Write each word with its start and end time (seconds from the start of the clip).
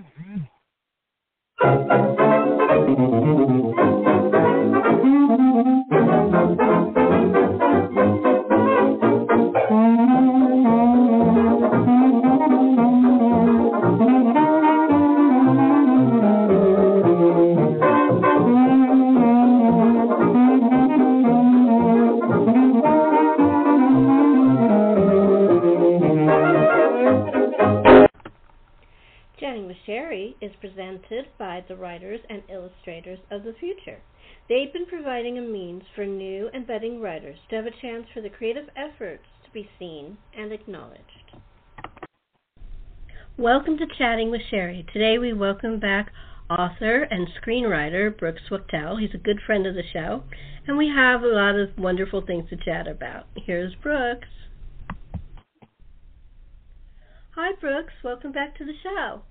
mm-hmm. 0.00 0.59
Welcome 43.40 43.78
to 43.78 43.86
Chatting 43.96 44.30
with 44.30 44.42
Sherri. 44.50 44.84
Today 44.92 45.16
we 45.16 45.32
welcome 45.32 45.80
back 45.80 46.12
author 46.50 47.04
and 47.04 47.26
screenwriter 47.40 48.14
Brooks 48.14 48.42
Wachtel. 48.50 48.98
He's 48.98 49.14
a 49.14 49.16
good 49.16 49.38
friend 49.46 49.66
of 49.66 49.74
the 49.74 49.82
show, 49.94 50.24
and 50.66 50.76
we 50.76 50.88
have 50.94 51.22
a 51.22 51.26
lot 51.26 51.58
of 51.58 51.70
wonderful 51.78 52.20
things 52.20 52.50
to 52.50 52.56
chat 52.56 52.86
about. 52.86 53.24
Here's 53.34 53.74
Brooks. 53.76 54.28
Hi, 57.34 57.52
Brooks. 57.58 57.94
Welcome 58.04 58.32
back 58.32 58.58
to 58.58 58.66
the 58.66 58.74
show. 58.82 59.22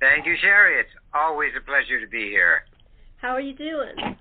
Thank 0.00 0.24
you, 0.24 0.36
Sherri. 0.40 0.80
It's 0.80 0.88
always 1.12 1.50
a 1.58 1.62
pleasure 1.62 2.00
to 2.00 2.06
be 2.06 2.30
here. 2.30 2.62
How 3.18 3.32
are 3.32 3.42
you 3.42 3.52
doing? 3.52 4.16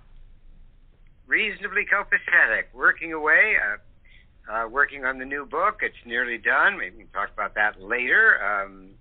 Reasonably 1.27 1.85
copacetic. 1.85 2.63
Working 2.73 3.13
away. 3.13 3.53
Uh, 3.55 3.77
uh, 4.49 4.67
working 4.67 5.05
on 5.05 5.19
the 5.19 5.25
new 5.25 5.45
book. 5.45 5.79
It's 5.81 5.95
nearly 6.05 6.37
done. 6.37 6.77
Maybe 6.77 6.97
we 6.97 7.03
can 7.03 7.11
talk 7.11 7.29
about 7.33 7.55
that 7.55 7.81
later. 7.81 8.37
Um, 8.43 8.91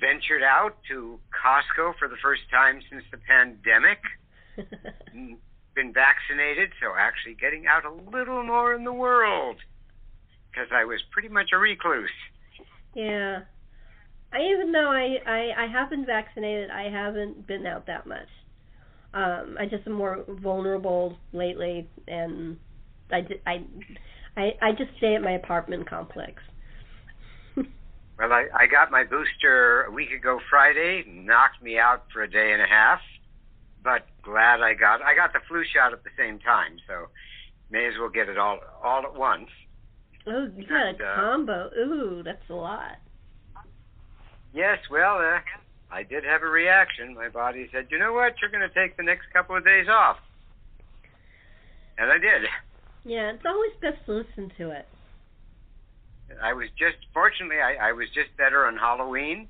ventured 0.00 0.42
out 0.42 0.76
to 0.88 1.18
Costco 1.30 1.94
for 1.98 2.08
the 2.08 2.16
first 2.22 2.42
time 2.50 2.80
since 2.90 3.04
the 3.10 3.18
pandemic. 3.18 3.98
Been 5.74 5.92
vaccinated, 5.92 6.70
so 6.80 6.94
actually 6.96 7.34
getting 7.34 7.66
out 7.66 7.84
a 7.84 7.92
little 8.16 8.44
more 8.44 8.74
in 8.74 8.84
the 8.84 8.92
world 8.92 9.56
because 10.50 10.68
I 10.72 10.84
was 10.84 11.00
pretty 11.10 11.28
much 11.28 11.50
a 11.52 11.58
recluse. 11.58 12.10
Yeah, 12.94 13.40
I 14.32 14.38
even 14.52 14.70
though 14.70 14.90
I, 14.90 15.16
I 15.26 15.64
I 15.64 15.66
have 15.66 15.90
been 15.90 16.06
vaccinated, 16.06 16.70
I 16.70 16.90
haven't 16.90 17.48
been 17.48 17.66
out 17.66 17.86
that 17.86 18.06
much. 18.06 18.28
Um, 19.12 19.56
I 19.58 19.66
just 19.66 19.84
am 19.86 19.94
more 19.94 20.24
vulnerable 20.28 21.18
lately, 21.32 21.88
and 22.06 22.56
I 23.10 23.26
I 23.44 23.64
I, 24.36 24.54
I 24.60 24.72
just 24.72 24.90
stay 24.98 25.14
at 25.14 25.22
my 25.22 25.32
apartment 25.32 25.88
complex. 25.88 26.42
well, 27.56 28.32
I 28.32 28.46
I 28.54 28.66
got 28.66 28.90
my 28.90 29.04
booster 29.04 29.84
a 29.84 29.90
week 29.90 30.10
ago 30.10 30.40
Friday, 30.50 31.04
knocked 31.06 31.62
me 31.62 31.78
out 31.78 32.04
for 32.12 32.22
a 32.22 32.30
day 32.30 32.52
and 32.52 32.60
a 32.60 32.66
half, 32.66 33.00
but 33.82 34.06
glad 34.22 34.60
I 34.60 34.74
got 34.74 35.02
I 35.02 35.14
got 35.14 35.32
the 35.32 35.40
flu 35.48 35.62
shot 35.64 35.92
at 35.92 36.02
the 36.04 36.10
same 36.18 36.38
time, 36.40 36.78
so 36.88 37.08
may 37.70 37.86
as 37.86 37.94
well 37.98 38.08
get 38.08 38.28
it 38.28 38.38
all 38.38 38.58
all 38.82 39.04
at 39.04 39.14
once. 39.14 39.48
Oh, 40.26 40.48
you 40.56 40.66
got 40.66 40.88
and, 40.88 41.00
a 41.00 41.04
uh, 41.04 41.16
combo. 41.16 41.70
Ooh, 41.78 42.22
that's 42.24 42.48
a 42.48 42.54
lot. 42.54 42.96
Yes, 44.54 44.78
well, 44.90 45.18
uh, 45.18 45.40
I 45.90 46.02
did 46.02 46.24
have 46.24 46.42
a 46.42 46.48
reaction. 46.48 47.14
My 47.14 47.28
body 47.28 47.68
said, 47.72 47.88
you 47.90 47.98
know 47.98 48.12
what, 48.12 48.34
you're 48.40 48.50
going 48.50 48.68
to 48.68 48.74
take 48.74 48.96
the 48.96 49.02
next 49.02 49.26
couple 49.32 49.56
of 49.56 49.64
days 49.64 49.86
off. 49.88 50.16
And 51.98 52.10
I 52.10 52.18
did. 52.18 52.48
Yeah, 53.04 53.32
it's 53.32 53.44
always 53.46 53.72
best 53.80 54.04
to 54.06 54.12
listen 54.12 54.50
to 54.58 54.70
it. 54.70 54.86
I 56.42 56.52
was 56.54 56.68
just, 56.78 56.96
fortunately, 57.12 57.60
I, 57.60 57.90
I 57.90 57.92
was 57.92 58.08
just 58.14 58.34
better 58.36 58.66
on 58.66 58.76
Halloween 58.76 59.48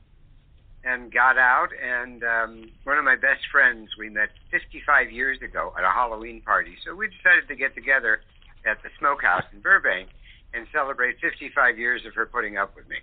and 0.84 1.12
got 1.12 1.38
out. 1.38 1.68
And 1.72 2.22
um, 2.24 2.70
one 2.84 2.98
of 2.98 3.04
my 3.04 3.14
best 3.16 3.46
friends, 3.50 3.90
we 3.98 4.10
met 4.10 4.30
55 4.50 5.10
years 5.10 5.38
ago 5.40 5.72
at 5.78 5.84
a 5.84 5.90
Halloween 5.90 6.42
party. 6.42 6.76
So 6.84 6.94
we 6.94 7.08
decided 7.08 7.48
to 7.48 7.56
get 7.56 7.74
together 7.74 8.20
at 8.66 8.82
the 8.82 8.90
Smokehouse 8.98 9.44
in 9.52 9.60
Burbank 9.60 10.08
and 10.52 10.66
celebrate 10.72 11.16
55 11.20 11.78
years 11.78 12.02
of 12.06 12.14
her 12.14 12.26
putting 12.26 12.56
up 12.56 12.74
with 12.76 12.88
me. 12.88 12.96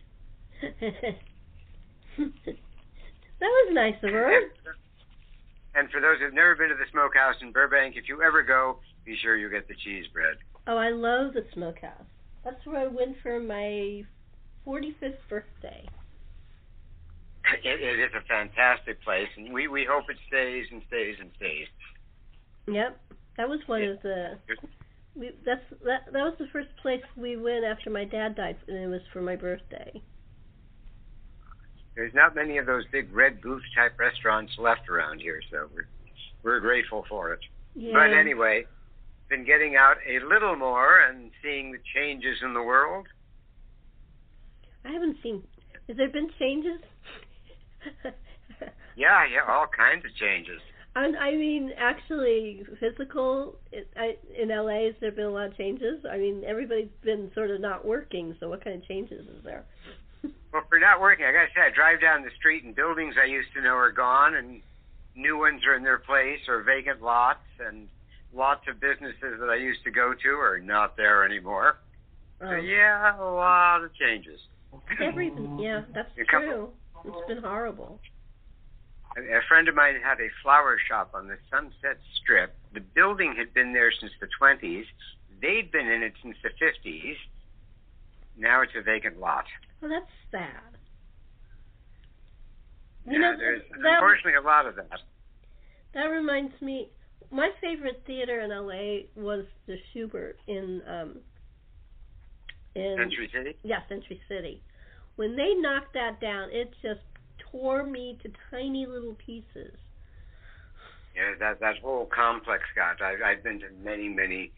that 2.18 2.36
was 3.40 3.74
nice 3.74 3.96
of 4.04 4.12
her. 4.12 4.42
And 5.74 5.90
for 5.90 6.02
those 6.02 6.20
who've 6.20 6.34
never 6.34 6.56
been 6.56 6.70
to 6.70 6.76
the 6.76 6.90
smokehouse 6.92 7.36
in 7.42 7.52
Burbank, 7.52 7.96
if 7.96 8.10
you 8.10 8.22
ever 8.22 8.44
go, 8.44 8.80
be 9.06 9.16
sure 9.22 9.38
you 9.38 9.50
get 9.50 9.68
the 9.68 9.76
cheese 9.76 10.06
bread. 10.12 10.38
Oh, 10.68 10.78
I 10.78 10.90
love 10.90 11.34
the 11.34 11.46
smokehouse. 11.54 12.06
That's 12.44 12.64
where 12.66 12.82
I 12.82 12.88
went 12.88 13.16
for 13.24 13.40
my 13.40 14.04
45th 14.66 15.16
birthday. 15.30 15.88
It, 17.64 17.82
it 17.82 18.00
is 18.00 18.12
a 18.16 18.26
fantastic 18.28 19.04
place, 19.04 19.28
and 19.36 19.52
we, 19.52 19.68
we 19.68 19.86
hope 19.90 20.06
it 20.10 20.18
stays 20.28 20.68
and 20.72 20.82
stays 20.88 21.16
and 21.20 21.32
stays. 21.36 21.68
Yep, 22.68 22.98
that 23.36 23.50
was 23.50 23.60
one 23.66 23.82
yeah. 23.82 23.90
of 23.90 24.02
the. 24.04 24.38
We, 25.16 25.32
that's 25.46 25.62
that. 25.84 26.06
That 26.14 26.22
was 26.22 26.36
the 26.40 26.48
first 26.54 26.70
place 26.82 27.02
we 27.18 27.36
went 27.36 27.66
after 27.66 27.90
my 27.90 28.06
dad 28.06 28.36
died, 28.36 28.58
and 28.68 28.78
it 28.78 28.88
was 28.88 29.02
for 29.12 29.22
my 29.22 29.36
birthday. 29.36 30.02
There's 31.96 32.14
not 32.14 32.36
many 32.36 32.58
of 32.58 32.66
those 32.66 32.84
big 32.92 33.14
red 33.14 33.42
booth 33.42 33.64
type 33.76 34.00
restaurants 34.00 34.54
left 34.58 34.90
around 34.90 35.20
here, 35.20 35.42
so 35.52 35.70
we're 35.74 35.88
we're 36.44 36.60
grateful 36.60 37.06
for 37.10 37.34
it. 37.34 37.40
Yeah. 37.76 37.94
But 37.94 38.18
anyway, 38.18 38.66
been 39.30 39.46
getting 39.46 39.76
out 39.76 39.98
a 40.08 40.26
little 40.26 40.56
more 40.56 41.00
and 41.00 41.32
seeing 41.44 41.72
the 41.72 41.80
changes 41.96 42.38
in 42.44 42.54
the 42.54 42.64
world. 42.64 43.08
I 44.86 44.92
haven't 44.92 45.18
seen. 45.22 45.44
Has 45.88 45.98
there 45.98 46.10
been 46.10 46.30
changes? 46.40 46.80
yeah, 48.96 49.26
yeah, 49.26 49.42
all 49.48 49.68
kinds 49.68 50.06
of 50.06 50.16
changes. 50.16 50.60
I, 50.96 51.06
I 51.20 51.36
mean, 51.36 51.72
actually, 51.78 52.64
physical 52.80 53.56
in 53.72 54.50
LA. 54.50 54.86
Has 54.86 54.96
there 55.00 55.12
been 55.12 55.26
a 55.26 55.30
lot 55.30 55.48
of 55.48 55.58
changes? 55.58 56.04
I 56.12 56.18
mean, 56.18 56.44
everybody's 56.46 56.90
been 57.04 57.32
sort 57.34 57.50
of 57.52 57.62
not 57.62 57.86
working, 57.86 58.36
so 58.40 58.50
what 58.50 58.64
kind 58.64 58.82
of 58.82 58.88
changes 58.88 59.26
is 59.28 59.44
there? 59.44 59.66
Well, 60.54 60.64
for 60.68 60.80
not 60.80 61.00
working, 61.00 61.26
I 61.26 61.32
gotta 61.32 61.48
say, 61.56 61.62
I 61.62 61.70
drive 61.74 62.02
down 62.02 62.24
the 62.24 62.32
street 62.38 62.64
and 62.64 62.76
buildings 62.76 63.16
I 63.22 63.26
used 63.26 63.54
to 63.56 63.62
know 63.62 63.76
are 63.76 63.92
gone, 63.92 64.36
and 64.36 64.62
new 65.16 65.38
ones 65.38 65.62
are 65.66 65.76
in 65.76 65.84
their 65.84 66.00
place, 66.00 66.40
or 66.48 66.62
vacant 66.62 67.02
lots, 67.02 67.46
and 67.66 67.88
lots 68.34 68.68
of 68.68 68.80
businesses 68.80 69.40
that 69.40 69.50
I 69.50 69.56
used 69.56 69.84
to 69.86 69.92
go 69.92 70.14
to 70.14 70.30
are 70.40 70.60
not 70.60 70.98
there 70.98 71.24
anymore. 71.24 71.78
So 72.40 72.48
oh. 72.48 72.56
yeah, 72.56 73.18
a 73.18 73.24
lot 73.24 73.84
of 73.84 73.94
changes. 73.96 74.40
Everything, 75.00 75.60
yeah, 75.60 75.84
that's 75.94 76.10
true. 76.28 76.70
It's 77.06 77.28
been 77.28 77.44
horrible. 77.44 78.00
A 79.18 79.42
friend 79.48 79.68
of 79.68 79.76
mine 79.76 79.96
had 80.02 80.20
a 80.22 80.30
flower 80.42 80.78
shop 80.88 81.12
on 81.14 81.28
the 81.28 81.38
Sunset 81.50 82.00
Strip. 82.22 82.56
The 82.74 82.80
building 82.80 83.36
had 83.38 83.54
been 83.54 83.74
there 83.74 83.92
since 83.92 84.14
the 84.22 84.28
20s. 84.42 84.86
They'd 85.42 85.72
been 85.72 85.88
in 85.88 86.04
it 86.04 86.14
since 86.24 86.38
the 86.42 86.50
50s. 86.50 87.16
Now 88.38 88.62
it's 88.62 88.72
a 88.78 88.82
vacant 88.82 89.20
lot. 89.20 89.46
Well, 89.82 89.90
that's 89.90 90.06
sad. 90.32 90.78
You 93.06 93.14
yeah, 93.14 93.20
know, 93.20 93.38
there's 93.38 93.62
that, 93.84 93.94
unfortunately 93.94 94.36
a 94.36 94.42
lot 94.42 94.68
of 94.68 94.76
that. 94.76 95.00
That 95.94 96.06
reminds 96.06 96.54
me, 96.62 96.90
my 97.32 97.50
favorite 97.60 98.04
theater 98.06 98.42
in 98.42 98.52
LA 98.52 99.08
was 99.16 99.46
the 99.66 99.78
Shubert 99.94 100.36
in 100.48 100.82
um 100.88 101.18
in 102.76 102.96
Century 102.98 103.30
City. 103.34 103.58
Yeah, 103.64 103.80
Century 103.90 104.22
City. 104.30 104.62
When 105.16 105.36
they 105.36 105.54
knocked 105.56 105.94
that 105.94 106.22
down, 106.22 106.50
it 106.52 106.72
just 106.82 107.02
tore 107.52 107.84
me 107.86 108.18
to 108.24 108.30
tiny 108.52 108.86
little 108.86 109.16
pieces. 109.16 109.76
Yeah, 111.16 111.34
that 111.40 111.60
that 111.60 111.78
whole 111.82 112.06
complex 112.06 112.64
got. 112.76 113.02
I've 113.02 113.22
I've 113.22 113.44
been 113.44 113.60
to 113.62 113.70
many 113.84 114.08
many 114.08 114.52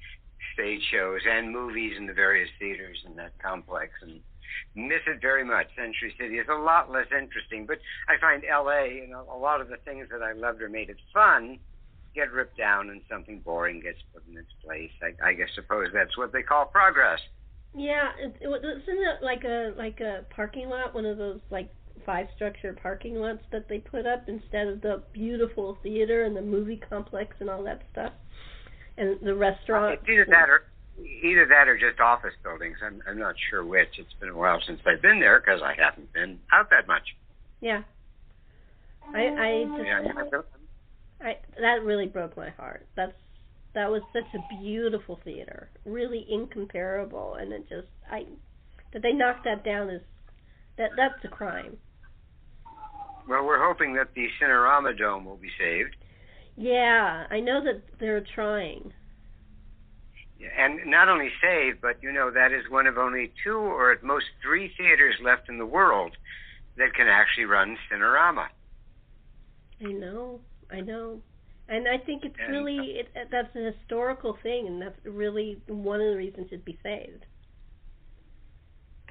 stage 0.54 0.82
shows 0.92 1.22
and 1.26 1.52
movies 1.52 1.94
in 1.98 2.06
the 2.06 2.14
various 2.14 2.50
theaters 2.60 2.98
in 3.08 3.16
that 3.16 3.32
complex 3.42 3.94
and 4.02 4.20
miss 4.76 5.02
it 5.08 5.22
very 5.22 5.44
much. 5.44 5.68
Century 5.76 6.14
City 6.20 6.36
is 6.36 6.48
a 6.50 6.56
lot 6.56 6.92
less 6.92 7.08
interesting, 7.12 7.66
but 7.66 7.80
I 8.08 8.20
find 8.20 8.44
L.A. 8.44 9.02
You 9.04 9.08
know, 9.08 9.26
a 9.32 9.38
lot 9.38 9.62
of 9.62 9.70
the 9.70 9.78
things 9.86 10.08
that 10.12 10.22
I 10.22 10.34
loved 10.34 10.62
or 10.62 10.70
made 10.70 10.90
it 10.90 10.98
fun 11.14 11.60
get 12.16 12.32
ripped 12.32 12.58
down 12.58 12.90
and 12.90 13.02
something 13.10 13.40
boring 13.40 13.82
gets 13.82 13.98
put 14.14 14.24
in 14.30 14.38
its 14.38 14.52
place. 14.64 14.92
I, 15.02 15.30
I 15.30 15.34
guess 15.34 15.50
suppose 15.56 15.88
that's 15.94 16.18
what 16.18 16.32
they 16.32 16.44
call 16.44 16.66
progress. 16.66 17.20
Yeah, 17.76 18.10
it, 18.20 18.36
it, 18.40 18.48
isn't 18.48 18.84
it 18.88 19.24
like 19.24 19.44
a 19.44 19.74
like 19.78 20.00
a 20.00 20.26
parking 20.36 20.70
lot, 20.70 20.94
one 20.94 21.06
of 21.06 21.18
those 21.18 21.40
like 21.50 21.70
five 22.06 22.28
structure 22.36 22.78
parking 22.82 23.16
lots 23.16 23.40
that 23.52 23.68
they 23.68 23.80
put 23.80 24.06
up 24.06 24.28
instead 24.28 24.68
of 24.68 24.82
the 24.82 25.02
beautiful 25.12 25.78
theater 25.82 26.24
and 26.24 26.36
the 26.36 26.42
movie 26.42 26.80
complex 26.90 27.36
and 27.40 27.50
all 27.50 27.64
that 27.64 27.82
stuff, 27.92 28.14
and 28.98 29.18
the 29.22 29.34
restaurant. 29.34 30.00
It's 30.02 30.10
either 30.10 30.28
that 30.30 30.50
or 30.50 30.66
either 31.00 31.46
that 31.48 31.68
or 31.68 31.78
just 31.78 32.00
office 32.00 32.34
buildings. 32.44 32.78
I'm 32.86 33.02
I'm 33.08 33.20
not 33.20 33.36
sure 33.50 33.66
which. 33.66 33.98
It's 33.98 34.14
been 34.20 34.30
a 34.30 34.38
while 34.38 34.60
since 34.66 34.80
I've 34.86 35.02
been 35.02 35.20
there 35.20 35.40
because 35.40 35.62
I 35.64 35.74
haven't 35.82 36.14
been 36.14 36.40
out 36.52 36.70
that 36.70 36.88
much. 36.88 37.16
Yeah. 37.62 37.84
I 39.14 39.20
I 39.20 39.64
just 39.66 39.86
yeah, 39.86 40.42
I 41.22 41.38
that 41.60 41.84
really 41.84 42.08
broke 42.08 42.38
my 42.38 42.50
heart. 42.52 42.86
That's 42.96 43.14
that 43.74 43.90
was 43.90 44.02
such 44.14 44.28
a 44.36 44.62
beautiful 44.62 45.20
theater, 45.24 45.70
really 45.86 46.26
incomparable, 46.30 47.36
and 47.36 47.52
it 47.52 47.68
just 47.68 47.88
I 48.12 48.26
that 48.94 49.02
they 49.02 49.14
knocked 49.14 49.46
that 49.46 49.66
down 49.66 49.90
is 49.90 50.02
that 50.78 50.92
that's 50.96 51.24
a 51.24 51.28
crime. 51.28 51.78
Well, 53.28 53.46
we're 53.46 53.66
hoping 53.66 53.96
that 53.96 54.14
the 54.16 54.28
Cinerama 54.42 54.98
Dome 54.98 55.26
will 55.26 55.38
be 55.38 55.50
saved. 55.58 55.96
Yeah, 56.56 57.26
I 57.30 57.40
know 57.40 57.64
that 57.64 57.82
they're 58.00 58.26
trying. 58.36 58.94
And 60.58 60.86
not 60.86 61.10
only 61.10 61.30
saved, 61.42 61.80
but 61.82 62.02
you 62.02 62.12
know 62.12 62.32
that 62.32 62.52
is 62.52 62.70
one 62.70 62.88
of 62.88 62.98
only 62.98 63.32
two 63.44 63.58
or 63.58 63.92
at 63.92 64.04
most 64.04 64.26
three 64.42 64.74
theaters 64.78 65.16
left 65.24 65.48
in 65.48 65.58
the 65.58 65.66
world 65.66 66.18
that 66.78 66.94
can 66.94 67.08
actually 67.08 67.46
run 67.46 67.78
Cinerama. 67.90 68.48
I 69.86 69.92
know, 69.92 70.42
I 70.72 70.82
know, 70.82 71.22
and 71.70 71.88
I 71.88 71.98
think 71.98 72.26
it's 72.26 72.36
and, 72.40 72.52
really 72.52 73.00
it, 73.00 73.10
that's 73.32 73.56
a 73.56 73.72
historical 73.72 74.38
thing, 74.44 74.68
and 74.68 74.82
that's 74.82 74.98
really 75.06 75.62
one 75.68 76.02
of 76.02 76.12
the 76.12 76.18
reasons 76.18 76.48
it'd 76.48 76.66
be 76.66 76.78
saved. 76.84 77.26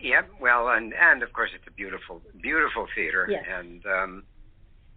Yep. 0.01 0.31
Well, 0.41 0.69
and 0.69 0.93
and 0.95 1.23
of 1.23 1.33
course 1.33 1.51
it's 1.55 1.67
a 1.67 1.71
beautiful, 1.71 2.21
beautiful 2.43 2.89
theater. 2.95 3.27
Yes. 3.31 3.45
And 3.49 3.87
um, 3.87 4.23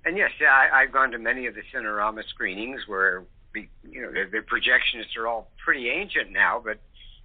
and 0.04 0.18
yes, 0.18 0.31
yeah, 0.42 0.48
I, 0.48 0.81
I've 0.81 0.92
gone 0.92 1.12
to 1.12 1.19
many 1.19 1.45
of 1.45 1.56
the 1.56 1.62
Cinerama 1.74 2.27
screenings 2.30 2.81
where 2.88 3.24
we, 3.56 3.69
you 3.90 4.02
know, 4.02 4.12
the, 4.12 4.30
the 4.30 4.40
projectionists 4.40 5.18
are 5.18 5.28
all 5.28 5.50
pretty 5.63 5.90
ancient 5.90 6.31
now, 6.31 6.62
but 6.63 6.78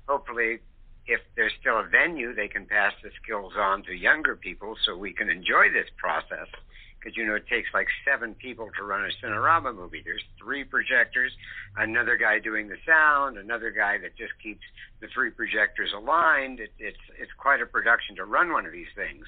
hopefully, 0.09 0.61
if 1.07 1.21
there's 1.37 1.53
still 1.61 1.81
a 1.81 1.85
venue, 1.85 2.35
they 2.35 2.49
can 2.49 2.67
pass 2.67 2.93
the 3.03 3.11
skills 3.23 3.53
on 3.59 3.83
to 3.83 3.93
younger 3.93 4.37
people 4.37 4.77
so 4.87 4.97
we 4.97 5.13
can 5.13 5.29
enjoy 5.29 5.71
this 5.73 5.89
process 5.97 6.47
because 7.01 7.17
you 7.17 7.27
know 7.27 7.35
it 7.35 7.47
takes 7.49 7.69
like 7.73 7.89
seven 8.05 8.35
people 8.35 8.69
to 8.77 8.85
run 8.85 9.05
a 9.05 9.27
Cinerama 9.27 9.75
movie. 9.75 10.03
There's 10.05 10.23
three 10.39 10.65
projectors, 10.65 11.33
another 11.77 12.17
guy 12.17 12.39
doing 12.39 12.69
the 12.69 12.77
sound, 12.87 13.39
another 13.39 13.71
guy 13.71 13.99
that 13.99 14.17
just 14.17 14.33
keeps 14.43 14.61
the 15.01 15.09
three 15.13 15.31
projectors 15.31 15.91
aligned. 15.97 16.61
It, 16.61 16.73
it's 16.79 16.99
it's 17.19 17.33
quite 17.39 17.61
a 17.61 17.67
production 17.67 18.17
to 18.17 18.25
run 18.25 18.53
one 18.53 18.67
of 18.67 18.73
these 18.73 18.93
things. 18.95 19.25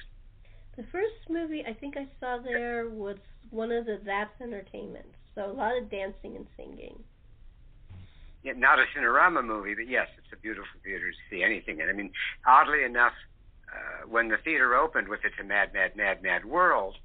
The 0.77 0.85
first 0.91 1.29
movie 1.29 1.63
I 1.67 1.73
think 1.73 1.97
I 1.97 2.07
saw 2.19 2.39
there 2.43 2.87
was 2.89 3.17
one 3.49 3.71
of 3.71 3.85
the 3.85 3.99
That's 4.05 4.39
Entertainment, 4.41 5.13
so 5.35 5.49
a 5.49 5.53
lot 5.53 5.77
of 5.77 5.89
dancing 5.89 6.35
and 6.35 6.47
singing. 6.57 6.95
Yeah, 8.43 8.53
not 8.57 8.79
a 8.79 8.83
Cinerama 8.95 9.43
movie, 9.43 9.73
but 9.73 9.87
yes, 9.87 10.07
it's 10.17 10.33
a 10.33 10.35
beautiful 10.35 10.67
theater 10.83 11.09
to 11.11 11.17
see 11.29 11.43
anything. 11.43 11.79
And 11.81 11.89
I 11.89 11.93
mean, 11.93 12.11
oddly 12.45 12.83
enough, 12.83 13.13
uh, 13.71 14.07
when 14.07 14.27
the 14.27 14.37
theater 14.37 14.75
opened 14.75 15.07
with 15.07 15.23
its 15.23 15.35
a 15.39 15.43
mad, 15.43 15.73
mad, 15.73 15.95
mad, 15.95 16.21
mad 16.21 16.45
world, 16.45 16.95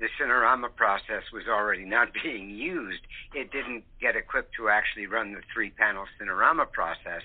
the 0.00 0.08
Cinerama 0.18 0.74
process 0.74 1.22
was 1.32 1.44
already 1.48 1.84
not 1.84 2.08
being 2.22 2.50
used. 2.50 3.02
It 3.34 3.52
didn't 3.52 3.84
get 4.00 4.16
equipped 4.16 4.54
to 4.56 4.68
actually 4.68 5.06
run 5.06 5.32
the 5.32 5.42
three 5.52 5.70
panel 5.70 6.06
Cinerama 6.18 6.70
process 6.72 7.22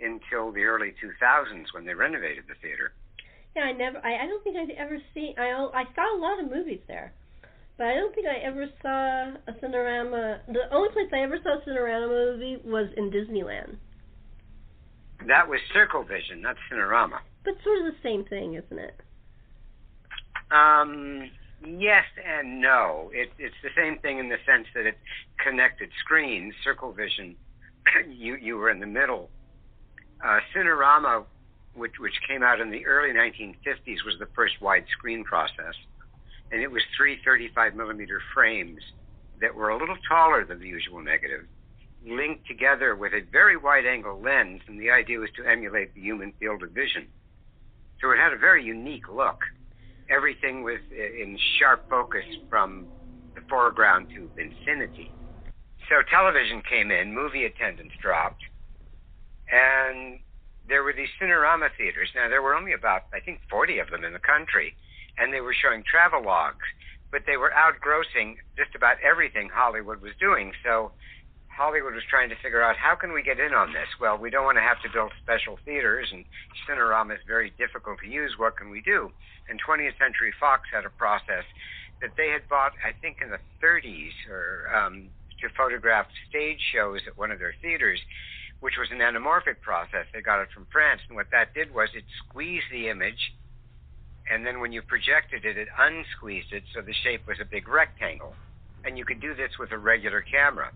until 0.00 0.52
the 0.52 0.64
early 0.64 0.94
2000s 1.02 1.72
when 1.72 1.86
they 1.86 1.94
renovated 1.94 2.44
the 2.46 2.54
theater. 2.62 2.92
Yeah, 3.56 3.62
I 3.62 3.72
never. 3.72 3.98
I, 4.04 4.24
I 4.24 4.26
don't 4.26 4.44
think 4.44 4.56
I've 4.56 4.70
ever 4.76 4.98
seen. 5.14 5.34
I 5.38 5.50
I 5.74 5.84
saw 5.94 6.16
a 6.16 6.20
lot 6.20 6.38
of 6.38 6.50
movies 6.50 6.80
there, 6.86 7.12
but 7.78 7.86
I 7.86 7.94
don't 7.94 8.14
think 8.14 8.26
I 8.26 8.38
ever 8.44 8.66
saw 8.82 9.32
a 9.46 9.52
Cinerama. 9.62 10.40
The 10.48 10.72
only 10.72 10.90
place 10.90 11.06
I 11.12 11.20
ever 11.20 11.38
saw 11.42 11.58
a 11.58 11.62
Cinerama 11.62 12.08
movie 12.08 12.58
was 12.64 12.88
in 12.96 13.10
Disneyland. 13.10 13.76
That 15.26 15.48
was 15.48 15.60
Circle 15.72 16.04
Vision, 16.04 16.42
not 16.42 16.56
Cinerama. 16.70 17.18
But 17.44 17.54
sort 17.64 17.78
of 17.78 17.84
the 17.86 17.98
same 18.02 18.24
thing, 18.24 18.54
isn't 18.54 18.78
it? 18.78 19.00
Um, 20.50 21.30
Yes 21.66 22.04
and 22.24 22.60
no. 22.60 23.10
It, 23.12 23.30
it's 23.38 23.54
the 23.62 23.70
same 23.76 23.98
thing 23.98 24.18
in 24.18 24.28
the 24.28 24.36
sense 24.46 24.66
that 24.74 24.86
it 24.86 24.96
connected 25.44 25.90
screens. 26.04 26.54
Circle 26.62 26.92
Vision, 26.92 27.34
you 28.08 28.36
you 28.36 28.56
were 28.56 28.70
in 28.70 28.78
the 28.78 28.86
middle. 28.86 29.30
Uh, 30.24 30.38
Cinerama, 30.54 31.24
which 31.74 31.94
which 31.98 32.14
came 32.28 32.42
out 32.42 32.60
in 32.60 32.70
the 32.70 32.86
early 32.86 33.12
1950s, 33.12 34.04
was 34.04 34.14
the 34.20 34.28
first 34.36 34.54
widescreen 34.60 35.24
process, 35.24 35.74
and 36.50 36.62
it 36.62 36.70
was 36.70 36.82
three 36.96 37.18
35 37.24 37.74
millimeter 37.74 38.20
frames 38.34 38.80
that 39.40 39.54
were 39.54 39.68
a 39.68 39.78
little 39.78 39.98
taller 40.08 40.44
than 40.44 40.60
the 40.60 40.68
usual 40.68 41.00
negative, 41.02 41.46
linked 42.06 42.46
together 42.46 42.96
with 42.96 43.12
a 43.12 43.20
very 43.32 43.56
wide 43.56 43.86
angle 43.86 44.20
lens, 44.20 44.62
and 44.66 44.80
the 44.80 44.90
idea 44.90 45.18
was 45.18 45.30
to 45.36 45.44
emulate 45.44 45.94
the 45.94 46.00
human 46.00 46.32
field 46.40 46.62
of 46.62 46.70
vision. 46.70 47.06
So 48.00 48.10
it 48.10 48.18
had 48.18 48.32
a 48.32 48.38
very 48.38 48.64
unique 48.64 49.08
look 49.08 49.40
everything 50.10 50.62
was 50.62 50.80
in 50.90 51.38
sharp 51.58 51.88
focus 51.88 52.24
from 52.48 52.86
the 53.34 53.42
foreground 53.48 54.08
to 54.14 54.30
infinity. 54.36 55.12
So 55.88 55.96
television 56.10 56.62
came 56.68 56.90
in, 56.90 57.14
movie 57.14 57.44
attendance 57.44 57.92
dropped, 58.00 58.42
and 59.50 60.18
there 60.68 60.82
were 60.82 60.92
these 60.92 61.08
Cinerama 61.20 61.68
theaters. 61.76 62.08
Now, 62.14 62.28
there 62.28 62.42
were 62.42 62.54
only 62.54 62.72
about, 62.72 63.04
I 63.14 63.20
think, 63.20 63.40
40 63.48 63.78
of 63.78 63.90
them 63.90 64.04
in 64.04 64.12
the 64.12 64.18
country, 64.18 64.76
and 65.18 65.32
they 65.32 65.40
were 65.40 65.54
showing 65.54 65.82
travel 65.82 66.22
logs, 66.24 66.64
but 67.10 67.22
they 67.26 67.36
were 67.36 67.52
outgrossing 67.52 68.36
just 68.56 68.74
about 68.74 68.96
everything 69.02 69.48
Hollywood 69.52 70.00
was 70.00 70.12
doing. 70.20 70.52
So 70.64 70.92
Hollywood 71.58 71.94
was 71.94 72.04
trying 72.08 72.28
to 72.28 72.38
figure 72.38 72.62
out 72.62 72.76
how 72.76 72.94
can 72.94 73.12
we 73.12 73.22
get 73.22 73.40
in 73.40 73.52
on 73.52 73.72
this? 73.72 73.90
Well, 74.00 74.16
we 74.16 74.30
don't 74.30 74.44
want 74.44 74.58
to 74.58 74.62
have 74.62 74.80
to 74.82 74.88
build 74.94 75.10
special 75.22 75.58
theaters, 75.64 76.06
and 76.12 76.24
Cinerama 76.68 77.14
is 77.14 77.24
very 77.26 77.50
difficult 77.58 77.98
to 78.00 78.08
use. 78.08 78.38
What 78.38 78.56
can 78.56 78.70
we 78.70 78.80
do? 78.80 79.10
And 79.48 79.58
20th 79.58 79.98
Century 79.98 80.32
Fox 80.38 80.70
had 80.72 80.84
a 80.84 80.90
process 80.90 81.42
that 82.00 82.10
they 82.16 82.30
had 82.30 82.48
bought, 82.48 82.72
I 82.86 82.94
think, 83.02 83.18
in 83.20 83.30
the 83.30 83.42
30s, 83.58 84.14
or 84.30 84.70
um, 84.70 85.10
to 85.40 85.48
photograph 85.56 86.06
stage 86.28 86.60
shows 86.72 87.00
at 87.06 87.18
one 87.18 87.32
of 87.32 87.38
their 87.38 87.54
theaters, 87.60 87.98
which 88.60 88.74
was 88.78 88.88
an 88.90 88.98
anamorphic 88.98 89.60
process. 89.60 90.06
They 90.12 90.20
got 90.20 90.40
it 90.40 90.48
from 90.54 90.66
France, 90.70 91.00
and 91.08 91.16
what 91.16 91.26
that 91.32 91.54
did 91.54 91.74
was 91.74 91.88
it 91.94 92.04
squeezed 92.22 92.70
the 92.70 92.88
image, 92.88 93.34
and 94.30 94.44
then 94.44 94.60
when 94.60 94.72
you 94.72 94.82
projected 94.82 95.44
it, 95.44 95.56
it 95.56 95.68
unsqueezed 95.78 96.52
it, 96.52 96.64
so 96.74 96.82
the 96.82 96.94
shape 97.04 97.26
was 97.26 97.38
a 97.40 97.44
big 97.44 97.68
rectangle. 97.68 98.34
And 98.84 98.96
you 98.96 99.04
could 99.04 99.20
do 99.20 99.34
this 99.34 99.58
with 99.58 99.72
a 99.72 99.78
regular 99.78 100.20
camera 100.20 100.72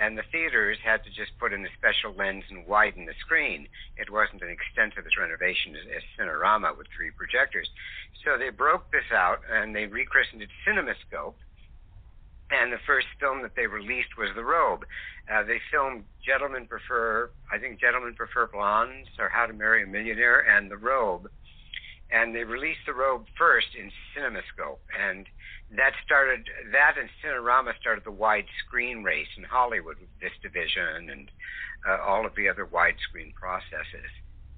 and 0.00 0.16
the 0.16 0.22
theaters 0.30 0.78
had 0.84 1.02
to 1.04 1.10
just 1.10 1.36
put 1.38 1.52
in 1.52 1.64
a 1.66 1.68
special 1.76 2.14
lens 2.14 2.44
and 2.50 2.66
widen 2.66 3.06
the 3.06 3.14
screen. 3.20 3.66
It 3.96 4.10
wasn't 4.10 4.42
an 4.42 4.48
extensive 4.48 5.04
renovation 5.18 5.74
as, 5.74 5.86
as 5.90 6.02
Cinerama 6.14 6.76
with 6.78 6.86
three 6.94 7.10
projectors. 7.10 7.68
So 8.24 8.38
they 8.38 8.50
broke 8.50 8.90
this 8.92 9.10
out 9.12 9.40
and 9.50 9.74
they 9.74 9.86
rechristened 9.86 10.42
it 10.42 10.50
CinemaScope. 10.66 11.34
And 12.50 12.72
the 12.72 12.80
first 12.86 13.08
film 13.20 13.42
that 13.42 13.56
they 13.56 13.66
released 13.66 14.16
was 14.16 14.30
The 14.34 14.44
Robe. 14.44 14.86
Uh, 15.30 15.42
they 15.42 15.60
filmed 15.70 16.04
Gentlemen 16.24 16.66
Prefer, 16.66 17.30
I 17.52 17.58
think 17.58 17.78
Gentlemen 17.78 18.14
Prefer 18.14 18.46
Blondes 18.46 19.08
or 19.18 19.28
How 19.28 19.46
to 19.46 19.52
Marry 19.52 19.82
a 19.82 19.86
Millionaire 19.86 20.40
and 20.40 20.70
The 20.70 20.78
Robe. 20.78 21.28
And 22.10 22.34
they 22.34 22.44
released 22.44 22.80
The 22.86 22.94
Robe 22.94 23.26
first 23.36 23.68
in 23.78 23.90
CinemaScope. 24.16 24.80
And 24.98 25.26
that 25.76 25.92
started 26.04 26.48
that 26.72 26.96
and 26.98 27.10
Cinerama 27.22 27.76
started 27.78 28.04
the 28.04 28.12
widescreen 28.12 29.04
race 29.04 29.28
in 29.36 29.44
Hollywood 29.44 29.96
with 30.00 30.08
this 30.20 30.32
division 30.42 31.10
and 31.10 31.30
uh, 31.86 31.98
all 32.02 32.24
of 32.24 32.34
the 32.36 32.48
other 32.48 32.64
widescreen 32.64 33.34
processes 33.34 34.08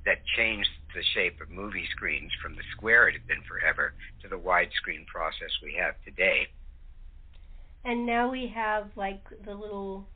that 0.06 0.18
changed 0.36 0.70
the 0.94 1.02
shape 1.14 1.40
of 1.40 1.50
movie 1.50 1.86
screens 1.90 2.30
from 2.40 2.54
the 2.54 2.62
square 2.72 3.08
it 3.08 3.12
had 3.12 3.26
been 3.26 3.42
forever 3.46 3.92
to 4.22 4.28
the 4.28 4.38
widescreen 4.38 5.04
process 5.06 5.50
we 5.62 5.74
have 5.78 5.94
today. 6.04 6.46
And 7.84 8.06
now 8.06 8.30
we 8.30 8.46
have 8.54 8.90
like 8.96 9.22
the 9.44 9.54
little 9.54 10.06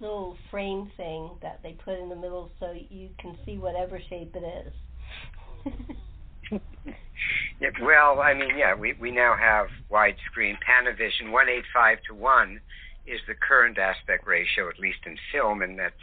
little 0.00 0.36
frame 0.50 0.90
thing 0.96 1.30
that 1.42 1.60
they 1.62 1.72
put 1.84 1.98
in 1.98 2.08
the 2.08 2.16
middle 2.16 2.50
so 2.60 2.72
you 2.88 3.08
can 3.18 3.36
see 3.44 3.58
whatever 3.58 4.00
shape 4.08 4.34
it 4.36 4.66
is. 4.66 5.74
yeah, 7.60 7.70
well, 7.82 8.20
I 8.20 8.34
mean, 8.34 8.56
yeah, 8.56 8.74
we, 8.74 8.94
we 8.94 9.10
now 9.10 9.36
have 9.38 9.66
widescreen 9.90 10.56
Panavision 10.64 11.30
185 11.30 11.98
to 12.08 12.14
1 12.14 12.60
is 13.06 13.20
the 13.26 13.34
current 13.34 13.78
aspect 13.78 14.26
ratio, 14.26 14.68
at 14.68 14.78
least 14.78 14.98
in 15.06 15.16
film, 15.32 15.62
and 15.62 15.78
that's 15.78 15.94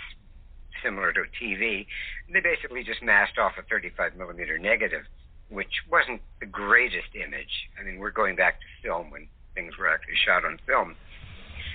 similar 0.83 1.13
to 1.13 1.23
TV. 1.41 1.85
They 2.31 2.41
basically 2.41 2.83
just 2.83 3.01
masked 3.03 3.37
off 3.37 3.53
a 3.57 3.63
35 3.63 4.15
millimeter 4.15 4.57
negative, 4.57 5.03
which 5.49 5.71
wasn't 5.89 6.21
the 6.39 6.45
greatest 6.45 7.13
image. 7.15 7.69
I 7.79 7.83
mean, 7.83 7.99
we're 7.99 8.11
going 8.11 8.35
back 8.35 8.59
to 8.59 8.65
film 8.83 9.11
when 9.11 9.27
things 9.53 9.77
were 9.77 9.89
actually 9.89 10.17
shot 10.25 10.45
on 10.45 10.59
film. 10.65 10.95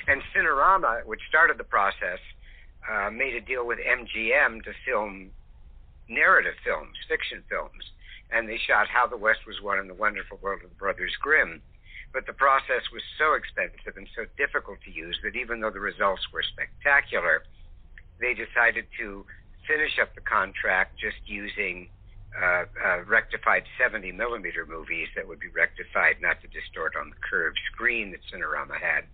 And 0.06 0.22
Cinerama, 0.34 1.04
which 1.06 1.20
started 1.28 1.58
the 1.58 1.64
process, 1.64 2.18
uh, 2.90 3.10
made 3.10 3.34
a 3.34 3.40
deal 3.40 3.66
with 3.66 3.78
MGM 3.78 4.64
to 4.64 4.72
film 4.84 5.30
narrative 6.08 6.54
films, 6.64 6.96
fiction 7.08 7.42
films 7.48 7.84
and 8.32 8.48
they 8.48 8.58
shot 8.58 8.88
How 8.88 9.06
the 9.06 9.16
West 9.16 9.40
Was 9.46 9.60
Won 9.62 9.78
in 9.78 9.88
the 9.88 9.94
Wonderful 9.94 10.38
World 10.42 10.62
of 10.64 10.70
the 10.70 10.76
Brothers 10.76 11.14
Grimm. 11.20 11.62
But 12.12 12.26
the 12.26 12.32
process 12.32 12.82
was 12.92 13.02
so 13.18 13.34
expensive 13.34 13.96
and 13.96 14.08
so 14.16 14.26
difficult 14.36 14.78
to 14.84 14.90
use 14.90 15.16
that 15.22 15.36
even 15.36 15.60
though 15.60 15.70
the 15.70 15.80
results 15.80 16.22
were 16.32 16.42
spectacular, 16.42 17.44
they 18.20 18.34
decided 18.34 18.86
to 18.98 19.24
finish 19.66 19.98
up 20.00 20.14
the 20.14 20.20
contract 20.20 20.98
just 20.98 21.22
using 21.24 21.88
uh, 22.34 22.64
uh, 22.84 23.02
rectified 23.06 23.64
70 23.78 24.12
millimeter 24.12 24.66
movies 24.66 25.08
that 25.16 25.26
would 25.26 25.40
be 25.40 25.48
rectified 25.48 26.16
not 26.20 26.40
to 26.42 26.48
distort 26.48 26.94
on 26.96 27.10
the 27.10 27.16
curve 27.22 27.54
screen 27.72 28.10
that 28.10 28.20
Cinerama 28.30 28.78
had. 28.78 29.04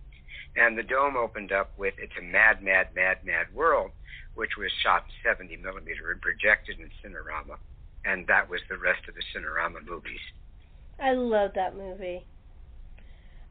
And 0.55 0.77
the 0.77 0.83
dome 0.83 1.17
opened 1.17 1.51
up 1.51 1.71
with 1.77 1.93
It's 1.97 2.13
a 2.17 2.21
Mad, 2.21 2.63
Mad, 2.63 2.89
Mad, 2.95 3.17
Mad 3.25 3.53
World, 3.53 3.91
which 4.35 4.57
was 4.57 4.71
shot 4.83 5.05
70 5.23 5.57
millimeter 5.57 6.11
and 6.11 6.21
projected 6.21 6.79
in 6.79 6.89
Cinerama. 7.01 7.57
And 8.07 8.25
that 8.27 8.49
was 8.49 8.61
the 8.69 8.77
rest 8.77 9.01
of 9.09 9.15
the 9.15 9.21
Cinerama 9.35 9.85
movies. 9.87 10.19
I 11.01 11.13
love 11.13 11.51
that 11.55 11.75
movie. 11.75 12.25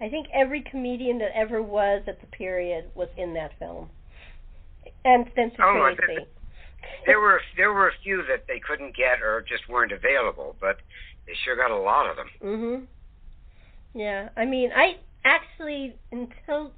I 0.01 0.09
think 0.09 0.29
every 0.33 0.63
comedian 0.63 1.19
that 1.19 1.31
ever 1.35 1.63
was 1.63 2.03
at 2.07 2.21
the 2.21 2.27
period 2.27 2.87
was 2.95 3.09
in 3.17 3.35
that 3.35 3.53
film. 3.59 3.89
And 5.05 5.27
Spencer 5.33 5.63
oh, 5.63 5.95
Tracy. 5.97 6.27
There 7.07 7.21
were 7.21 7.41
there 7.57 7.73
were 7.73 7.89
a 7.89 7.93
few 8.03 8.23
that 8.29 8.45
they 8.47 8.61
couldn't 8.61 8.97
get 8.97 9.23
or 9.23 9.45
just 9.49 9.69
weren't 9.69 9.93
available, 9.93 10.57
but 10.61 10.77
they 11.27 11.33
sure 11.45 11.57
got 11.57 11.71
a 11.71 11.77
lot 11.77 12.09
of 12.09 12.17
them. 12.17 12.29
Mhm. 12.43 12.87
Yeah, 13.95 14.29
I 14.37 14.45
mean, 14.45 14.71
I 14.75 14.99
actually 15.25 15.97
until 16.13 16.73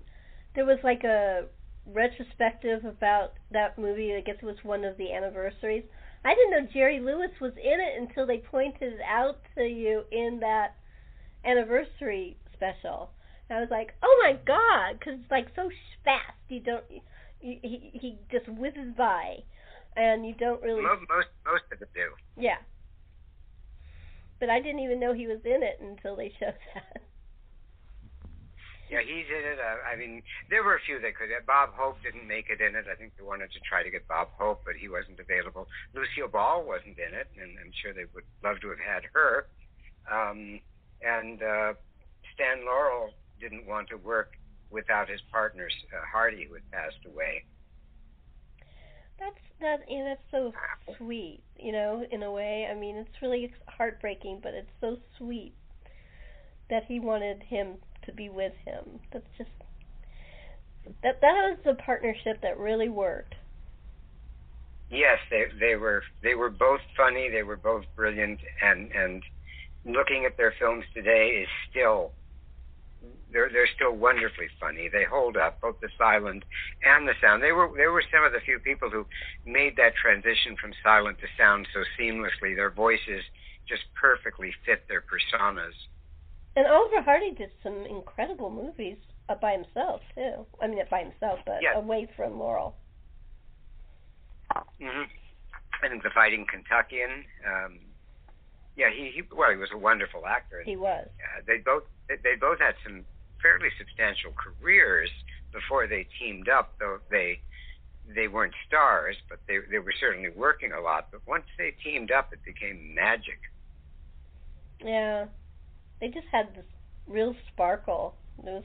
there 0.55 0.65
was 0.65 0.79
like 0.83 1.05
a 1.05 1.47
retrospective 1.87 2.85
about 2.85 3.35
that 3.51 3.79
movie. 3.79 4.15
I 4.15 4.21
guess 4.21 4.37
it 4.41 4.47
was 4.47 4.57
one 4.63 4.85
of 4.85 4.97
the 4.97 5.13
anniversaries. 5.13 5.85
I 6.25 6.35
didn't 6.35 6.51
know 6.51 6.71
Jerry 6.73 7.01
Lewis 7.01 7.31
was 7.41 7.53
in 7.57 7.81
it 7.81 8.01
until 8.01 8.27
they 8.27 8.39
pointed 8.39 8.95
it 8.95 9.01
out 9.07 9.39
to 9.57 9.63
you 9.63 10.03
in 10.11 10.41
that 10.41 10.75
anniversary 11.45 12.37
special. 12.53 13.11
And 13.49 13.59
I 13.59 13.61
was 13.61 13.71
like, 13.71 13.95
oh 14.03 14.21
my 14.23 14.39
god, 14.47 14.99
because 14.99 15.21
it's 15.21 15.31
like 15.31 15.49
so 15.57 15.71
fast. 16.05 16.37
You 16.49 16.61
don't. 16.61 16.85
You, 16.91 17.01
he 17.63 17.91
he 17.93 18.19
just 18.31 18.49
whizzes 18.49 18.95
by, 18.97 19.37
and 19.97 20.27
you 20.27 20.35
don't 20.35 20.63
really. 20.63 20.83
Most 20.83 21.03
most 21.09 21.29
most 21.47 21.65
of 21.73 21.81
it 21.81 21.89
do. 21.95 22.11
Yeah. 22.37 22.59
But 24.41 24.51
I 24.51 24.61
didn't 24.61 24.81
even 24.81 25.01
know 25.01 25.13
he 25.15 25.27
was 25.27 25.41
in 25.45 25.63
it 25.63 25.81
until 25.81 26.17
they 26.17 26.33
showed 26.39 26.55
that. 26.75 27.03
Yeah, 28.91 29.05
he's 29.05 29.29
in 29.29 29.45
it. 29.45 29.59
Uh, 29.61 29.85
I 29.85 29.97
mean, 29.97 30.23
there 30.49 30.65
were 30.65 30.75
a 30.75 30.81
few 30.81 31.01
that 31.01 31.15
could. 31.15 31.29
Bob 31.47 31.75
Hope 31.75 32.03
didn't 32.03 32.27
make 32.27 32.49
it 32.49 32.61
in 32.61 32.75
it. 32.75 32.87
I 32.91 32.97
think 32.97 33.13
they 33.19 33.25
wanted 33.25 33.53
to 33.53 33.61
try 33.61 33.83
to 33.83 33.91
get 33.91 34.09
Bob 34.09 34.29
Hope, 34.39 34.63
but 34.65 34.77
he 34.77 34.89
wasn't 34.89 35.21
available. 35.21 35.69
Lucille 35.95 36.29
Ball 36.29 36.65
wasn't 36.65 36.97
in 36.97 37.13
it, 37.13 37.29
and 37.37 37.59
I'm 37.61 37.73
sure 37.83 37.93
they 37.93 38.09
would 38.15 38.25
love 38.43 38.61
to 38.61 38.69
have 38.71 38.81
had 38.81 39.03
her. 39.13 39.47
Um, 40.11 40.61
and 41.03 41.43
uh, 41.43 41.75
Stan 42.35 42.65
Laurel 42.65 43.11
didn't 43.41 43.67
want 43.67 43.89
to 43.91 43.97
work 43.97 44.33
without 44.71 45.09
his 45.09 45.21
partner 45.31 45.69
uh, 45.69 46.05
Hardy, 46.11 46.47
who 46.49 46.55
had 46.55 46.71
passed 46.71 47.05
away. 47.07 47.45
That's 49.21 49.37
that. 49.61 49.81
Yeah, 49.89 50.05
that's 50.05 50.31
so 50.31 50.53
sweet. 50.97 51.43
You 51.59 51.73
know, 51.73 52.07
in 52.11 52.23
a 52.23 52.33
way. 52.33 52.69
I 52.71 52.75
mean, 52.75 52.97
it's 52.97 53.21
really 53.21 53.53
heartbreaking, 53.67 54.41
but 54.43 54.55
it's 54.55 54.71
so 54.81 54.97
sweet 55.19 55.55
that 56.71 56.85
he 56.85 57.01
wanted 57.01 57.43
him 57.43 57.77
to 58.09 58.15
be 58.15 58.29
with 58.29 58.53
him. 58.65 58.99
That's 59.13 59.27
just 59.37 59.51
that 61.03 61.21
that 61.21 61.33
was 61.33 61.59
the 61.65 61.75
partnership 61.75 62.41
that 62.43 62.59
really 62.59 62.89
worked. 62.89 63.35
Yes, 64.91 65.19
they 65.31 65.45
they 65.61 65.77
were 65.77 66.03
they 66.23 66.35
were 66.35 66.51
both 66.51 66.81
funny, 66.97 67.29
they 67.31 67.43
were 67.43 67.57
both 67.57 67.85
brilliant 67.95 68.41
and 68.63 68.91
and 68.93 69.23
looking 69.85 70.25
at 70.25 70.37
their 70.37 70.55
films 70.59 70.85
today 70.95 71.43
is 71.43 71.49
still 71.71 72.13
they're 73.33 73.51
they're 73.53 73.69
still 73.77 73.93
wonderfully 73.95 74.49
funny. 74.59 74.89
They 74.89 75.05
hold 75.05 75.37
up 75.37 75.61
both 75.61 75.79
the 75.81 75.91
silent 75.99 76.43
and 76.85 77.07
the 77.07 77.15
sound. 77.21 77.43
They 77.43 77.53
were 77.53 77.71
they 77.77 77.87
were 77.87 78.03
some 78.11 78.25
of 78.25 78.33
the 78.33 78.41
few 78.41 78.59
people 78.59 78.89
who 78.89 79.05
made 79.45 79.77
that 79.77 79.93
transition 80.01 80.57
from 80.61 80.73
silent 80.83 81.19
to 81.21 81.27
sound 81.37 81.69
so 81.75 81.85
seamlessly. 82.01 82.57
Their 82.57 82.71
voices 82.71 83.23
just 83.69 83.83
perfectly 83.95 84.55
fit 84.65 84.89
their 84.89 85.05
personas. 85.05 85.77
And 86.59 86.67
Oliver 86.67 87.01
Hardy 87.03 87.31
did 87.31 87.51
some 87.63 87.87
incredible 87.87 88.51
movies 88.51 88.97
uh, 89.29 89.37
by 89.37 89.53
himself 89.53 90.01
too. 90.17 90.45
I 90.61 90.67
mean, 90.67 90.79
not 90.79 90.91
by 90.91 91.05
himself, 91.05 91.39
but 91.47 91.63
yes. 91.63 91.75
away 91.77 92.09
from 92.17 92.37
Laurel. 92.37 92.75
Mm-hmm. 94.83 95.05
I 95.85 95.89
think 95.89 96.03
the 96.03 96.11
Fighting 96.11 96.47
Kentuckian. 96.51 97.23
Um, 97.47 97.79
yeah, 98.77 98.91
he, 98.93 99.13
he 99.15 99.23
well, 99.33 99.53
he 99.53 99.57
was 99.57 99.69
a 99.73 99.79
wonderful 99.79 100.27
actor. 100.27 100.65
He 100.67 100.75
was. 100.75 101.07
Uh, 101.07 101.43
they 101.47 101.59
both 101.59 101.85
they, 102.09 102.17
they 102.17 102.35
both 102.35 102.59
had 102.59 102.75
some 102.83 103.05
fairly 103.41 103.69
substantial 103.79 104.33
careers 104.35 105.11
before 105.53 105.87
they 105.87 106.09
teamed 106.19 106.49
up. 106.49 106.75
Though 106.81 106.99
they 107.09 107.41
they 108.13 108.27
weren't 108.27 108.55
stars, 108.67 109.15
but 109.29 109.39
they 109.47 109.59
they 109.71 109.79
were 109.79 109.95
certainly 110.01 110.31
working 110.31 110.73
a 110.73 110.81
lot. 110.81 111.07
But 111.13 111.21
once 111.25 111.45
they 111.57 111.77
teamed 111.85 112.11
up, 112.11 112.33
it 112.33 112.41
became 112.45 112.97
magic. 112.97 113.39
Yeah, 114.85 115.27
they 116.01 116.09
just 116.09 116.27
had 116.31 116.55
this 116.55 116.65
real 117.07 117.35
sparkle. 117.53 118.15
It 118.39 118.45
was 118.45 118.65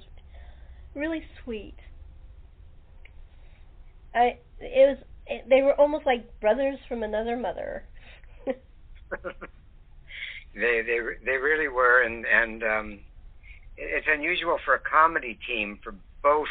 really 0.96 1.24
sweet. 1.44 1.78
I 4.13 4.38
it 4.60 4.90
was 4.90 4.98
it, 5.28 5.50
they 5.50 5.62
were 5.62 5.74
almost 5.74 6.06
like 6.06 6.40
brothers 6.40 6.78
from 6.88 7.04
another 7.04 7.36
mother. 7.36 7.84
they 8.46 8.52
they 10.54 11.00
they 11.25 11.38
really 11.38 11.68
were, 11.68 12.04
and 12.04 12.25
and 12.25 12.63
um, 12.63 13.00
it's 13.78 14.08
unusual 14.10 14.60
for 14.63 14.75
a 14.75 14.80
comedy 14.80 15.40
team 15.48 15.80
for 15.84 15.96
both 16.22 16.48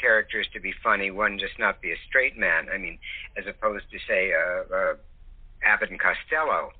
characters 0.00 0.46
to 0.52 0.60
be 0.60 0.72
funny. 0.82 1.10
One 1.10 1.38
just 1.38 1.58
not 1.58 1.80
be 1.80 1.92
a 1.92 1.96
straight 2.08 2.36
man. 2.36 2.68
I 2.72 2.78
mean, 2.78 2.98
as 3.36 3.44
opposed 3.46 3.84
to 3.90 3.98
say 4.06 4.32
uh, 4.32 4.74
uh, 4.74 4.94
Abbott 5.64 5.90
and 5.90 6.00
Costello 6.00 6.72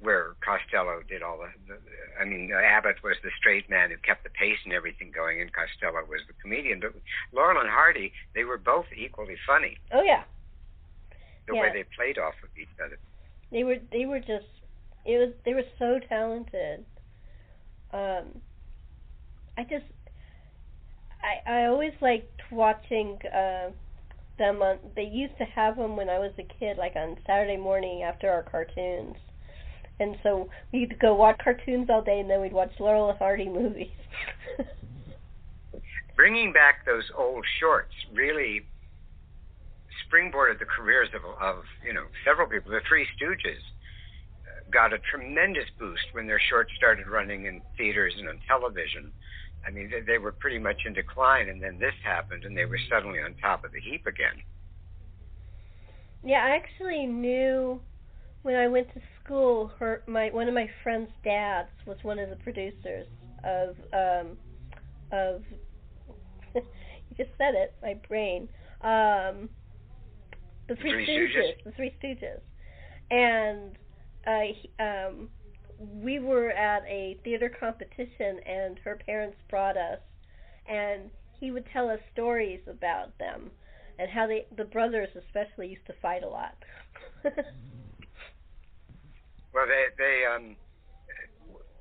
where 0.00 0.36
Costello 0.40 1.02
did 1.08 1.22
all 1.22 1.38
the, 1.38 1.50
the 1.66 1.80
I 2.20 2.24
mean, 2.24 2.50
uh, 2.54 2.58
Abbott 2.58 3.02
was 3.02 3.16
the 3.22 3.30
straight 3.38 3.68
man 3.68 3.90
who 3.90 3.96
kept 3.98 4.24
the 4.24 4.30
pace 4.30 4.58
and 4.64 4.72
everything 4.72 5.10
going, 5.14 5.40
and 5.40 5.50
Costello 5.52 6.04
was 6.08 6.20
the 6.26 6.34
comedian. 6.40 6.80
But 6.80 6.94
Laurel 7.32 7.60
and 7.60 7.70
Hardy, 7.70 8.12
they 8.34 8.44
were 8.44 8.58
both 8.58 8.86
equally 8.96 9.36
funny. 9.46 9.76
Oh 9.92 10.02
yeah. 10.02 10.22
The 11.46 11.54
yeah. 11.54 11.62
way 11.62 11.70
they 11.72 11.84
played 11.96 12.18
off 12.18 12.34
of 12.42 12.50
each 12.60 12.68
other. 12.84 12.98
They 13.50 13.64
were 13.64 13.78
they 13.90 14.06
were 14.06 14.20
just 14.20 14.46
it 15.04 15.18
was 15.18 15.32
they 15.44 15.54
were 15.54 15.66
so 15.78 15.98
talented. 16.08 16.84
Um, 17.92 18.40
I 19.56 19.62
just 19.62 19.86
I 21.22 21.50
I 21.50 21.64
always 21.66 21.92
liked 22.00 22.40
watching 22.52 23.18
uh, 23.26 23.70
them 24.38 24.62
on. 24.62 24.78
They 24.94 25.04
used 25.04 25.36
to 25.38 25.44
have 25.44 25.76
them 25.76 25.96
when 25.96 26.08
I 26.08 26.18
was 26.18 26.32
a 26.38 26.46
kid, 26.58 26.78
like 26.78 26.94
on 26.94 27.16
Saturday 27.26 27.56
morning 27.56 28.04
after 28.04 28.30
our 28.30 28.42
cartoons 28.44 29.16
and 30.00 30.16
so 30.22 30.48
we'd 30.72 30.98
go 31.00 31.14
watch 31.14 31.38
cartoons 31.42 31.88
all 31.90 32.02
day, 32.02 32.20
and 32.20 32.30
then 32.30 32.40
we'd 32.40 32.52
watch 32.52 32.72
Laurel 32.78 33.10
and 33.10 33.18
Hardy 33.18 33.48
movies. 33.48 33.88
Bringing 36.16 36.52
back 36.52 36.84
those 36.86 37.04
old 37.16 37.44
shorts 37.60 37.94
really 38.12 38.66
springboarded 40.06 40.58
the 40.58 40.64
careers 40.64 41.08
of, 41.14 41.22
of 41.40 41.64
you 41.84 41.92
know 41.92 42.04
several 42.24 42.48
people. 42.48 42.70
The 42.70 42.80
Three 42.88 43.06
Stooges 43.16 43.62
uh, 44.46 44.70
got 44.72 44.92
a 44.92 44.98
tremendous 45.10 45.66
boost 45.78 46.02
when 46.12 46.26
their 46.26 46.40
shorts 46.50 46.70
started 46.76 47.06
running 47.06 47.46
in 47.46 47.60
theaters 47.76 48.14
and 48.18 48.28
on 48.28 48.40
television. 48.46 49.12
I 49.66 49.70
mean, 49.70 49.90
they, 49.90 50.00
they 50.00 50.18
were 50.18 50.32
pretty 50.32 50.58
much 50.58 50.82
in 50.86 50.92
decline, 50.94 51.48
and 51.48 51.62
then 51.62 51.78
this 51.78 51.94
happened, 52.04 52.44
and 52.44 52.56
they 52.56 52.64
were 52.64 52.78
suddenly 52.90 53.18
on 53.20 53.34
top 53.34 53.64
of 53.64 53.72
the 53.72 53.80
heap 53.80 54.06
again. 54.06 54.42
Yeah, 56.24 56.44
I 56.44 56.50
actually 56.56 57.06
knew 57.06 57.80
when 58.42 58.54
I 58.56 58.68
went 58.68 58.92
to 58.94 59.00
school, 59.22 59.70
her 59.78 60.02
my 60.06 60.30
one 60.30 60.48
of 60.48 60.54
my 60.54 60.68
friend's 60.82 61.10
dads 61.24 61.68
was 61.86 61.96
one 62.02 62.18
of 62.18 62.30
the 62.30 62.36
producers 62.36 63.06
of 63.44 63.76
um 63.92 64.36
of 65.12 65.42
you 66.54 67.16
just 67.16 67.30
said 67.38 67.54
it, 67.54 67.74
my 67.82 67.94
brain. 68.08 68.48
Um 68.82 69.48
the 70.68 70.76
Three, 70.76 70.90
Three 70.92 71.06
Stooges, 71.06 71.32
Stooges. 71.32 71.64
the 71.64 71.72
Three 71.72 71.94
Stooges. 72.02 72.40
And 73.10 73.76
uh 74.26 74.82
um 74.82 75.28
we 75.78 76.18
were 76.18 76.50
at 76.50 76.82
a 76.88 77.18
theater 77.24 77.50
competition 77.60 78.40
and 78.46 78.78
her 78.84 78.98
parents 79.06 79.36
brought 79.48 79.76
us 79.76 80.00
and 80.68 81.10
he 81.38 81.50
would 81.50 81.64
tell 81.72 81.88
us 81.88 82.00
stories 82.12 82.60
about 82.68 83.16
them 83.18 83.50
and 83.98 84.10
how 84.10 84.26
they 84.26 84.46
the 84.56 84.64
brothers 84.64 85.08
especially 85.16 85.68
used 85.68 85.86
to 85.86 85.94
fight 86.02 86.22
a 86.22 86.28
lot. 86.28 86.56
Well, 89.52 89.66
they 89.66 89.86
they 89.96 90.24
um 90.26 90.56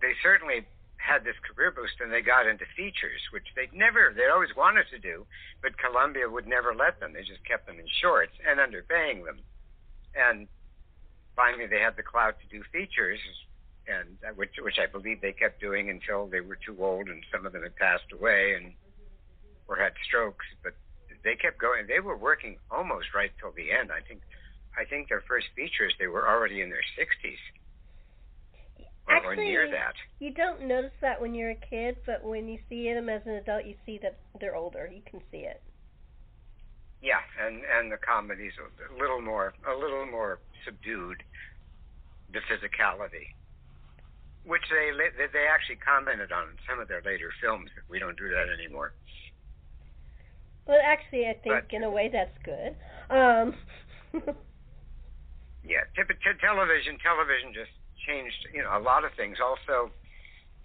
they 0.02 0.14
certainly 0.24 0.66
had 0.98 1.24
this 1.24 1.38
career 1.46 1.72
boost 1.72 2.00
and 2.02 2.12
they 2.12 2.22
got 2.22 2.48
into 2.48 2.66
features, 2.76 3.22
which 3.32 3.48
they'd 3.56 3.74
never 3.74 4.14
they 4.16 4.28
always 4.28 4.56
wanted 4.56 4.86
to 4.92 5.00
do, 5.00 5.26
but 5.62 5.78
Columbia 5.78 6.30
would 6.30 6.48
never 6.48 6.76
let 6.76 7.00
them. 7.00 7.14
They 7.14 7.24
just 7.24 7.44
kept 7.46 7.68
them 7.68 7.80
in 7.80 7.88
shorts 8.02 8.34
and 8.44 8.60
underpaying 8.60 9.26
them. 9.26 9.40
And 10.16 10.48
finally, 11.36 11.68
they 11.68 11.80
had 11.80 11.96
the 11.96 12.04
clout 12.04 12.36
to 12.42 12.48
do 12.48 12.64
features, 12.74 13.20
and 13.88 14.18
uh, 14.26 14.34
which 14.36 14.56
which 14.62 14.80
I 14.80 14.88
believe 14.88 15.22
they 15.22 15.34
kept 15.34 15.62
doing 15.62 15.90
until 15.90 16.28
they 16.28 16.42
were 16.42 16.58
too 16.60 16.76
old 16.84 17.08
and 17.08 17.24
some 17.32 17.46
of 17.46 17.54
them 17.54 17.64
had 17.64 17.76
passed 17.76 18.12
away 18.12 18.56
and 18.56 18.74
or 19.68 19.78
had 19.78 19.94
strokes. 20.08 20.46
But 20.64 20.74
they 21.24 21.36
kept 21.36 21.60
going. 21.60 21.88
They 21.88 22.00
were 22.00 22.18
working 22.18 22.58
almost 22.72 23.14
right 23.14 23.32
till 23.40 23.52
the 23.52 23.72
end. 23.72 23.92
I 23.92 24.02
think 24.02 24.22
I 24.78 24.86
think 24.86 25.10
their 25.10 25.24
first 25.28 25.48
features 25.56 25.94
they 26.00 26.08
were 26.08 26.30
already 26.30 26.62
in 26.62 26.70
their 26.70 26.86
60s. 26.98 27.42
or, 29.08 29.16
Actually, 29.16 29.34
or 29.34 29.46
near 29.46 29.72
that. 29.72 29.96
You 30.20 30.32
don't 30.32 30.68
notice 30.68 30.94
that 31.02 31.20
when 31.20 31.34
you're 31.34 31.52
a 31.52 31.62
kid, 31.70 31.98
but 32.06 32.24
when 32.24 32.48
you 32.48 32.60
see 32.70 32.94
them 32.94 33.10
as 33.10 33.22
an 33.26 33.34
adult, 33.34 33.66
you 33.66 33.76
see 33.86 34.00
that 34.04 34.20
they're 34.40 34.56
older. 34.56 34.90
You 34.92 35.02
can 35.10 35.22
see 35.32 35.40
it. 35.40 35.62
Yeah, 37.02 37.22
and 37.40 37.62
and 37.78 37.92
the 37.92 37.98
comedy's 37.98 38.54
a 38.58 39.00
little 39.00 39.22
more 39.22 39.54
a 39.68 39.76
little 39.78 40.06
more 40.08 40.40
subdued, 40.66 41.22
the 42.34 42.40
physicality, 42.50 43.34
which 44.46 44.64
they 44.70 44.90
they 45.32 45.46
actually 45.46 45.76
commented 45.78 46.32
on 46.32 46.50
in 46.50 46.58
some 46.68 46.80
of 46.80 46.88
their 46.88 47.04
later 47.06 47.30
films. 47.40 47.70
We 47.88 48.00
don't 48.00 48.18
do 48.18 48.30
that 48.30 48.50
anymore. 48.50 48.94
Well, 50.66 50.80
actually, 50.84 51.28
I 51.28 51.34
think 51.34 51.70
but, 51.70 51.76
in 51.76 51.84
a 51.84 51.90
way 51.90 52.10
that's 52.12 52.38
good. 52.44 52.76
Um. 53.10 53.56
yeah, 55.68 55.84
t- 55.96 56.08
t- 56.08 56.40
television 56.40 56.98
television 57.04 57.52
just 57.54 57.72
changed 58.08 58.48
you 58.56 58.64
know 58.64 58.72
a 58.72 58.82
lot 58.82 59.04
of 59.04 59.12
things. 59.20 59.38
Also, 59.44 59.92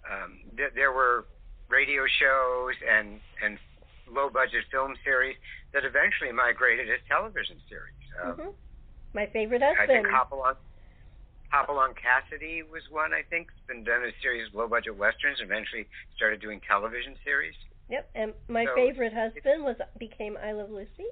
um, 0.07 0.39
th- 0.55 0.71
there 0.75 0.91
were 0.91 1.27
radio 1.69 2.07
shows 2.07 2.75
and 2.87 3.19
and 3.43 3.59
low 4.07 4.29
budget 4.29 4.63
film 4.71 4.95
series 5.03 5.35
that 5.73 5.83
eventually 5.85 6.31
migrated 6.31 6.89
as 6.89 6.99
television 7.07 7.57
series. 7.67 8.03
Um, 8.21 8.31
mm-hmm. 8.31 8.51
My 9.13 9.27
favorite 9.27 9.61
has 9.61 9.75
I 9.79 9.85
think 9.85 10.07
Hopalong, 10.07 10.55
Hopalong 11.51 11.93
Cassidy 11.93 12.63
was 12.63 12.81
one. 12.89 13.13
I 13.13 13.21
think 13.29 13.47
been 13.67 13.83
done 13.83 14.03
a 14.03 14.11
series 14.21 14.47
of 14.47 14.55
low 14.55 14.67
budget 14.67 14.97
westerns. 14.97 15.39
And 15.39 15.49
eventually 15.49 15.85
started 16.15 16.41
doing 16.41 16.59
television 16.67 17.15
series. 17.23 17.55
Yep, 17.89 18.09
and 18.15 18.33
my 18.47 18.65
so, 18.65 18.75
favorite 18.75 19.13
husband 19.13 19.63
was 19.63 19.75
became 19.99 20.37
I 20.41 20.53
Love 20.53 20.71
Lucy. 20.71 21.09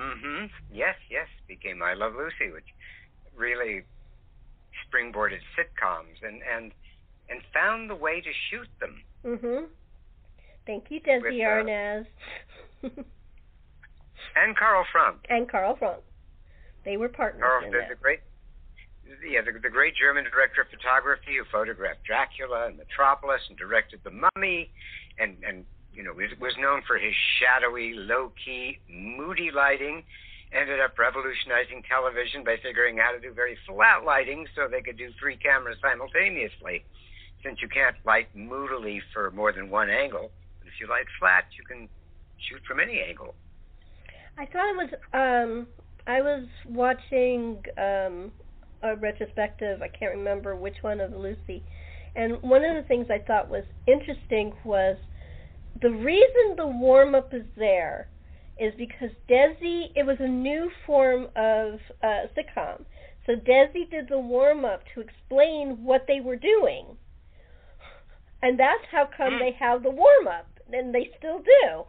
Mhm. 0.00 0.50
Yes, 0.72 0.96
yes, 1.10 1.28
became 1.46 1.82
I 1.82 1.94
Love 1.94 2.14
Lucy, 2.14 2.50
which 2.50 2.66
really 3.36 3.82
springboarded 4.86 5.40
sitcoms 5.56 6.22
and 6.22 6.42
and 6.42 6.72
and 7.28 7.42
found 7.52 7.90
the 7.90 7.94
way 7.94 8.20
to 8.20 8.32
shoot 8.48 8.68
them. 8.80 9.04
Mm-hmm. 9.24 9.66
Thank 10.66 10.90
you, 10.90 11.00
Desi 11.00 11.22
With, 11.22 11.32
uh, 11.32 11.46
Arnaz. 11.46 12.06
and 14.36 14.56
Karl 14.56 14.84
Freund. 14.90 15.18
And 15.28 15.48
Karl 15.48 15.76
Freund. 15.76 16.02
They 16.84 16.96
were 16.96 17.08
partners 17.08 17.42
Karl, 17.42 17.64
in 17.64 17.72
the, 17.72 17.78
that. 17.78 17.88
the 17.90 17.94
great, 17.94 18.20
yeah, 19.28 19.42
the, 19.42 19.52
the 19.58 19.68
great 19.68 19.94
German 19.96 20.24
director 20.24 20.62
of 20.62 20.68
photography 20.68 21.36
who 21.38 21.44
photographed 21.52 22.04
Dracula 22.04 22.66
and 22.66 22.76
Metropolis 22.76 23.40
and 23.48 23.58
directed 23.58 24.00
The 24.02 24.10
Mummy, 24.10 24.72
and 25.18 25.36
and 25.46 25.64
you 25.92 26.02
know 26.02 26.12
was, 26.12 26.30
was 26.40 26.54
known 26.58 26.82
for 26.86 26.98
his 26.98 27.14
shadowy, 27.38 27.94
low 27.94 28.32
key, 28.44 28.78
moody 28.88 29.50
lighting. 29.54 30.04
Ended 30.52 30.80
up 30.80 30.98
revolutionizing 30.98 31.84
television 31.86 32.42
by 32.42 32.56
figuring 32.60 32.98
out 32.98 33.06
how 33.06 33.12
to 33.12 33.20
do 33.20 33.32
very 33.32 33.56
flat 33.68 34.02
lighting 34.04 34.46
so 34.56 34.66
they 34.66 34.82
could 34.82 34.98
do 34.98 35.10
three 35.20 35.36
cameras 35.36 35.76
simultaneously. 35.80 36.84
Since 37.44 37.62
you 37.62 37.68
can't 37.68 37.94
light 38.04 38.28
moodily 38.34 39.00
for 39.14 39.30
more 39.30 39.52
than 39.52 39.70
one 39.70 39.88
angle, 39.88 40.30
but 40.58 40.66
if 40.66 40.74
you 40.80 40.88
light 40.88 41.06
flat, 41.20 41.44
you 41.56 41.64
can 41.64 41.88
shoot 42.48 42.60
from 42.66 42.80
any 42.80 43.00
angle. 43.00 43.34
I 44.36 44.46
thought 44.46 44.70
it 44.70 44.76
was 44.76 44.90
um 45.14 45.66
I 46.06 46.20
was 46.20 46.46
watching 46.68 47.62
um 47.78 48.32
a 48.82 48.96
retrospective, 48.96 49.82
I 49.82 49.88
can't 49.88 50.16
remember 50.16 50.56
which 50.56 50.76
one 50.80 51.00
of 51.00 51.12
Lucy. 51.12 51.62
And 52.16 52.42
one 52.42 52.64
of 52.64 52.74
the 52.74 52.88
things 52.88 53.06
I 53.10 53.18
thought 53.18 53.48
was 53.48 53.64
interesting 53.86 54.52
was 54.64 54.96
the 55.80 55.90
reason 55.90 56.56
the 56.56 56.66
warm 56.66 57.14
up 57.14 57.32
is 57.32 57.44
there 57.56 58.08
is 58.58 58.74
because 58.76 59.10
Desi 59.28 59.86
it 59.96 60.04
was 60.04 60.18
a 60.20 60.28
new 60.28 60.70
form 60.86 61.28
of 61.36 61.80
uh 62.02 62.26
sitcom. 62.36 62.84
So 63.26 63.32
Desi 63.36 63.90
did 63.90 64.08
the 64.08 64.18
warm 64.18 64.64
up 64.64 64.82
to 64.94 65.00
explain 65.00 65.84
what 65.84 66.06
they 66.06 66.20
were 66.20 66.36
doing. 66.36 66.96
And 68.42 68.58
that's 68.58 68.84
how 68.90 69.08
come 69.16 69.34
mm. 69.34 69.38
they 69.38 69.56
have 69.58 69.82
the 69.82 69.90
warm 69.90 70.26
up. 70.26 70.48
And 70.72 70.94
they 70.94 71.10
still 71.18 71.38
do. 71.38 71.84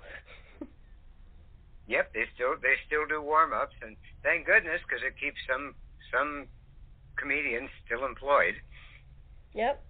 Yep, 1.87 2.13
they 2.13 2.23
still 2.35 2.55
they 2.61 2.75
still 2.87 3.05
do 3.05 3.21
warm 3.21 3.51
ups, 3.51 3.75
and 3.81 3.97
thank 4.23 4.45
goodness 4.45 4.79
because 4.87 5.03
it 5.03 5.19
keeps 5.19 5.35
some 5.43 5.75
some 6.07 6.47
comedians 7.17 7.69
still 7.85 8.05
employed. 8.05 8.55
Yep, 9.53 9.83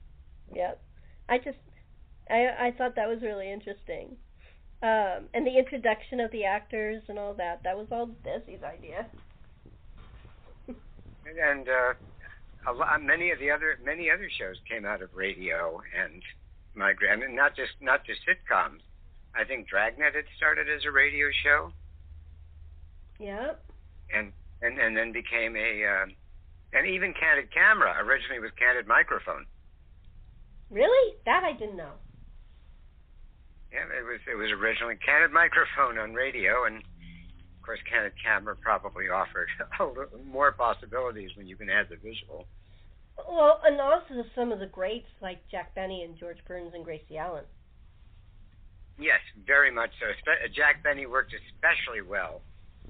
yep. 0.52 0.82
I 1.30 1.38
just 1.38 1.60
I 2.30 2.68
I 2.68 2.74
thought 2.78 2.96
that 2.96 3.08
was 3.08 3.22
really 3.22 3.52
interesting, 3.52 4.16
um, 4.84 5.28
and 5.34 5.46
the 5.46 5.58
introduction 5.58 6.20
of 6.20 6.32
the 6.32 6.46
actors 6.46 7.04
and 7.08 7.20
all 7.20 7.34
that. 7.36 7.62
That 7.64 7.78
was 7.78 7.88
all 7.92 8.10
Desi's 8.26 8.64
idea. 8.64 9.06
and 11.26 11.68
uh, 11.68 11.94
a 12.68 12.74
lot, 12.74 13.04
many 13.04 13.32
of 13.32 13.40
the 13.40 13.52
other 13.52 13.80
many 13.84 14.10
other 14.10 14.30
shows 14.38 14.58
came 14.70 14.86
out 14.86 15.02
of 15.02 15.10
radio 15.14 15.82
and 15.98 16.22
my 16.76 16.94
grand, 16.94 17.24
and 17.24 17.36
not 17.36 17.56
just 17.56 17.74
not 17.82 18.06
just 18.06 18.22
sitcoms. 18.22 18.80
I 19.36 19.46
think 19.46 19.68
Dragnet 19.68 20.14
had 20.14 20.26
started 20.36 20.68
as 20.70 20.84
a 20.86 20.92
radio 20.92 21.28
show. 21.44 21.72
Yep. 23.20 23.64
And 24.14 24.32
and 24.62 24.80
and 24.80 24.96
then 24.96 25.12
became 25.12 25.56
a 25.56 25.86
uh, 25.86 26.06
and 26.74 26.88
even 26.88 27.14
candid 27.14 27.54
camera 27.54 27.96
originally 28.00 28.40
was 28.40 28.52
candid 28.58 28.88
microphone. 28.88 29.46
Really? 30.70 31.16
That 31.26 31.44
I 31.44 31.54
didn't 31.54 31.78
know. 31.78 31.94
Yeah, 33.72 33.88
it 33.88 34.04
was 34.04 34.20
it 34.28 34.36
was 34.36 34.52
originally 34.52 34.96
candid 35.00 35.32
microphone 35.32 35.98
on 35.98 36.14
radio, 36.14 36.66
and 36.66 36.78
of 36.78 37.62
course, 37.64 37.80
candid 37.90 38.14
camera 38.22 38.56
probably 38.56 39.08
offered 39.08 39.48
more 40.26 40.52
possibilities 40.52 41.32
when 41.38 41.48
you 41.48 41.56
can 41.56 41.70
add 41.70 41.88
the 41.90 41.96
visual. 41.96 42.48
Well, 43.18 43.62
and 43.64 43.80
also 43.80 44.28
some 44.36 44.52
of 44.52 44.60
the 44.60 44.66
greats 44.66 45.08
like 45.22 45.40
Jack 45.50 45.76
Benny 45.76 46.04
and 46.04 46.18
George 46.18 46.40
Burns 46.48 46.72
and 46.74 46.84
Gracie 46.84 47.18
Allen. 47.18 47.46
Yes, 49.00 49.20
very 49.48 49.72
much 49.72 49.92
so. 50.00 50.08
Jack 50.54 50.84
Benny 50.84 51.06
worked 51.06 51.34
especially 51.34 52.02
well 52.02 52.42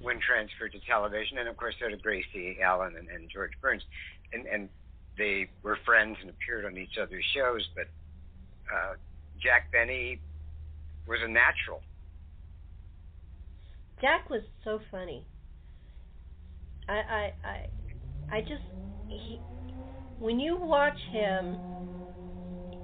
when 0.01 0.19
transferred 0.19 0.71
to 0.71 0.79
television, 0.87 1.37
and 1.37 1.47
of 1.47 1.57
course 1.57 1.75
so 1.79 1.89
did 1.89 2.01
Gracie 2.01 2.57
Allen 2.61 2.95
and, 2.97 3.07
and 3.07 3.29
George 3.29 3.53
Burns, 3.61 3.83
and 4.33 4.47
and 4.47 4.69
they 5.17 5.49
were 5.61 5.77
friends 5.85 6.17
and 6.21 6.29
appeared 6.29 6.65
on 6.65 6.77
each 6.77 6.97
other's 7.01 7.25
shows. 7.35 7.67
But 7.75 7.87
uh, 8.73 8.93
Jack 9.41 9.71
Benny 9.71 10.19
was 11.07 11.19
a 11.23 11.27
natural. 11.27 11.81
Jack 14.01 14.29
was 14.29 14.41
so 14.63 14.79
funny. 14.89 15.25
I 16.87 16.93
I 16.93 17.31
I, 17.43 18.37
I 18.37 18.41
just 18.41 18.63
he, 19.07 19.41
when 20.17 20.39
you 20.39 20.57
watch 20.59 20.97
him, 21.11 21.57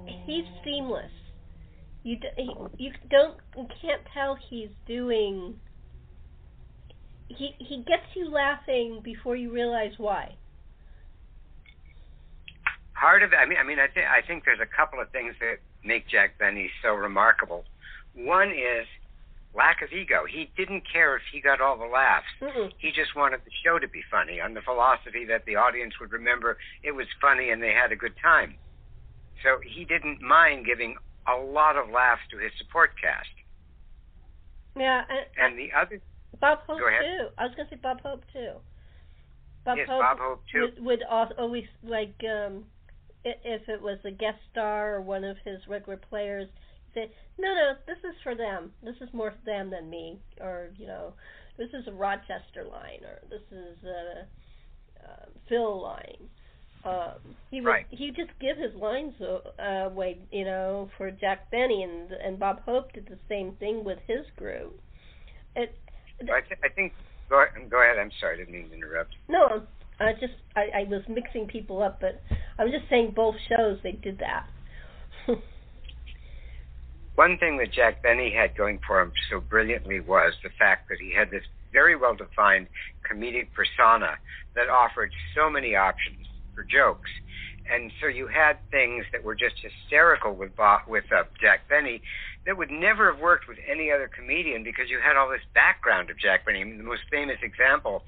he's 0.05 0.45
seamless. 0.63 1.11
You 2.03 2.17
he, 2.35 2.49
you 2.77 2.91
don't 3.09 3.37
you 3.55 3.67
can't 3.81 4.01
tell 4.13 4.37
he's 4.49 4.69
doing 4.85 5.55
he 7.27 7.51
he 7.59 7.77
gets 7.77 8.07
you 8.15 8.31
laughing 8.31 9.01
before 9.03 9.35
you 9.35 9.51
realize 9.51 9.93
why. 9.97 10.35
Part 12.99 13.21
of 13.21 13.31
it, 13.33 13.35
I 13.35 13.45
mean, 13.45 13.57
I 13.59 13.63
mean, 13.63 13.79
I 13.79 13.87
think 13.87 14.05
I 14.07 14.25
think 14.25 14.43
there's 14.45 14.59
a 14.61 14.75
couple 14.75 15.01
of 15.01 15.09
things 15.11 15.35
that 15.39 15.57
make 15.83 16.07
Jack 16.07 16.37
Benny 16.39 16.69
so 16.81 16.93
remarkable. 16.93 17.63
One 18.17 18.49
is 18.49 18.85
lack 19.53 19.81
of 19.81 19.91
ego. 19.91 20.23
He 20.29 20.51
didn't 20.57 20.83
care 20.91 21.15
if 21.15 21.23
he 21.31 21.39
got 21.41 21.61
all 21.61 21.77
the 21.77 21.85
laughs. 21.85 22.25
Mm-mm. 22.41 22.71
He 22.77 22.89
just 22.89 23.15
wanted 23.15 23.41
the 23.45 23.51
show 23.63 23.79
to 23.79 23.87
be 23.87 24.01
funny 24.09 24.41
on 24.41 24.53
the 24.53 24.61
philosophy 24.61 25.25
that 25.25 25.45
the 25.45 25.55
audience 25.55 25.93
would 26.01 26.11
remember 26.11 26.57
it 26.83 26.91
was 26.91 27.07
funny 27.21 27.49
and 27.49 27.61
they 27.61 27.73
had 27.73 27.91
a 27.91 27.95
good 27.95 28.13
time. 28.21 28.55
So 29.43 29.59
he 29.63 29.85
didn't 29.85 30.21
mind 30.21 30.65
giving 30.65 30.95
a 31.27 31.35
lot 31.35 31.77
of 31.77 31.89
laughs 31.89 32.21
to 32.31 32.37
his 32.37 32.51
support 32.57 32.91
cast. 32.99 33.29
Yeah, 34.75 35.01
and, 35.09 35.53
and 35.53 35.59
the 35.59 35.69
other 35.77 36.01
Bob 36.39 36.59
Hope 36.67 36.77
too. 36.77 37.27
I 37.37 37.43
was 37.45 37.53
gonna 37.55 37.69
say 37.69 37.77
Bob 37.81 38.01
Hope 38.01 38.23
too. 38.31 38.53
Bob 39.65 39.77
yes, 39.77 39.87
Hope, 39.89 40.01
Bob 40.01 40.17
Hope 40.19 40.43
too. 40.51 40.69
Would, 40.77 40.85
would 40.85 41.03
always 41.37 41.65
like 41.83 42.15
um 42.23 42.63
if 43.23 43.67
it 43.67 43.81
was 43.81 43.97
a 44.05 44.11
guest 44.11 44.37
star 44.51 44.95
or 44.95 45.01
one 45.01 45.23
of 45.23 45.37
his 45.43 45.59
regular 45.67 45.97
players, 45.97 46.47
say, 46.97 47.11
"No, 47.37 47.53
no, 47.53 47.73
this 47.85 47.97
is 47.99 48.15
for 48.23 48.35
them. 48.35 48.71
This 48.83 48.95
is 49.01 49.09
more 49.13 49.31
for 49.31 49.45
them 49.45 49.69
than 49.69 49.89
me." 49.89 50.19
Or 50.41 50.69
you 50.77 50.87
know, 50.87 51.13
this 51.57 51.69
is 51.73 51.87
a 51.87 51.91
Rochester 51.91 52.63
line, 52.63 53.01
or 53.03 53.19
this 53.29 53.41
is 53.51 53.83
a 53.83 54.27
uh, 55.03 55.25
Phil 55.47 55.81
line. 55.81 56.29
Um, 56.85 57.35
he 57.51 57.61
would 57.61 57.69
right. 57.69 57.85
he 57.89 58.09
just 58.09 58.31
give 58.39 58.57
his 58.57 58.73
lines 58.75 59.13
uh, 59.21 59.63
away, 59.63 60.19
you 60.31 60.45
know, 60.45 60.89
for 60.97 61.11
Jack 61.11 61.49
Benny, 61.51 61.83
and 61.83 62.11
and 62.11 62.39
Bob 62.39 62.61
Hope 62.61 62.93
did 62.93 63.07
the 63.07 63.19
same 63.27 63.53
thing 63.59 63.83
with 63.83 63.99
his 64.07 64.25
group. 64.37 64.79
It 65.55 65.75
I, 66.21 66.41
th- 66.41 66.59
I 66.63 66.69
think. 66.69 66.93
Go 67.29 67.43
ahead, 67.43 67.69
go 67.69 67.83
ahead. 67.83 67.97
I'm 67.99 68.11
sorry, 68.21 68.35
I 68.35 68.37
didn't 68.37 68.53
mean 68.53 68.69
to 68.69 68.75
interrupt. 68.75 69.15
No, 69.27 69.63
I 69.99 70.13
just 70.13 70.33
I, 70.55 70.81
I 70.81 70.83
was 70.89 71.01
mixing 71.09 71.47
people 71.47 71.83
up, 71.83 71.99
but 71.99 72.21
I'm 72.57 72.71
just 72.71 72.89
saying 72.89 73.13
both 73.15 73.35
shows 73.49 73.79
they 73.83 73.91
did 73.91 74.19
that. 74.19 74.47
One 77.17 77.39
thing 77.39 77.57
that 77.57 77.73
Jack 77.73 78.03
Benny 78.03 78.31
had 78.31 78.55
going 78.55 78.79
for 78.85 79.01
him 79.01 79.11
so 79.31 79.39
brilliantly 79.39 79.99
was 79.99 80.33
the 80.43 80.51
fact 80.59 80.87
that 80.89 80.99
he 80.99 81.11
had 81.11 81.31
this 81.31 81.41
very 81.73 81.95
well 81.95 82.13
defined 82.13 82.67
comedic 83.09 83.47
persona 83.55 84.19
that 84.53 84.69
offered 84.69 85.09
so 85.35 85.49
many 85.49 85.75
options 85.75 86.27
for 86.53 86.63
jokes. 86.63 87.09
and 87.73 87.91
so 87.99 88.07
you 88.07 88.27
had 88.27 88.57
things 88.69 89.03
that 89.11 89.23
were 89.23 89.33
just 89.33 89.55
hysterical 89.59 90.35
with 90.35 90.55
Bob, 90.55 90.81
with 90.87 91.05
uh, 91.11 91.23
Jack 91.41 91.67
Benny 91.67 92.03
that 92.45 92.55
would 92.55 92.69
never 92.69 93.11
have 93.11 93.19
worked 93.19 93.47
with 93.47 93.57
any 93.67 93.91
other 93.91 94.07
comedian 94.07 94.63
because 94.63 94.87
you 94.87 94.99
had 95.03 95.17
all 95.17 95.27
this 95.27 95.41
background 95.55 96.11
of 96.11 96.19
Jack 96.19 96.45
Benny. 96.45 96.61
I 96.61 96.65
mean, 96.65 96.77
the 96.77 96.83
most 96.83 97.09
famous 97.09 97.37
example 97.41 98.03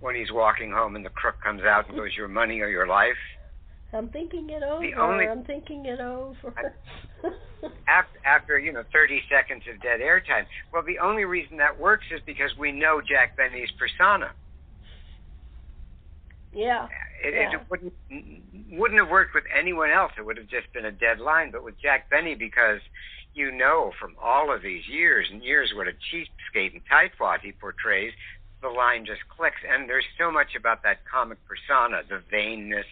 when 0.00 0.16
he's 0.16 0.32
walking 0.32 0.72
home 0.72 0.96
and 0.96 1.06
the 1.06 1.14
crook 1.14 1.40
comes 1.40 1.62
out 1.62 1.88
and 1.88 1.96
goes, 1.96 2.16
"Your 2.16 2.26
money 2.26 2.60
or 2.60 2.68
your 2.68 2.88
life." 2.88 3.22
I'm 3.94 4.08
thinking 4.08 4.48
it 4.50 4.62
over. 4.62 4.80
The 4.82 4.94
only- 4.94 5.28
I'm 5.28 5.44
thinking 5.44 5.84
it 5.86 6.00
over. 6.00 6.74
after, 7.88 8.18
after 8.24 8.58
you 8.58 8.72
know 8.72 8.84
30 8.92 9.20
seconds 9.30 9.62
of 9.72 9.80
dead 9.82 10.00
air 10.00 10.20
time. 10.20 10.46
Well, 10.72 10.82
the 10.82 10.98
only 10.98 11.24
reason 11.24 11.58
that 11.58 11.78
works 11.78 12.04
is 12.14 12.20
because 12.24 12.50
we 12.58 12.72
know 12.72 13.00
Jack 13.00 13.36
Benny's 13.36 13.70
persona. 13.78 14.32
yeah. 16.54 16.88
It, 17.24 17.34
Yeah. 17.34 17.52
it 17.60 17.60
wouldn't 17.70 17.92
wouldn't 18.72 18.98
have 19.00 19.10
worked 19.10 19.34
with 19.34 19.44
anyone 19.56 19.90
else. 19.90 20.12
It 20.18 20.24
would 20.24 20.36
have 20.38 20.48
just 20.48 20.72
been 20.72 20.86
a 20.86 20.92
dead 20.92 21.20
line. 21.20 21.50
But 21.50 21.62
with 21.62 21.78
Jack 21.80 22.10
Benny, 22.10 22.34
because 22.34 22.80
you 23.34 23.52
know 23.52 23.92
from 24.00 24.16
all 24.20 24.52
of 24.52 24.62
these 24.62 24.86
years 24.88 25.28
and 25.30 25.42
years 25.42 25.72
what 25.76 25.86
a 25.86 25.92
cheapskate 25.92 26.72
and 26.72 26.82
tightwad 26.90 27.40
he 27.42 27.52
portrays, 27.52 28.12
the 28.60 28.68
line 28.68 29.04
just 29.06 29.20
clicks. 29.28 29.60
And 29.68 29.88
there's 29.88 30.04
so 30.18 30.32
much 30.32 30.54
about 30.58 30.82
that 30.82 30.98
comic 31.10 31.38
persona, 31.46 32.02
the 32.08 32.22
vainness, 32.34 32.84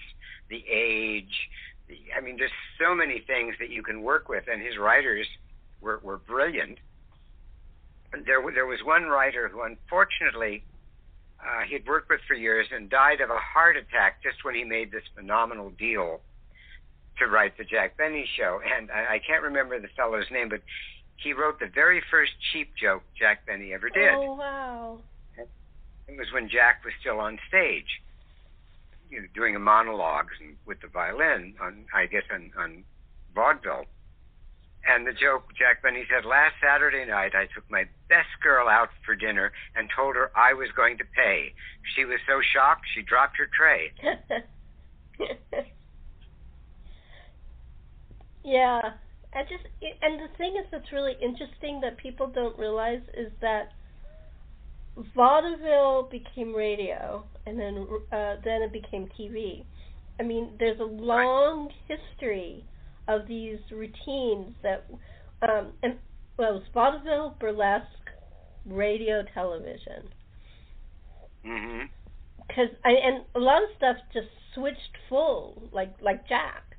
the 0.50 0.62
age. 0.70 1.48
The, 1.88 1.96
I 2.16 2.20
mean, 2.20 2.36
there's 2.36 2.50
so 2.78 2.94
many 2.94 3.20
things 3.26 3.54
that 3.60 3.70
you 3.70 3.82
can 3.82 4.02
work 4.02 4.28
with, 4.28 4.44
and 4.50 4.60
his 4.60 4.76
writers 4.78 5.26
were 5.80 6.00
were 6.02 6.18
brilliant. 6.18 6.78
There, 8.26 8.42
there 8.52 8.66
was 8.66 8.80
one 8.84 9.04
writer 9.04 9.48
who, 9.48 9.62
unfortunately, 9.62 10.64
uh, 11.40 11.62
he 11.66 11.74
had 11.74 11.86
worked 11.86 12.10
with 12.10 12.20
for 12.26 12.34
years 12.34 12.66
and 12.74 12.90
died 12.90 13.20
of 13.20 13.30
a 13.30 13.38
heart 13.38 13.76
attack 13.76 14.22
just 14.22 14.44
when 14.44 14.54
he 14.54 14.64
made 14.64 14.90
this 14.90 15.04
phenomenal 15.14 15.70
deal 15.70 16.20
to 17.18 17.26
write 17.28 17.56
the 17.56 17.64
Jack 17.64 17.96
Benny 17.96 18.26
show. 18.36 18.60
And 18.76 18.90
I, 18.90 19.14
I 19.14 19.20
can't 19.24 19.42
remember 19.44 19.78
the 19.80 19.88
fellow's 19.96 20.26
name, 20.32 20.48
but 20.48 20.60
he 21.16 21.32
wrote 21.32 21.60
the 21.60 21.70
very 21.72 22.02
first 22.10 22.32
cheap 22.52 22.72
joke 22.80 23.02
Jack 23.18 23.46
Benny 23.46 23.72
ever 23.72 23.88
did. 23.90 24.12
Oh 24.12 24.34
wow. 24.34 24.98
It 25.36 26.18
was 26.18 26.26
when 26.32 26.48
Jack 26.48 26.82
was 26.84 26.92
still 27.00 27.20
on 27.20 27.38
stage, 27.48 28.02
you 29.10 29.20
know, 29.20 29.26
doing 29.34 29.56
a 29.56 29.58
monologue 29.58 30.28
and 30.40 30.56
with 30.66 30.80
the 30.80 30.88
violin 30.88 31.54
on, 31.60 31.84
I 31.94 32.06
guess, 32.06 32.22
on, 32.32 32.50
on 32.58 32.84
vaudeville. 33.34 33.84
And 34.86 35.06
the 35.06 35.12
joke, 35.12 35.52
Jack 35.58 35.82
Benny 35.82 36.04
said, 36.08 36.24
last 36.24 36.54
Saturday 36.62 37.04
night 37.04 37.34
I 37.34 37.46
took 37.54 37.70
my 37.70 37.84
best 38.08 38.28
girl 38.42 38.66
out 38.68 38.88
for 39.04 39.14
dinner 39.14 39.52
and 39.76 39.90
told 39.94 40.16
her 40.16 40.30
I 40.34 40.54
was 40.54 40.68
going 40.74 40.96
to 40.98 41.04
pay. 41.04 41.52
She 41.94 42.04
was 42.04 42.18
so 42.26 42.40
shocked 42.54 42.86
she 42.94 43.02
dropped 43.02 43.36
her 43.36 43.48
tray. 43.52 43.92
yeah. 48.44 48.80
I 49.32 49.42
just 49.42 49.64
and 50.02 50.18
the 50.18 50.28
thing 50.38 50.56
is 50.56 50.66
that's 50.72 50.90
really 50.92 51.14
interesting 51.22 51.80
that 51.82 51.98
people 51.98 52.26
don't 52.26 52.58
realize 52.58 53.02
is 53.14 53.30
that 53.40 53.72
vaudeville 55.14 56.08
became 56.10 56.54
radio 56.54 57.24
and 57.46 57.58
then 57.58 57.86
uh 58.12 58.36
then 58.44 58.62
it 58.62 58.72
became 58.72 59.08
TV. 59.18 59.66
I 60.20 60.22
mean, 60.22 60.56
there's 60.58 60.80
a 60.80 60.84
long 60.84 61.70
history 61.88 62.66
of 63.08 63.26
these 63.26 63.58
routines 63.70 64.54
that 64.62 64.86
um 65.42 65.72
and 65.82 65.98
well, 66.38 66.50
it 66.50 66.54
was 66.54 66.68
vaudeville, 66.72 67.36
burlesque, 67.40 68.10
radio, 68.64 69.22
television. 69.34 70.10
hmm 71.44 71.86
Cause 72.54 72.68
I 72.84 72.90
and 72.90 73.24
a 73.34 73.38
lot 73.40 73.62
of 73.62 73.68
stuff 73.76 73.96
just 74.12 74.28
switched 74.54 74.96
full, 75.08 75.68
like 75.72 75.94
like 76.00 76.26
Jack, 76.28 76.76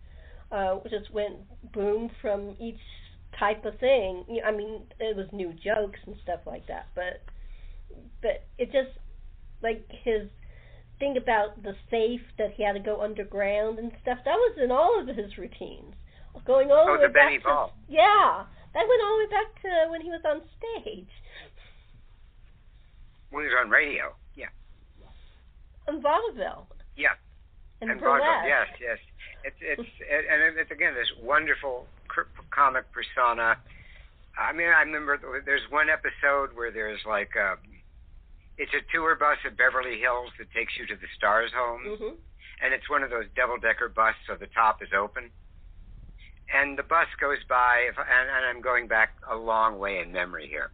uh, 0.52 0.78
just 0.89 1.12
went 1.13 1.38
boom 1.74 2.10
from 2.21 2.56
each 2.60 2.80
type 3.39 3.65
of 3.65 3.80
thing. 3.80 4.26
I 4.45 4.52
mean, 4.52 4.84
it 5.00 5.15
was 5.15 5.28
new 5.32 5.54
jokes 5.54 6.00
and 6.06 6.15
stuff 6.24 6.41
like 6.45 6.67
that, 6.67 6.88
but 6.95 7.24
but 8.21 8.45
it 8.58 8.71
just 8.71 8.97
like 9.62 9.86
his 10.04 10.30
thing 10.99 11.17
about 11.17 11.62
the 11.63 11.73
safe 11.89 12.21
that 12.38 12.54
he 12.56 12.63
had 12.63 12.73
to 12.73 12.80
go 12.80 13.01
underground 13.01 13.80
and 13.80 13.91
stuff. 14.01 14.19
That 14.25 14.36
was 14.38 14.58
in 14.62 14.71
all 14.71 14.99
of 15.01 15.08
his 15.08 15.38
routines, 15.38 15.95
going 16.45 16.71
all 16.71 16.86
Oh, 16.89 16.93
the 16.97 17.01
way 17.01 17.08
the 17.08 17.13
back 17.13 17.27
Benny 17.27 17.39
to 17.39 17.67
yeah. 17.89 18.45
That 18.73 18.88
went 18.88 19.01
all 19.04 19.17
the 19.17 19.25
way 19.25 19.32
back 19.32 19.62
to 19.63 19.91
when 19.91 20.01
he 20.01 20.10
was 20.10 20.21
on 20.25 20.41
stage 20.58 21.10
When 23.30 23.43
he 23.43 23.49
was 23.49 23.58
on 23.63 23.69
radio. 23.69 24.13
Yeah. 24.36 24.47
in 25.88 26.01
vaudeville. 26.01 26.67
Yeah. 26.95 27.15
And, 27.82 27.91
and 27.91 27.99
vaudeville. 27.99 28.47
Yes, 28.47 28.67
yes. 28.80 28.97
It's 29.43 29.58
it's 29.60 29.89
it, 30.06 30.25
and 30.30 30.58
it's 30.60 30.69
again 30.71 30.93
this 30.93 31.10
wonderful 31.21 31.88
cr- 32.08 32.30
comic 32.54 32.86
persona. 32.93 33.58
I 34.38 34.54
mean, 34.54 34.67
I 34.69 34.82
remember 34.82 35.17
there's 35.45 35.65
one 35.71 35.88
episode 35.89 36.56
where 36.56 36.71
there's 36.71 36.99
like 37.08 37.32
a, 37.36 37.58
it's 38.62 38.74
a 38.78 38.86
tour 38.93 39.15
bus 39.15 39.38
at 39.43 39.58
Beverly 39.58 39.97
Hills 40.00 40.30
that 40.38 40.52
takes 40.54 40.78
you 40.78 40.86
to 40.86 40.95
the 40.95 41.08
Stars 41.17 41.52
homes, 41.52 42.00
Mhm. 42.00 42.17
and 42.62 42.74
it's 42.76 42.88
one 42.88 43.02
of 43.02 43.10
those 43.10 43.28
double 43.36 43.58
decker 43.58 43.89
bus, 43.89 44.15
so 44.28 44.36
the 44.36 44.45
top 44.45 44.84
is 44.84 44.93
open. 44.93 45.32
And 46.54 46.78
the 46.78 46.84
bus 46.84 47.08
goes 47.19 47.43
by, 47.45 47.88
if, 47.89 47.97
and, 47.97 48.30
and 48.30 48.45
I'm 48.45 48.62
going 48.62 48.88
back 48.88 49.17
a 49.28 49.36
long 49.36 49.80
way 49.80 49.97
in 50.00 50.12
memory 50.12 50.47
here. 50.47 50.69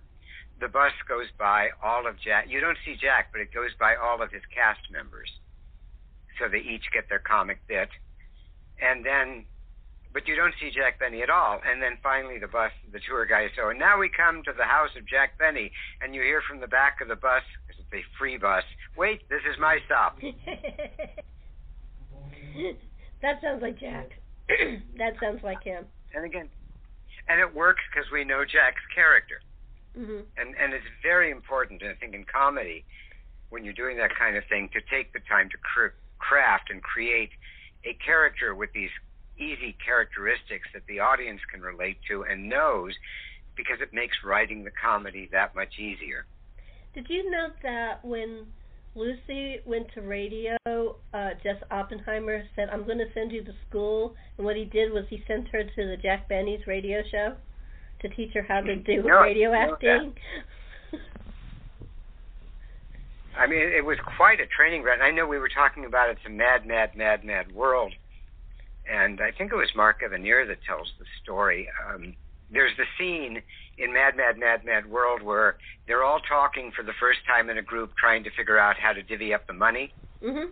The 0.59 0.67
bus 0.67 0.91
goes 1.07 1.31
by 1.37 1.69
all 1.81 2.07
of 2.07 2.19
Jack. 2.19 2.49
You 2.49 2.59
don't 2.59 2.77
see 2.83 2.95
Jack, 2.95 3.31
but 3.31 3.39
it 3.39 3.53
goes 3.53 3.73
by 3.75 3.95
all 3.95 4.21
of 4.21 4.31
his 4.31 4.43
cast 4.47 4.91
members 4.91 5.39
so 6.37 6.49
they 6.49 6.59
each 6.59 6.91
get 6.91 7.07
their 7.07 7.19
comic 7.19 7.65
bit. 7.67 7.89
And 8.79 9.05
then, 9.05 9.45
but 10.17 10.27
you 10.27 10.35
don't 10.35 10.55
see 10.59 10.71
Jack 10.73 10.97
Benny 10.97 11.21
at 11.21 11.29
all. 11.29 11.61
And 11.61 11.79
then 11.79 11.99
finally, 12.01 12.39
the 12.39 12.47
bus, 12.47 12.71
the 12.91 12.99
tour 13.07 13.27
guide, 13.27 13.51
so 13.55 13.69
and 13.69 13.77
now 13.77 13.99
we 13.99 14.09
come 14.09 14.41
to 14.49 14.53
the 14.57 14.63
house 14.63 14.89
of 14.97 15.05
Jack 15.05 15.37
Benny, 15.37 15.71
and 16.01 16.15
you 16.15 16.23
hear 16.23 16.41
from 16.41 16.59
the 16.59 16.65
back 16.65 17.01
of 17.01 17.07
the 17.07 17.15
bus, 17.15 17.43
because 17.67 17.79
it's 17.85 17.93
a 17.93 18.01
free 18.17 18.35
bus, 18.35 18.63
wait, 18.97 19.29
this 19.29 19.45
is 19.45 19.59
my 19.61 19.77
stop. 19.85 20.17
that 23.21 23.37
sounds 23.43 23.61
like 23.61 23.77
Jack. 23.79 24.09
that 24.97 25.13
sounds 25.21 25.43
like 25.43 25.61
him. 25.61 25.85
And 26.15 26.25
again, 26.25 26.49
and 27.29 27.39
it 27.39 27.53
works 27.53 27.83
because 27.93 28.09
we 28.11 28.23
know 28.23 28.41
Jack's 28.41 28.81
character. 28.95 29.39
hmm 29.93 30.25
And, 30.33 30.55
and 30.57 30.73
it's 30.73 30.89
very 31.03 31.29
important, 31.29 31.83
I 31.83 31.93
think, 31.93 32.15
in 32.15 32.25
comedy, 32.25 32.85
when 33.49 33.63
you're 33.63 33.77
doing 33.77 33.97
that 33.97 34.17
kind 34.17 34.35
of 34.35 34.43
thing, 34.49 34.69
to 34.73 34.81
take 34.81 35.13
the 35.13 35.21
time 35.29 35.47
to 35.53 35.57
cr- 35.61 35.93
craft 36.17 36.71
and 36.71 36.81
create 36.81 37.29
a 37.85 37.93
character 38.03 38.55
with 38.55 38.73
these 38.73 38.89
easy 39.37 39.75
characteristics 39.83 40.67
that 40.73 40.83
the 40.87 40.99
audience 40.99 41.41
can 41.51 41.61
relate 41.61 41.97
to 42.09 42.23
and 42.23 42.49
knows 42.49 42.93
because 43.55 43.77
it 43.81 43.93
makes 43.93 44.15
writing 44.23 44.63
the 44.63 44.71
comedy 44.71 45.29
that 45.31 45.55
much 45.55 45.79
easier. 45.79 46.25
Did 46.93 47.07
you 47.09 47.29
know 47.29 47.47
that 47.63 48.03
when 48.03 48.47
Lucy 48.95 49.57
went 49.65 49.87
to 49.93 50.01
radio, 50.01 50.57
uh, 50.65 51.29
Jess 51.43 51.61
Oppenheimer 51.69 52.43
said, 52.55 52.69
I'm 52.71 52.85
going 52.85 52.97
to 52.97 53.11
send 53.13 53.31
you 53.31 53.43
to 53.43 53.51
school. 53.69 54.15
And 54.37 54.45
what 54.45 54.55
he 54.55 54.65
did 54.65 54.91
was 54.91 55.05
he 55.09 55.23
sent 55.27 55.47
her 55.49 55.63
to 55.63 55.87
the 55.87 55.97
Jack 56.01 56.27
Benny's 56.27 56.65
radio 56.65 57.03
show 57.11 57.35
to 58.01 58.09
teach 58.09 58.33
her 58.33 58.41
how 58.41 58.61
to 58.61 58.75
do 58.75 59.03
No, 59.05 59.21
radio 59.21 59.53
acting. 59.53 60.13
I 63.37 63.45
mean, 63.45 63.59
it 63.61 63.85
was 63.85 63.97
quite 64.17 64.39
a 64.39 64.47
training 64.47 64.81
ground. 64.81 65.03
I 65.03 65.11
know 65.11 65.27
we 65.27 65.37
were 65.37 65.49
talking 65.49 65.85
about 65.85 66.09
it's 66.09 66.19
a 66.25 66.29
mad, 66.29 66.65
mad, 66.65 66.95
mad, 66.95 67.23
mad 67.23 67.51
world, 67.51 67.93
and 68.89 69.21
I 69.21 69.31
think 69.31 69.51
it 69.51 69.55
was 69.55 69.69
Mark 69.75 70.01
Evanier 70.01 70.47
that 70.47 70.63
tells 70.63 70.91
the 70.99 71.05
story. 71.23 71.69
Um, 71.87 72.15
there's 72.51 72.71
the 72.77 72.85
scene 72.97 73.41
in 73.77 73.93
Mad, 73.93 74.15
Mad, 74.15 74.37
Mad, 74.37 74.63
Mad 74.65 74.89
World 74.89 75.21
where 75.21 75.57
they're 75.87 76.03
all 76.03 76.19
talking 76.21 76.71
for 76.75 76.83
the 76.83 76.93
first 76.99 77.19
time 77.27 77.49
in 77.49 77.57
a 77.57 77.61
group, 77.61 77.91
trying 77.97 78.23
to 78.23 78.29
figure 78.31 78.57
out 78.57 78.77
how 78.77 78.93
to 78.93 79.03
divvy 79.03 79.33
up 79.33 79.45
the 79.47 79.53
money. 79.53 79.93
mhm. 80.21 80.51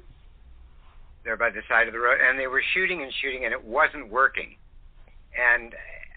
They're 1.23 1.37
by 1.37 1.49
the 1.49 1.63
side 1.67 1.87
of 1.87 1.93
the 1.93 1.99
road, 1.99 2.19
and 2.21 2.37
they 2.37 2.45
were 2.45 2.61
shooting 2.73 3.01
and 3.01 3.11
shooting, 3.21 3.45
and 3.45 3.53
it 3.53 3.63
wasn't 3.63 4.09
working. 4.09 4.57
And 5.35 5.73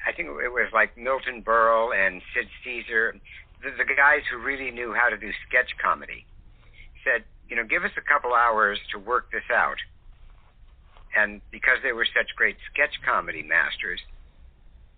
I 0.07 0.12
think 0.12 0.28
it 0.28 0.52
was 0.52 0.68
like 0.72 0.98
Milton 0.98 1.42
Berle 1.42 1.96
and 1.96 2.20
Sid 2.35 2.46
Caesar, 2.62 3.14
the, 3.62 3.70
the 3.78 3.85
guys 3.85 4.20
who 4.31 4.37
really 4.38 4.70
knew 4.70 4.92
how 4.92 5.09
to 5.09 5.16
do 5.16 5.31
sketch 5.48 5.70
comedy, 5.83 6.26
said, 7.04 7.24
you 7.48 7.57
know, 7.57 7.64
give 7.64 7.85
us 7.85 7.90
a 7.96 8.02
couple 8.02 8.35
hours 8.35 8.78
to 8.92 8.98
work 8.98 9.31
this 9.33 9.48
out. 9.50 9.78
And 11.16 11.40
because 11.51 11.79
they 11.83 11.92
were 11.92 12.07
such 12.07 12.35
great 12.37 12.57
sketch 12.73 12.94
comedy 13.05 13.42
masters, 13.42 14.01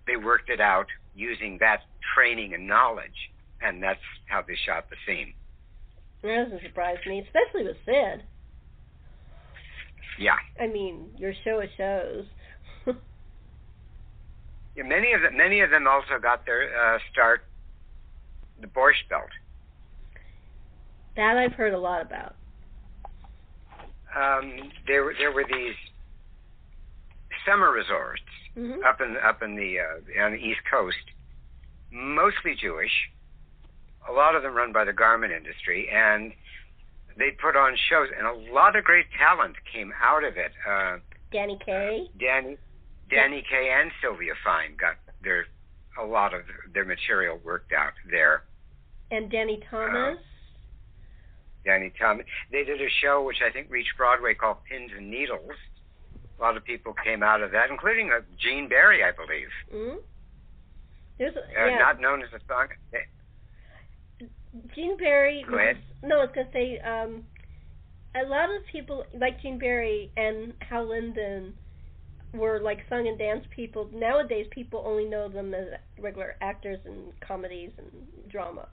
they 0.06 0.16
worked 0.16 0.50
it 0.50 0.60
out 0.60 0.86
using 1.14 1.58
that 1.60 1.82
training 2.14 2.54
and 2.54 2.66
knowledge, 2.66 3.30
and 3.62 3.82
that's 3.82 4.00
how 4.26 4.42
they 4.42 4.54
shot 4.66 4.86
the 4.90 4.96
scene. 5.06 5.34
That 6.22 6.44
doesn't 6.44 6.62
surprise 6.62 6.98
me, 7.06 7.20
especially 7.20 7.64
with 7.64 7.76
Sid. 7.86 8.22
Yeah. 10.18 10.36
I 10.60 10.66
mean, 10.66 11.10
your 11.16 11.32
show 11.44 11.60
of 11.60 11.68
shows. 11.76 12.24
Yeah, 14.76 14.84
many 14.84 15.12
of 15.12 15.20
them, 15.22 15.36
many 15.36 15.60
of 15.62 15.70
them 15.70 15.88
also 15.88 16.20
got 16.22 16.46
their 16.46 16.70
uh, 16.94 16.98
start 17.10 17.42
the 18.60 18.68
Borscht 18.68 19.08
Belt. 19.10 19.28
that 21.16 21.36
I've 21.36 21.52
heard 21.54 21.74
a 21.74 21.78
lot 21.78 22.02
about. 22.02 22.36
Um, 24.16 24.70
there 24.86 25.02
were 25.02 25.14
there 25.18 25.32
were 25.32 25.44
these 25.44 25.74
summer 27.46 27.70
resorts 27.70 28.22
Mhm. 28.56 28.84
up 28.84 29.00
in 29.00 29.16
up 29.18 29.42
in 29.42 29.54
the 29.56 29.80
uh, 29.80 30.22
on 30.24 30.32
the 30.32 30.38
East 30.38 30.60
Coast, 30.70 30.96
mostly 31.90 32.54
Jewish. 32.54 33.10
A 34.08 34.12
lot 34.12 34.34
of 34.34 34.42
them 34.42 34.54
run 34.54 34.72
by 34.72 34.84
the 34.84 34.92
garment 34.92 35.32
industry, 35.32 35.88
and 35.90 36.32
they 37.16 37.30
put 37.32 37.54
on 37.56 37.76
shows, 37.76 38.08
and 38.16 38.26
a 38.26 38.32
lot 38.52 38.74
of 38.76 38.84
great 38.84 39.06
talent 39.12 39.56
came 39.70 39.92
out 40.00 40.24
of 40.24 40.36
it. 40.36 40.52
Uh, 40.66 40.98
Danny 41.30 41.58
Kaye. 41.64 42.08
Danny, 42.18 42.56
Danny 43.08 43.42
Kaye, 43.48 43.70
and 43.70 43.92
Sylvia 44.00 44.34
Fine 44.42 44.76
got 44.76 44.96
their 45.22 45.46
a 45.98 46.04
lot 46.04 46.32
of 46.34 46.42
their 46.72 46.84
material 46.84 47.38
worked 47.44 47.72
out 47.72 47.92
there. 48.10 48.44
And 49.10 49.30
Danny 49.30 49.62
Thomas. 49.70 50.18
Danny 51.64 51.90
Thomas. 51.98 52.26
They 52.50 52.64
did 52.64 52.80
a 52.80 52.88
show 52.88 53.22
which 53.22 53.42
I 53.42 53.50
think 53.50 53.68
reached 53.70 53.96
Broadway 53.96 54.34
called 54.34 54.64
Pins 54.64 54.92
and 54.96 55.10
Needles. 55.10 55.52
A 56.40 56.42
lot 56.42 56.56
of 56.56 56.64
people 56.64 56.94
came 57.04 57.22
out 57.22 57.42
of 57.42 57.50
that, 57.52 57.70
including 57.70 58.10
uh, 58.10 58.20
Gene 58.42 58.66
Barry, 58.66 59.04
I 59.04 59.12
believe. 59.12 59.48
mm 59.74 59.98
There's 61.18 61.36
Uh, 61.36 61.66
yeah. 61.66 61.78
Not 61.78 62.00
known 62.00 62.22
as 62.22 62.28
a 62.32 62.40
song. 62.48 62.68
Gene 64.74 64.96
Barry. 64.96 65.44
Go 65.48 65.56
ahead. 65.56 65.76
No, 66.02 66.20
I 66.20 66.24
was 66.24 66.30
gonna 66.34 66.48
say 66.52 66.78
um, 66.80 67.24
a 68.14 68.26
lot 68.26 68.46
of 68.46 68.62
people 68.72 69.04
like 69.14 69.40
Gene 69.42 69.58
Barry 69.58 70.10
and 70.16 70.54
Hal 70.60 70.88
Linden 70.88 71.54
were 72.32 72.58
like 72.60 72.78
song 72.88 73.06
and 73.06 73.18
dance 73.18 73.44
people. 73.54 73.88
Nowadays, 73.92 74.46
people 74.50 74.82
only 74.86 75.04
know 75.04 75.28
them 75.28 75.52
as 75.52 75.66
regular 75.98 76.36
actors 76.40 76.78
in 76.86 77.12
comedies 77.20 77.70
and 77.76 78.30
drama. 78.30 78.66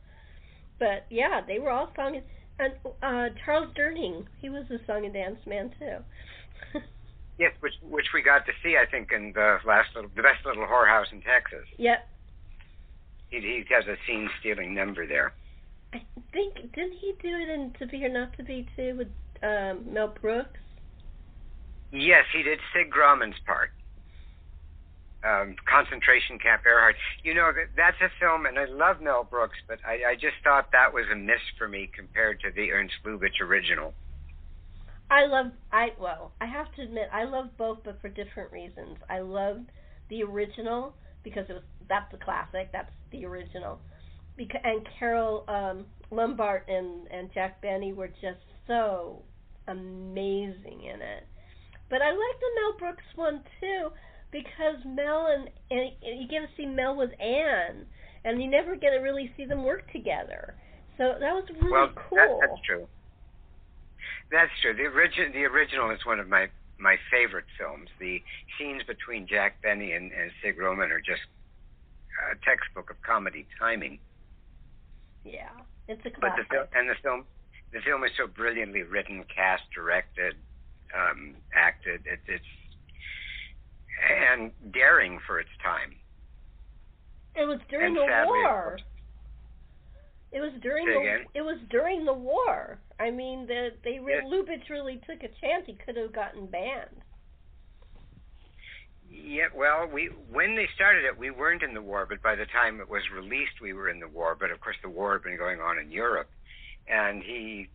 But 0.80 1.06
yeah, 1.10 1.42
they 1.46 1.60
were 1.60 1.72
all 1.72 1.92
song 1.96 2.16
and 2.16 2.24
and 2.60 2.74
uh, 3.04 3.36
Charles 3.46 3.70
Durning. 3.78 4.26
He 4.40 4.50
was 4.50 4.64
a 4.72 4.84
song 4.88 5.06
and 5.06 5.14
dance 5.14 5.40
man 5.46 5.72
too. 5.78 6.80
Yes, 7.40 7.54
which 7.60 7.74
which 7.84 8.08
we 8.14 8.22
got 8.24 8.46
to 8.48 8.52
see, 8.64 8.78
I 8.78 8.90
think, 8.90 9.12
in 9.12 9.32
the 9.34 9.60
last 9.66 9.90
little, 9.96 10.10
the 10.16 10.24
best 10.24 10.46
little 10.46 10.66
whorehouse 10.66 11.12
in 11.12 11.22
Texas. 11.22 11.66
yep. 11.78 12.08
He, 13.30 13.42
he 13.42 13.64
has 13.74 13.86
a 13.86 13.98
scene 14.08 14.30
stealing 14.40 14.74
number 14.74 15.06
there. 15.06 15.34
I 15.94 16.02
think 16.32 16.56
didn't 16.74 16.98
he 17.00 17.14
do 17.22 17.30
it 17.30 17.50
in 17.50 17.74
To 17.80 17.86
Be 17.86 18.06
or 18.06 18.10
Not 18.10 18.36
to 18.38 18.44
Be 18.44 18.68
too 18.76 18.96
with 18.98 19.08
um, 19.44 19.94
Mel 19.94 20.14
Brooks? 20.22 20.60
Yes, 21.92 22.26
he 22.34 22.44
did 22.44 22.60
Sig 22.74 22.94
Ruman's 22.94 23.40
part. 23.46 23.72
Um, 25.24 25.56
Concentration 25.68 26.40
Camp 26.40 26.64
Ehrhardt. 26.66 26.96
You 27.24 27.34
know, 27.34 27.52
that 27.54 27.70
that's 27.76 27.98
a 28.02 28.10
film, 28.20 28.46
and 28.46 28.58
I 28.58 28.66
love 28.66 29.02
Mel 29.02 29.24
Brooks, 29.24 29.58
but 29.68 29.80
I, 29.86 30.12
I 30.12 30.16
just 30.16 30.36
thought 30.44 30.72
that 30.72 30.94
was 30.94 31.06
a 31.12 31.16
miss 31.16 31.42
for 31.58 31.68
me 31.68 31.90
compared 31.94 32.40
to 32.42 32.52
the 32.52 32.72
Ernst 32.72 32.96
Lubitsch 33.06 33.42
original. 33.42 33.94
I 35.10 35.26
love 35.26 35.48
I 35.72 35.88
well, 36.00 36.34
I 36.42 36.46
have 36.46 36.74
to 36.76 36.82
admit 36.82 37.10
I 37.14 37.24
love 37.24 37.50
both 37.58 37.80
but 37.84 38.00
for 38.02 38.10
different 38.10 38.52
reasons. 38.52 38.98
I 39.10 39.20
loved 39.20 39.72
the 40.10 40.24
original 40.24 40.94
because 41.24 41.46
it 41.50 41.54
was 41.54 41.64
that's 41.88 42.12
the 42.12 42.18
classic, 42.18 42.70
that's 42.72 42.92
the 43.12 43.26
original. 43.26 43.80
Because 44.36 44.62
and 44.64 44.88
Carole 45.00 45.46
um 45.48 45.86
Lombard 46.12 46.64
and 46.68 47.08
and 47.10 47.30
Jack 47.34 47.62
Benny 47.62 47.94
were 47.94 48.08
just 48.08 48.44
so 48.68 49.24
amazing 49.68 50.84
in 50.84 51.02
it. 51.02 51.24
But 51.90 52.02
I 52.02 52.10
like 52.10 52.40
the 52.40 52.52
Mel 52.56 52.78
Brooks 52.80 53.04
one 53.16 53.42
too 53.62 53.90
because 54.32 54.76
Mel 54.86 55.28
and, 55.34 55.50
and 55.72 56.20
you 56.20 56.28
get 56.28 56.40
to 56.40 56.48
see 56.58 56.66
Mel 56.66 56.98
with 56.98 57.12
Anne 57.20 57.86
and 58.26 58.42
you 58.42 58.50
never 58.50 58.76
get 58.76 58.90
to 58.90 58.98
really 58.98 59.32
see 59.38 59.46
them 59.46 59.64
work 59.64 59.90
together. 59.92 60.56
So 60.98 61.14
that 61.20 61.32
was 61.32 61.46
really 61.62 61.72
well, 61.72 61.90
cool. 62.10 62.18
that, 62.18 62.50
that's 62.50 62.62
true. 62.66 62.88
That's 64.32 64.52
true. 64.62 64.74
The 64.76 64.86
origin, 64.86 65.32
the 65.34 65.46
original 65.46 65.90
is 65.92 66.06
one 66.06 66.20
of 66.20 66.28
my 66.28 66.48
my 66.80 66.96
favorite 67.10 67.46
films. 67.58 67.90
The 68.00 68.22
scenes 68.58 68.84
between 68.84 69.26
Jack 69.28 69.62
Benny 69.64 69.94
and, 69.94 70.12
and 70.12 70.32
Sig 70.44 70.58
Ruman 70.58 70.92
are 70.92 71.00
just 71.02 71.22
a 72.32 72.36
textbook 72.46 72.90
of 72.92 73.02
comedy 73.02 73.48
timing. 73.60 74.00
Yeah, 75.24 75.50
it's 75.88 76.02
a 76.06 76.10
But 76.20 76.36
the 76.38 76.44
classic. 76.46 76.52
film 76.52 76.68
and 76.76 76.90
the 76.90 76.96
film, 77.02 77.26
the 77.74 77.80
film 77.82 78.04
is 78.04 78.12
so 78.18 78.28
brilliantly 78.28 78.84
written, 78.84 79.24
cast, 79.34 79.64
directed, 79.74 80.36
um, 80.96 81.36
acted. 81.56 82.02
It, 82.06 82.20
it's 82.28 82.46
and 84.30 84.52
daring 84.72 85.20
for 85.26 85.40
its 85.40 85.50
time. 85.64 85.96
It 87.36 87.46
was 87.46 87.60
during 87.70 87.88
and 87.88 87.96
the 87.98 88.06
sadly, 88.08 88.40
war. 88.40 88.78
It 90.32 90.42
was 90.42 90.52
during 90.62 90.86
Say 90.86 90.94
the 90.94 91.00
again? 91.00 91.26
it 91.36 91.42
was 91.42 91.58
during 91.70 92.06
the 92.06 92.14
war. 92.14 92.80
I 93.00 93.12
mean, 93.12 93.48
the 93.48 93.70
they 93.84 94.00
re-. 94.00 94.24
Lubitsch 94.26 94.70
really 94.70 95.02
took 95.08 95.24
a 95.24 95.30
chance. 95.40 95.64
He 95.66 95.76
could 95.86 95.96
have 95.96 96.14
gotten 96.14 96.48
banned. 96.48 97.02
Yeah, 99.10 99.48
well, 99.56 99.88
we 99.88 100.10
when 100.32 100.56
they 100.56 100.68
started 100.76 101.06
it, 101.06 101.18
we 101.18 101.32
weren't 101.32 101.64
in 101.64 101.74
the 101.74 101.82
war, 101.82 102.06
but 102.08 102.22
by 102.22 102.36
the 102.36 102.46
time 102.48 102.82
it 102.82 102.90
was 102.90 103.04
released, 103.16 103.62
we 103.62 103.72
were 103.74 103.90
in 103.90 104.00
the 104.00 104.08
war. 104.08 104.36
But 104.38 104.52
of 104.52 104.60
course, 104.60 104.76
the 104.84 104.90
war 104.90 105.14
had 105.14 105.24
been 105.24 105.38
going 105.38 105.62
on 105.62 105.80
in 105.80 105.92
Europe, 105.92 106.30
and 106.90 107.24
he, 107.24 107.70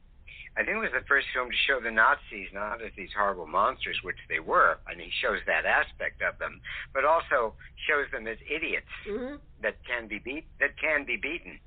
I 0.56 0.62
think, 0.62 0.76
it 0.76 0.80
was 0.80 0.92
the 0.92 1.06
first 1.08 1.26
film 1.32 1.48
to 1.50 1.56
show 1.66 1.80
the 1.80 1.90
Nazis 1.90 2.48
not 2.52 2.82
as 2.82 2.92
these 2.96 3.08
horrible 3.16 3.46
monsters, 3.46 3.96
which 4.02 4.18
they 4.28 4.40
were, 4.40 4.78
and 4.86 5.00
he 5.00 5.10
shows 5.22 5.40
that 5.46 5.64
aspect 5.64 6.20
of 6.20 6.38
them, 6.38 6.60
but 6.92 7.04
also 7.06 7.54
shows 7.88 8.10
them 8.12 8.26
as 8.26 8.36
idiots 8.44 8.92
hmm 9.08 9.36
that 9.62 9.76
can 9.86 10.06
be 10.08 10.18
beat 10.18 10.44
that 10.60 10.76
can 10.78 11.06
be 11.06 11.16
beaten. 11.16 11.58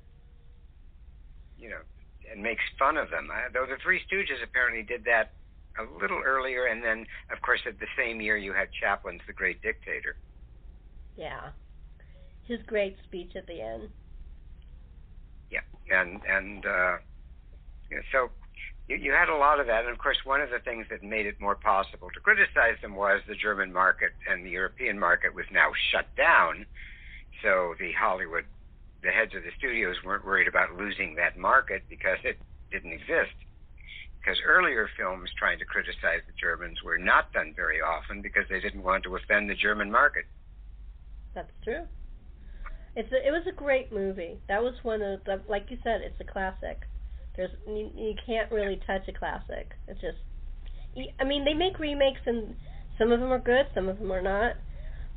You 1.58 1.70
know, 1.70 1.82
and 2.30 2.42
makes 2.42 2.62
fun 2.78 2.96
of 2.96 3.10
them. 3.10 3.28
Uh, 3.32 3.48
though 3.52 3.66
the 3.66 3.76
Three 3.82 4.00
Stooges 4.10 4.42
apparently 4.42 4.82
did 4.82 5.04
that 5.04 5.32
a 5.78 5.84
little 6.00 6.20
earlier, 6.24 6.66
and 6.66 6.82
then, 6.82 7.06
of 7.30 7.40
course, 7.42 7.60
at 7.66 7.78
the 7.78 7.86
same 7.96 8.20
year, 8.20 8.36
you 8.36 8.52
had 8.52 8.68
Chaplin's 8.80 9.20
The 9.26 9.32
Great 9.32 9.60
Dictator. 9.62 10.16
Yeah, 11.16 11.50
his 12.44 12.60
great 12.66 12.96
speech 13.04 13.32
at 13.36 13.46
the 13.46 13.60
end. 13.60 13.88
Yeah, 15.50 15.60
and 15.90 16.20
and 16.28 16.66
uh, 16.66 16.96
yeah, 17.90 17.98
so 18.12 18.30
you, 18.88 18.96
you 18.96 19.12
had 19.12 19.28
a 19.28 19.36
lot 19.36 19.60
of 19.60 19.66
that, 19.66 19.84
and 19.84 19.92
of 19.92 19.98
course, 19.98 20.18
one 20.24 20.40
of 20.40 20.50
the 20.50 20.58
things 20.58 20.86
that 20.90 21.02
made 21.02 21.26
it 21.26 21.40
more 21.40 21.54
possible 21.54 22.08
to 22.14 22.20
criticize 22.20 22.76
them 22.82 22.94
was 22.94 23.20
the 23.28 23.34
German 23.34 23.72
market 23.72 24.12
and 24.30 24.44
the 24.44 24.50
European 24.50 24.98
market 24.98 25.34
was 25.34 25.46
now 25.52 25.70
shut 25.90 26.06
down. 26.16 26.66
So 27.42 27.74
the 27.78 27.92
Hollywood, 27.92 28.44
the 29.06 29.12
heads 29.12 29.32
of 29.36 29.44
the 29.44 29.54
studios 29.56 29.94
weren't 30.04 30.26
worried 30.26 30.48
about 30.48 30.76
losing 30.76 31.14
that 31.14 31.38
market 31.38 31.84
because 31.88 32.18
it 32.24 32.36
didn't 32.72 32.92
exist. 32.92 33.38
Because 34.18 34.36
earlier 34.44 34.90
films 34.98 35.30
trying 35.38 35.60
to 35.60 35.64
criticize 35.64 36.26
the 36.26 36.34
Germans 36.40 36.82
were 36.84 36.98
not 36.98 37.32
done 37.32 37.54
very 37.54 37.80
often 37.80 38.20
because 38.20 38.42
they 38.50 38.58
didn't 38.58 38.82
want 38.82 39.04
to 39.04 39.14
offend 39.14 39.48
the 39.48 39.54
German 39.54 39.90
market. 39.90 40.24
That's 41.36 41.52
true. 41.62 41.84
It's 42.96 43.12
a, 43.12 43.28
it 43.28 43.30
was 43.30 43.46
a 43.48 43.54
great 43.54 43.92
movie. 43.92 44.38
That 44.48 44.60
was 44.60 44.74
one 44.82 45.02
of 45.02 45.22
the 45.24 45.40
like 45.48 45.66
you 45.70 45.78
said, 45.84 46.00
it's 46.00 46.20
a 46.20 46.24
classic. 46.24 46.82
There's 47.36 47.50
you, 47.68 47.90
you 47.94 48.14
can't 48.26 48.50
really 48.50 48.80
touch 48.86 49.06
a 49.06 49.12
classic. 49.12 49.70
It's 49.86 50.00
just 50.00 50.18
I 51.20 51.24
mean, 51.24 51.44
they 51.44 51.54
make 51.54 51.78
remakes 51.78 52.20
and 52.26 52.56
some 52.98 53.12
of 53.12 53.20
them 53.20 53.30
are 53.30 53.38
good, 53.38 53.66
some 53.72 53.88
of 53.88 54.00
them 54.00 54.10
are 54.10 54.22
not. 54.22 54.54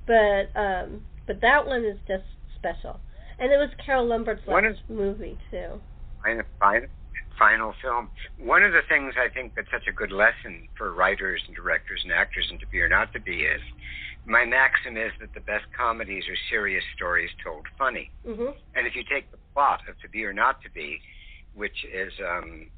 But 0.06 0.56
um 0.60 1.02
but 1.25 1.41
that 1.41 1.65
one 1.65 1.84
is 1.84 1.97
just 2.08 2.25
special. 2.56 2.99
And 3.39 3.52
it 3.52 3.58
was 3.58 3.69
Carole 3.84 4.06
Lombard's 4.06 4.41
last 4.47 4.80
movie 4.89 5.38
too. 5.49 5.80
final, 6.23 6.43
final, 6.60 6.88
final 7.38 7.73
film. 7.82 8.10
One 8.38 8.63
of 8.63 8.73
the 8.73 8.82
things 8.89 9.13
I 9.17 9.30
think 9.34 9.56
that's 9.56 9.71
such 9.71 9.88
a 9.88 9.93
good 9.93 10.12
lesson 10.12 10.67
for 10.78 10.93
writers 10.93 11.41
and 11.47 11.56
directors 11.56 12.02
and 12.04 12.12
actors 12.12 12.47
and 12.49 12.60
to 12.60 12.67
be 12.67 12.82
or 12.82 12.89
not 12.89 13.13
to 13.13 13.19
be 13.19 13.43
is 13.43 13.62
my 14.25 14.43
maxim 14.45 14.97
is 14.97 15.12
that 15.21 15.34
the 15.34 15.39
best 15.39 15.65
comedies 15.75 16.25
are 16.28 16.36
serious 16.49 16.84
stories 16.95 17.30
told 17.43 17.65
funny. 17.78 18.12
Mhm. 18.28 18.54
And 18.75 18.86
if 18.86 18.95
you 18.95 19.04
take 19.04 19.32
the 19.32 19.38
plot 19.54 19.82
of 19.88 19.99
To 20.02 20.10
Be 20.10 20.25
or 20.25 20.34
Not 20.34 20.62
to 20.63 20.69
Be, 20.69 21.02
which 21.54 21.86
is, 21.86 22.12
um, 22.19 22.69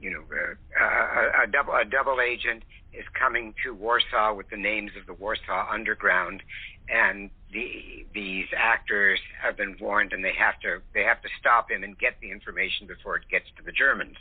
you 0.00 0.10
know, 0.10 0.24
uh, 0.34 0.84
a, 0.84 1.44
a 1.44 1.46
double 1.46 1.74
a 1.74 1.84
double 1.84 2.20
agent 2.20 2.64
is 2.92 3.04
coming 3.18 3.54
to 3.64 3.72
Warsaw 3.72 4.34
with 4.34 4.50
the 4.50 4.56
names 4.56 4.90
of 4.96 5.06
the 5.06 5.14
Warsaw 5.14 5.68
Underground, 5.70 6.42
and 6.88 7.30
the 7.52 8.04
these 8.12 8.48
actors 8.56 9.20
have 9.52 9.56
been 9.58 9.76
warned, 9.80 10.12
and 10.12 10.24
they 10.24 10.32
have 10.38 10.58
to 10.60 10.80
they 10.94 11.02
have 11.04 11.20
to 11.22 11.28
stop 11.38 11.70
him 11.70 11.82
and 11.84 11.98
get 11.98 12.14
the 12.20 12.30
information 12.30 12.86
before 12.86 13.16
it 13.16 13.28
gets 13.30 13.46
to 13.56 13.62
the 13.62 13.72
Germans. 13.72 14.16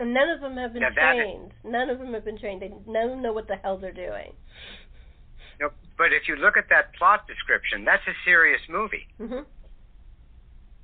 And 0.00 0.14
none 0.14 0.28
of 0.30 0.40
them 0.40 0.56
have 0.56 0.72
been 0.72 0.82
Now 0.82 0.90
that 0.94 1.16
is- 1.16 1.22
trained. 1.22 1.52
None 1.64 1.90
of 1.90 1.98
them 1.98 2.12
have 2.14 2.24
been 2.24 2.38
trained. 2.38 2.62
They 2.62 2.68
none 2.86 3.04
of 3.04 3.10
them 3.10 3.22
know 3.22 3.32
what 3.32 3.46
the 3.48 3.56
hell 3.56 3.78
they're 3.78 3.92
doing. 3.92 4.34
Know, 5.60 5.70
but 5.96 6.12
if 6.12 6.28
you 6.28 6.36
look 6.36 6.56
at 6.56 6.68
that 6.70 6.94
plot 6.94 7.26
description, 7.26 7.84
that's 7.84 8.06
a 8.06 8.14
serious 8.24 8.60
movie. 8.68 9.06
Mhm. 9.20 9.44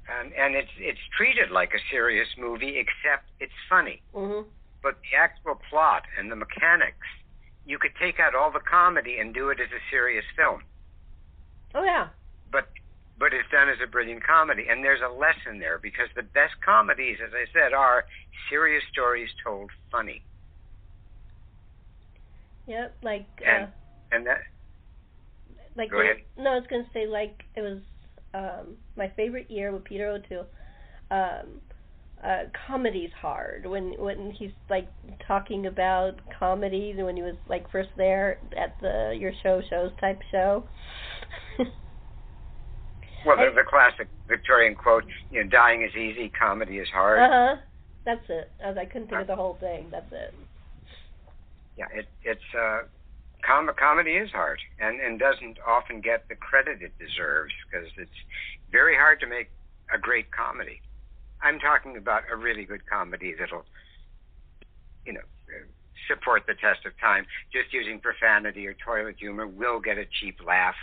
and 0.08 0.32
and 0.34 0.54
it's 0.54 0.70
it's 0.78 1.00
treated 1.16 1.50
like 1.50 1.72
a 1.74 1.80
serious 1.90 2.28
movie, 2.36 2.76
except 2.78 3.24
it's 3.40 3.58
funny. 3.68 4.02
Mhm. 4.14 4.46
But 4.82 5.00
the 5.02 5.16
actual 5.16 5.54
plot 5.70 6.04
and 6.18 6.30
the 6.30 6.36
mechanics, 6.36 7.06
you 7.64 7.78
could 7.78 7.94
take 7.96 8.20
out 8.20 8.34
all 8.34 8.50
the 8.50 8.60
comedy 8.60 9.18
and 9.18 9.32
do 9.32 9.48
it 9.50 9.60
as 9.60 9.70
a 9.72 9.80
serious 9.90 10.26
film. 10.36 10.62
Oh 11.74 11.84
yeah. 11.84 12.08
But 12.50 12.68
but 13.18 13.32
it's 13.32 13.48
done 13.50 13.68
as 13.68 13.78
a 13.82 13.86
brilliant 13.90 14.22
comedy, 14.24 14.66
and 14.68 14.82
there's 14.84 15.00
a 15.02 15.12
lesson 15.12 15.58
there 15.60 15.78
because 15.78 16.08
the 16.16 16.22
best 16.34 16.54
comedies, 16.64 17.18
as 17.24 17.32
I 17.32 17.46
said, 17.52 17.72
are 17.72 18.04
serious 18.50 18.82
stories 18.92 19.28
told 19.44 19.70
funny, 19.90 20.22
Yep, 22.66 22.96
like 23.02 23.26
uh, 23.42 23.50
And- 23.50 23.72
and 24.10 24.26
that 24.26 24.40
like 25.76 25.90
Go 25.90 26.00
ahead. 26.00 26.22
no, 26.36 26.52
I 26.52 26.54
was 26.56 26.66
gonna 26.68 26.88
say 26.92 27.06
like 27.06 27.42
it 27.56 27.60
was 27.62 27.78
um 28.32 28.76
my 28.96 29.08
favorite 29.16 29.50
year 29.50 29.72
with 29.72 29.84
Peter 29.84 30.08
O'Toole. 30.08 30.46
Um, 31.10 31.60
uh, 32.22 32.44
comedy's 32.66 33.12
hard 33.20 33.66
when 33.66 33.92
when 33.98 34.30
he's 34.30 34.52
like 34.70 34.88
talking 35.26 35.66
about 35.66 36.20
comedy 36.38 36.94
when 36.96 37.16
he 37.16 37.22
was 37.22 37.36
like 37.48 37.70
first 37.70 37.90
there 37.96 38.38
at 38.56 38.74
the 38.80 39.14
your 39.18 39.32
show 39.42 39.60
shows 39.68 39.90
type 40.00 40.20
show. 40.30 40.64
Well, 43.24 43.36
the, 43.36 43.50
the 43.54 43.64
classic 43.68 44.08
Victorian 44.28 44.74
quote, 44.74 45.04
you 45.30 45.42
know, 45.42 45.48
dying 45.48 45.82
is 45.82 45.94
easy, 45.96 46.30
comedy 46.30 46.78
is 46.78 46.88
hard. 46.88 47.20
Uh 47.20 47.28
huh. 47.30 47.56
That's 48.04 48.24
it. 48.28 48.50
I, 48.62 48.84
couldn't 48.84 49.08
think 49.08 49.22
of 49.22 49.26
the 49.26 49.36
whole 49.36 49.56
thing. 49.60 49.88
That's 49.90 50.12
it. 50.12 50.34
Yeah, 51.78 51.86
it, 51.92 52.06
it's 52.22 52.54
uh, 52.56 52.82
com- 53.44 53.70
comedy 53.78 54.12
is 54.12 54.30
hard 54.30 54.60
and 54.78 55.00
and 55.00 55.18
doesn't 55.18 55.58
often 55.66 56.00
get 56.00 56.28
the 56.28 56.34
credit 56.34 56.82
it 56.82 56.92
deserves 56.98 57.52
because 57.64 57.88
it's 57.96 58.20
very 58.70 58.94
hard 58.94 59.20
to 59.20 59.26
make 59.26 59.50
a 59.92 59.98
great 59.98 60.30
comedy. 60.30 60.80
I'm 61.42 61.58
talking 61.58 61.96
about 61.96 62.22
a 62.30 62.36
really 62.36 62.64
good 62.64 62.86
comedy 62.86 63.34
that'll, 63.38 63.64
you 65.04 65.12
know, 65.12 65.20
support 66.08 66.44
the 66.46 66.54
test 66.54 66.86
of 66.86 66.98
time. 67.00 67.26
Just 67.52 67.72
using 67.72 68.00
profanity 68.00 68.66
or 68.66 68.74
toilet 68.74 69.16
humor 69.18 69.46
will 69.46 69.80
get 69.80 69.98
a 69.98 70.04
cheap 70.20 70.38
laugh, 70.46 70.74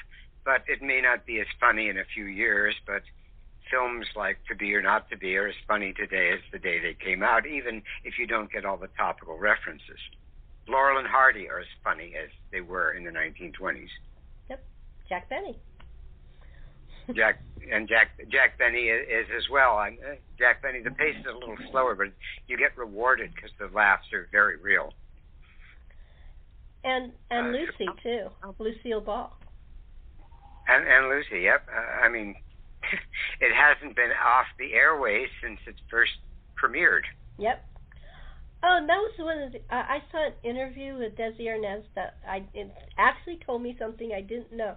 but 0.45 0.63
it 0.67 0.81
may 0.81 1.01
not 1.01 1.25
be 1.25 1.39
as 1.39 1.47
funny 1.59 1.89
in 1.89 1.97
a 1.97 2.05
few 2.13 2.25
years. 2.25 2.75
But 2.85 3.03
films 3.69 4.05
like 4.15 4.37
To 4.49 4.55
Be 4.55 4.73
or 4.75 4.81
Not 4.81 5.09
to 5.09 5.17
Be 5.17 5.35
are 5.37 5.47
as 5.47 5.55
funny 5.67 5.93
today 5.93 6.31
as 6.33 6.39
the 6.51 6.59
day 6.59 6.79
they 6.79 6.93
came 6.93 7.23
out, 7.23 7.45
even 7.45 7.81
if 8.03 8.17
you 8.19 8.27
don't 8.27 8.51
get 8.51 8.65
all 8.65 8.77
the 8.77 8.89
topical 8.97 9.37
references. 9.37 9.99
Laurel 10.67 10.99
and 10.99 11.07
Hardy 11.07 11.49
are 11.49 11.59
as 11.59 11.67
funny 11.83 12.13
as 12.21 12.29
they 12.51 12.61
were 12.61 12.91
in 12.93 13.03
the 13.03 13.11
1920s. 13.11 13.87
Yep, 14.49 14.63
Jack 15.09 15.29
Benny. 15.29 15.57
Jack 17.15 17.41
and 17.71 17.87
Jack 17.89 18.11
Jack 18.29 18.57
Benny 18.59 18.83
is, 18.83 19.07
is 19.07 19.25
as 19.35 19.49
well. 19.49 19.77
Uh, 19.79 20.15
Jack 20.37 20.61
Benny, 20.61 20.81
the 20.81 20.91
pace 20.91 21.15
is 21.19 21.25
a 21.25 21.33
little 21.33 21.57
slower, 21.71 21.95
but 21.95 22.07
you 22.47 22.57
get 22.57 22.77
rewarded 22.77 23.33
because 23.35 23.49
the 23.59 23.67
laughs 23.75 24.05
are 24.13 24.27
very 24.31 24.57
real. 24.57 24.93
And 26.83 27.11
and 27.29 27.47
Uh, 27.47 27.59
Lucy 27.59 27.87
too. 28.03 28.27
Lucille 28.59 29.01
Ball. 29.01 29.35
And 30.67 30.87
and 30.87 31.09
Lucy, 31.09 31.43
yep. 31.43 31.67
Uh, 31.69 32.05
I 32.05 32.09
mean, 32.09 32.35
it 33.41 33.51
hasn't 33.53 33.95
been 33.95 34.11
off 34.11 34.47
the 34.57 34.73
airways 34.73 35.27
since 35.41 35.59
it 35.67 35.75
first 35.89 36.11
premiered. 36.61 37.03
Yep. 37.37 37.65
Oh, 38.63 38.79
that 38.85 38.95
was 38.95 39.11
one 39.17 39.41
of 39.41 39.51
the. 39.53 39.59
I 39.73 39.97
I 39.97 39.99
saw 40.11 40.27
an 40.27 40.33
interview 40.43 40.97
with 40.97 41.15
Desi 41.15 41.47
Arnaz 41.47 41.83
that 41.95 42.17
I 42.27 42.43
it 42.53 42.71
actually 42.97 43.39
told 43.45 43.61
me 43.63 43.75
something 43.79 44.11
I 44.15 44.21
didn't 44.21 44.53
know. 44.53 44.75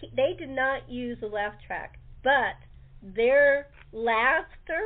He, 0.00 0.10
they 0.16 0.34
did 0.38 0.50
not 0.50 0.88
use 0.88 1.18
a 1.22 1.26
laugh 1.26 1.54
track, 1.66 1.98
but 2.24 2.56
their 3.02 3.68
laughter 3.92 4.82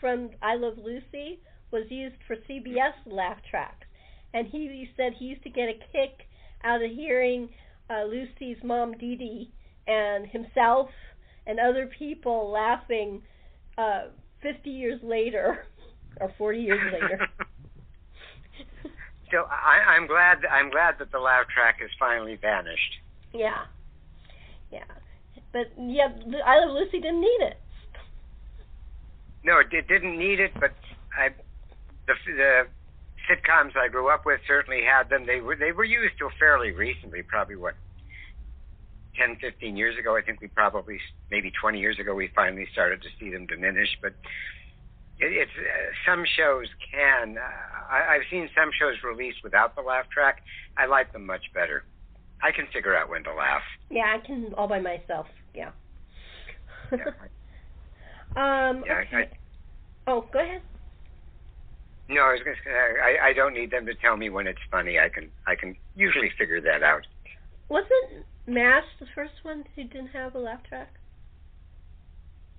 from 0.00 0.30
I 0.40 0.54
Love 0.56 0.78
Lucy 0.78 1.40
was 1.70 1.84
used 1.90 2.16
for 2.26 2.36
CBS 2.48 2.94
laugh 3.06 3.38
tracks, 3.50 3.86
and 4.32 4.46
he, 4.46 4.60
he 4.60 4.88
said 4.96 5.12
he 5.18 5.26
used 5.26 5.42
to 5.42 5.50
get 5.50 5.68
a 5.68 5.74
kick 5.92 6.26
out 6.64 6.82
of 6.82 6.90
hearing 6.90 7.50
uh, 7.90 8.04
Lucy's 8.04 8.56
mom 8.64 8.92
Dee 8.96 9.16
Dee 9.16 9.52
and 9.86 10.26
himself 10.26 10.88
and 11.46 11.58
other 11.58 11.90
people 11.98 12.50
laughing 12.50 13.22
uh, 13.78 14.04
50 14.42 14.70
years 14.70 15.00
later 15.02 15.66
or 16.20 16.32
40 16.38 16.58
years 16.58 16.92
later. 16.92 17.28
so 19.30 19.46
I, 19.50 19.94
I'm 19.94 20.06
glad 20.06 20.38
I'm 20.50 20.70
glad 20.70 20.96
that 20.98 21.12
the 21.12 21.18
laugh 21.18 21.46
track 21.48 21.80
has 21.80 21.90
finally 21.98 22.36
vanished. 22.36 22.98
Yeah. 23.32 23.64
Yeah. 24.70 24.84
But 25.52 25.72
yeah, 25.78 26.08
I 26.44 26.64
Love 26.64 26.76
Lucy 26.76 27.00
didn't 27.00 27.20
need 27.20 27.38
it. 27.40 27.58
No, 29.42 29.58
it, 29.58 29.72
it 29.72 29.88
didn't 29.88 30.18
need 30.18 30.38
it, 30.38 30.52
but 30.54 30.72
I 31.16 31.30
the 32.06 32.14
the 32.26 32.66
sitcoms 33.28 33.76
I 33.76 33.88
grew 33.88 34.08
up 34.08 34.26
with 34.26 34.40
certainly 34.46 34.82
had 34.84 35.08
them. 35.08 35.26
They 35.26 35.40
were 35.40 35.56
they 35.56 35.72
were 35.72 35.84
used 35.84 36.18
till 36.18 36.30
fairly 36.38 36.72
recently, 36.72 37.22
probably 37.22 37.56
what 37.56 37.74
10, 39.20 39.36
15 39.40 39.76
years 39.76 39.98
ago. 39.98 40.16
I 40.16 40.22
think 40.22 40.40
we 40.40 40.48
probably 40.48 40.98
maybe 41.30 41.52
20 41.60 41.78
years 41.78 41.98
ago 41.98 42.14
we 42.14 42.30
finally 42.34 42.66
started 42.72 43.02
to 43.02 43.08
see 43.18 43.30
them 43.30 43.46
diminish. 43.46 43.88
But 44.00 44.14
it, 45.18 45.32
it's 45.32 45.50
uh, 45.58 46.10
some 46.10 46.24
shows 46.36 46.66
can. 46.90 47.36
Uh, 47.36 47.92
I, 47.92 48.14
I've 48.14 48.26
seen 48.30 48.48
some 48.56 48.70
shows 48.78 48.96
released 49.04 49.38
without 49.44 49.76
the 49.76 49.82
laugh 49.82 50.08
track. 50.10 50.42
I 50.76 50.86
like 50.86 51.12
them 51.12 51.26
much 51.26 51.44
better. 51.52 51.84
I 52.42 52.52
can 52.52 52.66
figure 52.72 52.96
out 52.96 53.10
when 53.10 53.22
to 53.24 53.34
laugh. 53.34 53.62
Yeah, 53.90 54.16
I 54.16 54.26
can 54.26 54.54
all 54.56 54.66
by 54.66 54.80
myself. 54.80 55.26
Yeah. 55.54 55.70
Yeah, 56.90 56.98
um. 58.36 58.82
yeah, 58.86 59.04
okay. 59.06 59.30
oh, 60.06 60.24
go 60.32 60.40
ahead. 60.40 60.62
No, 62.08 62.22
I 62.22 62.32
was 62.32 62.40
going 62.42 62.56
to 62.56 62.62
say 62.64 62.72
I, 62.72 63.28
I 63.28 63.32
don't 63.32 63.54
need 63.54 63.70
them 63.70 63.86
to 63.86 63.94
tell 63.94 64.16
me 64.16 64.30
when 64.30 64.48
it's 64.48 64.58
funny. 64.70 64.98
I 64.98 65.08
can 65.08 65.28
I 65.46 65.54
can 65.54 65.76
usually 65.94 66.30
figure 66.38 66.60
that 66.62 66.82
out. 66.82 67.06
Wasn't 67.68 68.24
MASH 68.50 68.84
the 68.98 69.06
first 69.14 69.32
one 69.42 69.64
who 69.74 69.84
didn't 69.84 70.08
have 70.08 70.34
a 70.34 70.38
laugh 70.38 70.62
track? 70.68 70.92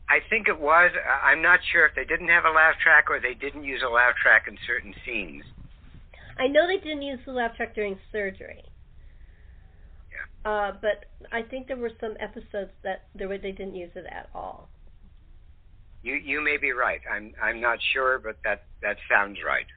I 0.10 0.20
think 0.30 0.48
it 0.48 0.60
was. 0.60 0.92
Uh, 0.96 1.26
I'm 1.26 1.42
not 1.42 1.60
sure 1.72 1.86
if 1.86 1.96
they 1.96 2.06
didn't 2.06 2.30
have 2.30 2.46
a 2.46 2.50
laugh 2.50 2.76
track 2.82 3.10
or 3.10 3.20
they 3.20 3.34
didn't 3.34 3.64
use 3.64 3.82
a 3.86 3.90
laugh 3.90 4.16
track 4.22 4.46
in 4.48 4.58
certain 4.68 4.94
scenes. 5.06 5.44
I 6.38 6.48
know 6.48 6.68
they 6.68 6.78
didn't 6.78 7.02
use 7.02 7.20
the 7.26 7.34
laugh 7.34 7.56
track 7.56 7.76
during 7.76 7.98
surgery. 8.12 8.64
Yeah. 10.12 10.52
Uh, 10.52 10.72
but 10.82 11.06
I 11.32 11.44
think 11.44 11.68
there 11.68 11.78
were 11.78 11.92
some 12.00 12.16
episodes 12.20 12.72
that 12.84 13.08
there 13.16 13.28
were, 13.28 13.38
they 13.38 13.52
didn't 13.52 13.76
use 13.76 13.92
it 13.96 14.06
at 14.10 14.30
all. 14.34 14.70
You 16.04 16.16
you 16.16 16.42
may 16.42 16.58
be 16.58 16.72
right. 16.72 17.00
I'm 17.10 17.34
I'm 17.42 17.62
not 17.62 17.78
sure, 17.94 18.18
but 18.18 18.38
that 18.44 18.64
that 18.82 18.98
sounds 19.10 19.38
right. 19.46 19.68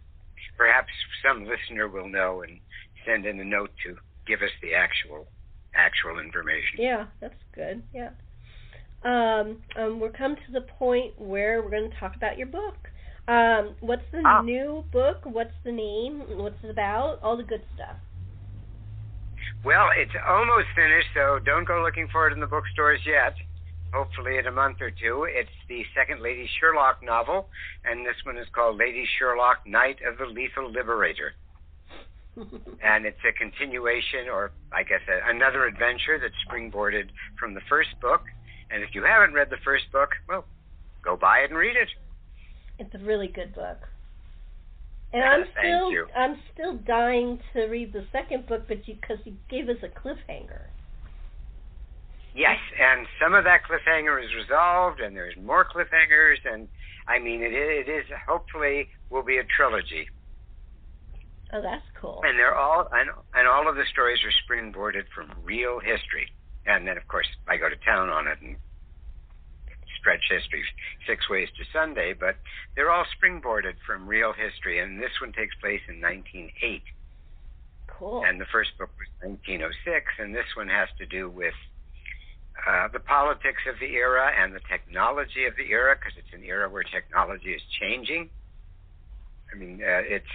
Perhaps 0.56 0.88
some 1.22 1.44
listener 1.44 1.88
will 1.88 2.08
know 2.08 2.42
and 2.42 2.60
send 3.04 3.26
in 3.26 3.38
a 3.40 3.44
note 3.44 3.70
to 3.84 3.96
give 4.26 4.40
us 4.40 4.50
the 4.62 4.74
actual 4.74 5.26
actual 5.76 6.18
information. 6.18 6.78
Yeah, 6.78 7.06
that's 7.20 7.34
good. 7.54 7.82
Yeah. 7.92 8.10
Um, 9.04 9.62
um, 9.76 10.00
we're 10.00 10.10
come 10.10 10.36
to 10.36 10.52
the 10.52 10.62
point 10.62 11.18
where 11.20 11.62
we're 11.62 11.70
going 11.70 11.90
to 11.90 11.96
talk 11.98 12.16
about 12.16 12.38
your 12.38 12.46
book. 12.46 12.76
Um, 13.28 13.74
what's 13.80 14.04
the 14.12 14.22
Ah. 14.24 14.42
new 14.42 14.84
book? 14.92 15.20
What's 15.24 15.54
the 15.64 15.72
name? 15.72 16.22
What's 16.38 16.62
it 16.62 16.70
about? 16.70 17.20
All 17.22 17.36
the 17.36 17.42
good 17.42 17.62
stuff. 17.74 17.96
Well, 19.64 19.88
it's 19.96 20.12
almost 20.28 20.66
finished, 20.74 21.08
so 21.14 21.38
don't 21.38 21.64
go 21.64 21.82
looking 21.82 22.08
for 22.08 22.28
it 22.28 22.32
in 22.32 22.40
the 22.40 22.46
bookstores 22.46 23.00
yet. 23.06 23.34
Hopefully, 23.94 24.38
in 24.38 24.46
a 24.46 24.50
month 24.50 24.78
or 24.80 24.90
two. 24.90 25.24
It's 25.30 25.48
the 25.68 25.84
second 25.94 26.20
Lady 26.20 26.48
Sherlock 26.58 27.02
novel, 27.02 27.48
and 27.84 28.04
this 28.04 28.16
one 28.24 28.36
is 28.36 28.46
called 28.52 28.76
Lady 28.76 29.06
Sherlock: 29.18 29.66
Night 29.66 29.98
of 30.06 30.18
the 30.18 30.26
Lethal 30.26 30.68
Liberator. 30.70 31.32
and 32.82 33.06
it's 33.06 33.18
a 33.28 33.32
continuation, 33.32 34.28
or 34.32 34.50
I 34.72 34.82
guess 34.82 35.00
a, 35.08 35.30
another 35.30 35.66
adventure 35.66 36.18
that's 36.20 36.34
springboarded 36.48 37.08
from 37.38 37.54
the 37.54 37.60
first 37.68 37.90
book. 38.00 38.22
And 38.70 38.82
if 38.82 38.90
you 38.94 39.04
haven't 39.04 39.34
read 39.34 39.50
the 39.50 39.62
first 39.64 39.84
book, 39.92 40.10
well, 40.28 40.44
go 41.04 41.16
buy 41.16 41.38
it 41.38 41.50
and 41.50 41.58
read 41.58 41.76
it. 41.76 41.88
it's 42.78 42.94
a 42.94 43.04
really 43.04 43.28
good 43.28 43.54
book. 43.54 43.78
And 45.12 45.22
I'm 45.22 45.44
still 45.56 45.92
you. 45.92 46.06
I'm 46.16 46.36
still 46.52 46.76
dying 46.78 47.38
to 47.52 47.66
read 47.66 47.92
the 47.92 48.04
second 48.10 48.48
book, 48.48 48.62
but 48.66 48.88
you 48.88 48.96
because 49.00 49.18
you 49.24 49.34
gave 49.48 49.68
us 49.68 49.76
a 49.84 49.88
cliffhanger. 49.88 50.62
Yes, 52.34 52.58
and 52.80 53.06
some 53.22 53.32
of 53.32 53.44
that 53.44 53.60
cliffhanger 53.62 54.18
is 54.18 54.30
resolved, 54.34 54.98
and 54.98 55.14
there's 55.14 55.36
more 55.40 55.64
cliffhangers, 55.64 56.38
and 56.44 56.66
I 57.06 57.20
mean, 57.20 57.42
it, 57.42 57.52
it 57.52 57.88
is 57.88 58.04
hopefully 58.26 58.88
will 59.08 59.22
be 59.22 59.38
a 59.38 59.44
trilogy, 59.44 60.08
Oh, 61.52 61.62
that's 61.62 61.84
cool. 62.00 62.20
and 62.24 62.38
they're 62.38 62.56
all 62.56 62.88
and 62.92 63.10
and 63.34 63.46
all 63.46 63.68
of 63.68 63.76
the 63.76 63.84
stories 63.92 64.18
are 64.24 64.32
springboarded 64.42 65.04
from 65.14 65.30
real 65.44 65.78
history, 65.78 66.28
and 66.66 66.86
then 66.86 66.96
of 66.96 67.06
course 67.06 67.28
I 67.46 67.56
go 67.56 67.68
to 67.68 67.76
town 67.76 68.08
on 68.08 68.26
it 68.26 68.38
and 68.42 68.56
stretch 70.00 70.24
history 70.28 70.62
six 71.06 71.28
ways 71.30 71.48
to 71.56 71.64
Sunday, 71.72 72.12
but 72.12 72.36
they're 72.76 72.90
all 72.90 73.04
springboarded 73.16 73.74
from 73.86 74.06
real 74.06 74.32
history, 74.32 74.78
and 74.80 75.00
this 75.00 75.12
one 75.20 75.32
takes 75.32 75.54
place 75.60 75.80
in 75.88 76.00
1908. 76.00 76.82
Cool. 77.86 78.24
and 78.26 78.40
the 78.40 78.46
first 78.50 78.70
book 78.76 78.90
was 78.98 79.06
1906, 79.22 79.70
and 80.18 80.34
this 80.34 80.50
one 80.56 80.68
has 80.68 80.88
to 80.98 81.06
do 81.06 81.30
with 81.30 81.54
uh, 82.66 82.88
the 82.92 82.98
politics 82.98 83.62
of 83.70 83.78
the 83.78 83.94
era 83.94 84.32
and 84.36 84.52
the 84.52 84.60
technology 84.68 85.44
of 85.46 85.54
the 85.56 85.70
era, 85.70 85.94
because 85.94 86.12
it's 86.18 86.34
an 86.34 86.42
era 86.42 86.68
where 86.68 86.82
technology 86.82 87.52
is 87.54 87.62
changing. 87.80 88.30
I 89.52 89.56
mean, 89.56 89.80
uh, 89.80 90.02
it's 90.04 90.34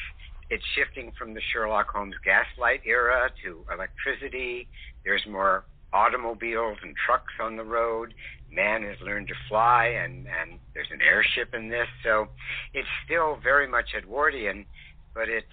it's 0.50 0.64
shifting 0.76 1.12
from 1.18 1.34
the 1.34 1.42
Sherlock 1.54 1.90
Holmes 1.90 2.16
gaslight 2.24 2.82
era 2.86 3.30
to 3.44 3.66
electricity. 3.72 4.68
There's 5.04 5.26
more 5.30 5.66
automobiles 5.94 6.78
and 6.82 6.96
trucks 7.06 7.34
on 7.42 7.56
the 7.56 7.64
road. 7.64 8.14
Man 8.52 8.84
has 8.84 8.98
learned 9.02 9.28
to 9.28 9.36
fly, 9.48 9.86
and 9.86 10.28
and 10.28 10.60
there's 10.74 10.90
an 10.92 11.02
airship 11.02 11.54
in 11.54 11.70
this, 11.70 11.88
so 12.04 12.28
it's 12.74 12.88
still 13.06 13.38
very 13.44 13.68
much 13.68 13.94
Edwardian, 13.96 14.66
but 15.14 15.30
it's 15.30 15.46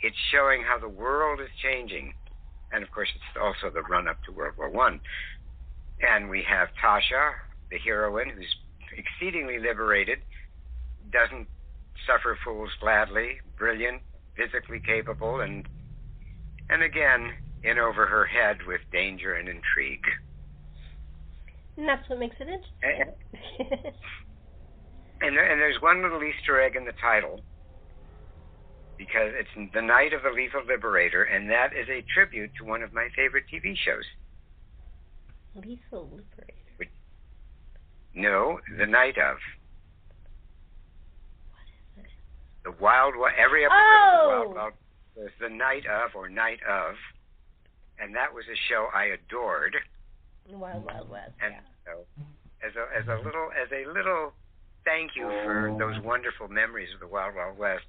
it's 0.00 0.16
showing 0.30 0.62
how 0.62 0.78
the 0.78 0.88
world 0.88 1.40
is 1.40 1.48
changing, 1.62 2.14
and 2.72 2.84
of 2.84 2.90
course, 2.90 3.08
it's 3.14 3.42
also 3.42 3.72
the 3.72 3.82
run 3.82 4.06
up 4.06 4.22
to 4.24 4.32
World 4.32 4.54
War 4.56 4.70
One. 4.70 5.00
And 6.00 6.28
we 6.28 6.44
have 6.48 6.68
Tasha, 6.82 7.32
the 7.70 7.78
heroine, 7.78 8.28
who's 8.28 8.54
exceedingly 8.96 9.58
liberated, 9.58 10.18
doesn't 11.10 11.48
suffer 12.06 12.38
fools 12.44 12.70
gladly, 12.80 13.40
brilliant, 13.56 14.02
physically 14.36 14.80
capable, 14.80 15.40
and 15.40 15.66
and 16.68 16.82
again 16.82 17.32
in 17.62 17.78
over 17.78 18.06
her 18.06 18.26
head 18.26 18.58
with 18.66 18.80
danger 18.92 19.34
and 19.34 19.48
intrigue. 19.48 20.04
And 21.76 21.88
that's 21.88 22.08
what 22.08 22.18
makes 22.18 22.36
it 22.40 22.48
interesting. 22.48 23.14
And, 23.60 23.92
and, 25.20 25.36
there, 25.36 25.50
and 25.50 25.60
there's 25.60 25.80
one 25.80 26.02
little 26.02 26.22
Easter 26.22 26.60
egg 26.60 26.76
in 26.76 26.84
the 26.84 26.92
title 27.00 27.40
because 28.96 29.32
it's 29.34 29.72
the 29.74 29.82
night 29.82 30.12
of 30.12 30.22
the 30.22 30.30
Lethal 30.30 30.62
Liberator, 30.66 31.24
and 31.24 31.50
that 31.50 31.72
is 31.72 31.88
a 31.88 32.02
tribute 32.14 32.50
to 32.58 32.64
one 32.64 32.82
of 32.82 32.92
my 32.92 33.08
favorite 33.14 33.44
TV 33.52 33.76
shows. 33.76 34.04
Lethal 35.54 36.04
Liberator. 36.04 36.52
No, 38.14 38.60
the 38.78 38.86
night 38.86 39.18
of. 39.18 39.36
What 41.50 41.66
is 41.68 42.04
it? 42.04 42.10
The 42.66 42.74
Wild 42.82 43.14
West. 43.14 43.38
Every 43.38 43.62
episode 43.62 43.78
oh! 43.78 44.10
of 44.10 44.18
the 44.18 44.26
Wild 44.26 44.54
Wild 44.58 44.74
West 44.74 44.82
was 45.14 45.30
the 45.38 45.48
night 45.48 45.86
of 45.86 46.10
or 46.18 46.28
night 46.28 46.58
of, 46.66 46.98
and 48.02 48.10
that 48.18 48.34
was 48.34 48.42
a 48.50 48.58
show 48.68 48.90
I 48.92 49.14
adored. 49.14 49.76
The 50.50 50.58
Wild 50.58 50.84
Wild 50.84 51.08
West. 51.08 51.30
And 51.38 51.54
yeah. 51.54 51.62
so, 51.86 52.02
as 52.66 52.74
a 52.74 52.90
as 52.90 53.06
a 53.06 53.22
little 53.22 53.54
as 53.54 53.70
a 53.70 53.86
little 53.86 54.34
thank 54.84 55.14
you 55.14 55.30
for 55.46 55.76
those 55.78 55.94
wonderful 56.02 56.48
memories 56.48 56.90
of 56.92 56.98
the 56.98 57.06
Wild 57.06 57.36
Wild 57.36 57.56
West, 57.56 57.86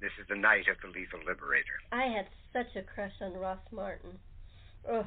this 0.00 0.14
is 0.22 0.26
the 0.30 0.38
night 0.38 0.70
of 0.70 0.78
the 0.86 0.88
Lethal 0.94 1.18
Liberator. 1.26 1.82
I 1.90 2.06
had 2.06 2.30
such 2.54 2.70
a 2.78 2.86
crush 2.86 3.18
on 3.20 3.34
Ross 3.34 3.58
Martin. 3.72 4.14
Ugh. 4.86 5.06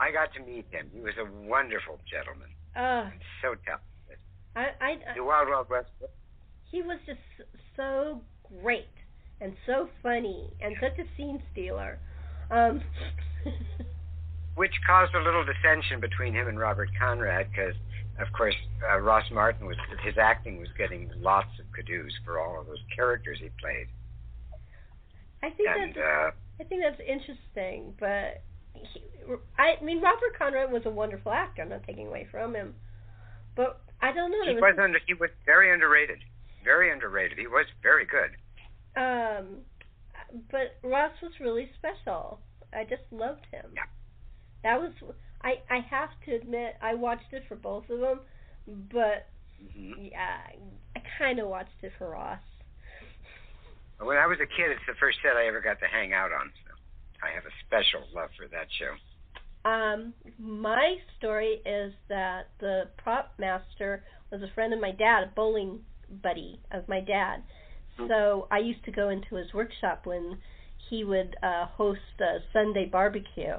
I 0.00 0.10
got 0.10 0.32
to 0.32 0.40
meet 0.40 0.64
him. 0.72 0.88
He 0.94 1.00
was 1.00 1.14
a 1.20 1.28
wonderful 1.46 2.00
gentleman. 2.08 2.48
Uh, 2.74 3.12
so 3.44 3.54
talented. 3.68 4.18
I, 4.56 4.72
I, 4.80 5.14
The 5.14 5.22
Wild 5.22 5.50
Wild 5.50 5.68
West. 5.68 5.92
He 6.74 6.82
was 6.82 6.98
just 7.06 7.20
so 7.76 8.20
great 8.60 8.90
and 9.40 9.54
so 9.64 9.88
funny 10.02 10.50
and 10.60 10.74
such 10.80 10.98
a 10.98 11.06
scene 11.16 11.40
stealer. 11.52 12.00
Um, 12.50 12.82
which 14.56 14.72
caused 14.84 15.14
a 15.14 15.22
little 15.22 15.44
dissension 15.44 16.00
between 16.00 16.34
him 16.34 16.48
and 16.48 16.58
Robert 16.58 16.90
Conrad 16.98 17.46
because, 17.50 17.74
of 18.20 18.32
course, 18.32 18.56
uh, 18.90 18.98
Ross 18.98 19.24
Martin 19.32 19.66
was 19.66 19.76
his 20.04 20.14
acting 20.20 20.58
was 20.58 20.68
getting 20.76 21.10
lots 21.20 21.48
of 21.60 21.66
kudos 21.74 22.10
for 22.24 22.40
all 22.40 22.60
of 22.60 22.66
those 22.66 22.82
characters 22.94 23.38
he 23.40 23.50
played. 23.60 23.86
I 25.42 25.50
think 25.50 25.68
And 25.68 25.94
that's 25.94 25.98
uh, 25.98 26.30
I 26.60 26.64
think 26.64 26.82
that's 26.82 27.00
interesting, 27.00 27.94
but 28.00 28.42
he, 28.74 29.00
I 29.58 29.82
mean 29.82 30.02
Robert 30.02 30.36
Conrad 30.36 30.72
was 30.72 30.82
a 30.86 30.90
wonderful 30.90 31.30
actor. 31.30 31.62
I'm 31.62 31.68
not 31.68 31.84
taking 31.84 32.08
away 32.08 32.26
from 32.30 32.54
him, 32.54 32.74
but 33.54 33.80
I 34.02 34.12
don't 34.12 34.32
know. 34.32 34.42
he 34.44 34.54
there 34.54 34.60
was 34.60 34.78
under, 34.80 34.98
he 35.06 35.14
was 35.14 35.30
very 35.46 35.72
underrated, 35.72 36.18
very 36.64 36.90
underrated. 36.90 37.38
He 37.38 37.46
was 37.46 37.66
very 37.82 38.06
good. 38.06 38.30
Um, 38.96 39.58
but 40.50 40.76
Ross 40.82 41.12
was 41.22 41.32
really 41.40 41.70
special. 41.78 42.40
I 42.72 42.84
just 42.84 43.02
loved 43.10 43.46
him. 43.50 43.66
Yeah. 43.74 43.82
That 44.62 44.80
was 44.80 44.92
I. 45.42 45.54
I 45.70 45.80
have 45.90 46.10
to 46.26 46.34
admit 46.34 46.74
I 46.82 46.94
watched 46.94 47.32
it 47.32 47.44
for 47.48 47.56
both 47.56 47.88
of 47.90 48.00
them, 48.00 48.20
but 48.66 49.28
hmm 49.74 49.92
yeah, 49.96 50.38
I 50.96 51.02
kind 51.18 51.38
of 51.38 51.48
watched 51.48 51.82
it 51.82 51.92
for 51.98 52.10
Ross. 52.10 52.40
When 54.00 54.16
I 54.16 54.26
was 54.26 54.38
a 54.40 54.46
kid, 54.46 54.70
it's 54.70 54.82
the 54.88 54.94
first 54.98 55.18
set 55.22 55.36
I 55.36 55.46
ever 55.46 55.60
got 55.60 55.78
to 55.80 55.86
hang 55.86 56.12
out 56.12 56.32
on. 56.32 56.50
So 56.66 56.74
I 57.22 57.32
have 57.32 57.44
a 57.44 57.54
special 57.66 58.02
love 58.14 58.30
for 58.36 58.48
that 58.48 58.66
show. 58.78 58.94
Um, 59.64 60.12
my 60.38 60.96
story 61.18 61.62
is 61.64 61.94
that 62.08 62.50
the 62.60 62.88
prop 62.98 63.32
master 63.38 64.04
was 64.30 64.42
a 64.42 64.52
friend 64.54 64.74
of 64.74 64.80
my 64.80 64.90
dad, 64.90 65.22
a 65.24 65.26
bowling 65.34 65.80
buddy 66.22 66.60
of 66.70 66.88
my 66.88 67.00
dad. 67.00 67.42
So 68.08 68.48
I 68.50 68.58
used 68.58 68.84
to 68.86 68.90
go 68.90 69.08
into 69.08 69.36
his 69.36 69.54
workshop 69.54 70.04
when 70.04 70.38
he 70.90 71.04
would 71.04 71.36
uh, 71.42 71.66
host 71.66 72.00
a 72.20 72.38
Sunday 72.52 72.86
barbecue. 72.86 73.54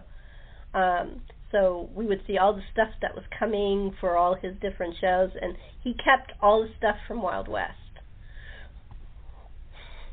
Um, 0.74 1.22
so 1.52 1.90
we 1.96 2.06
would 2.06 2.22
see 2.28 2.38
all 2.38 2.54
the 2.54 2.64
stuff 2.74 2.90
that 3.02 3.16
was 3.16 3.24
coming 3.40 3.96
for 4.02 4.18
all 4.18 4.36
his 4.36 4.54
different 4.62 4.96
shows, 5.00 5.30
and 5.42 5.56
he 5.82 5.94
kept 5.94 6.34
all 6.42 6.64
the 6.64 6.70
stuff 6.78 6.98
from 7.08 7.22
Wild 7.22 7.48
West. 7.48 7.72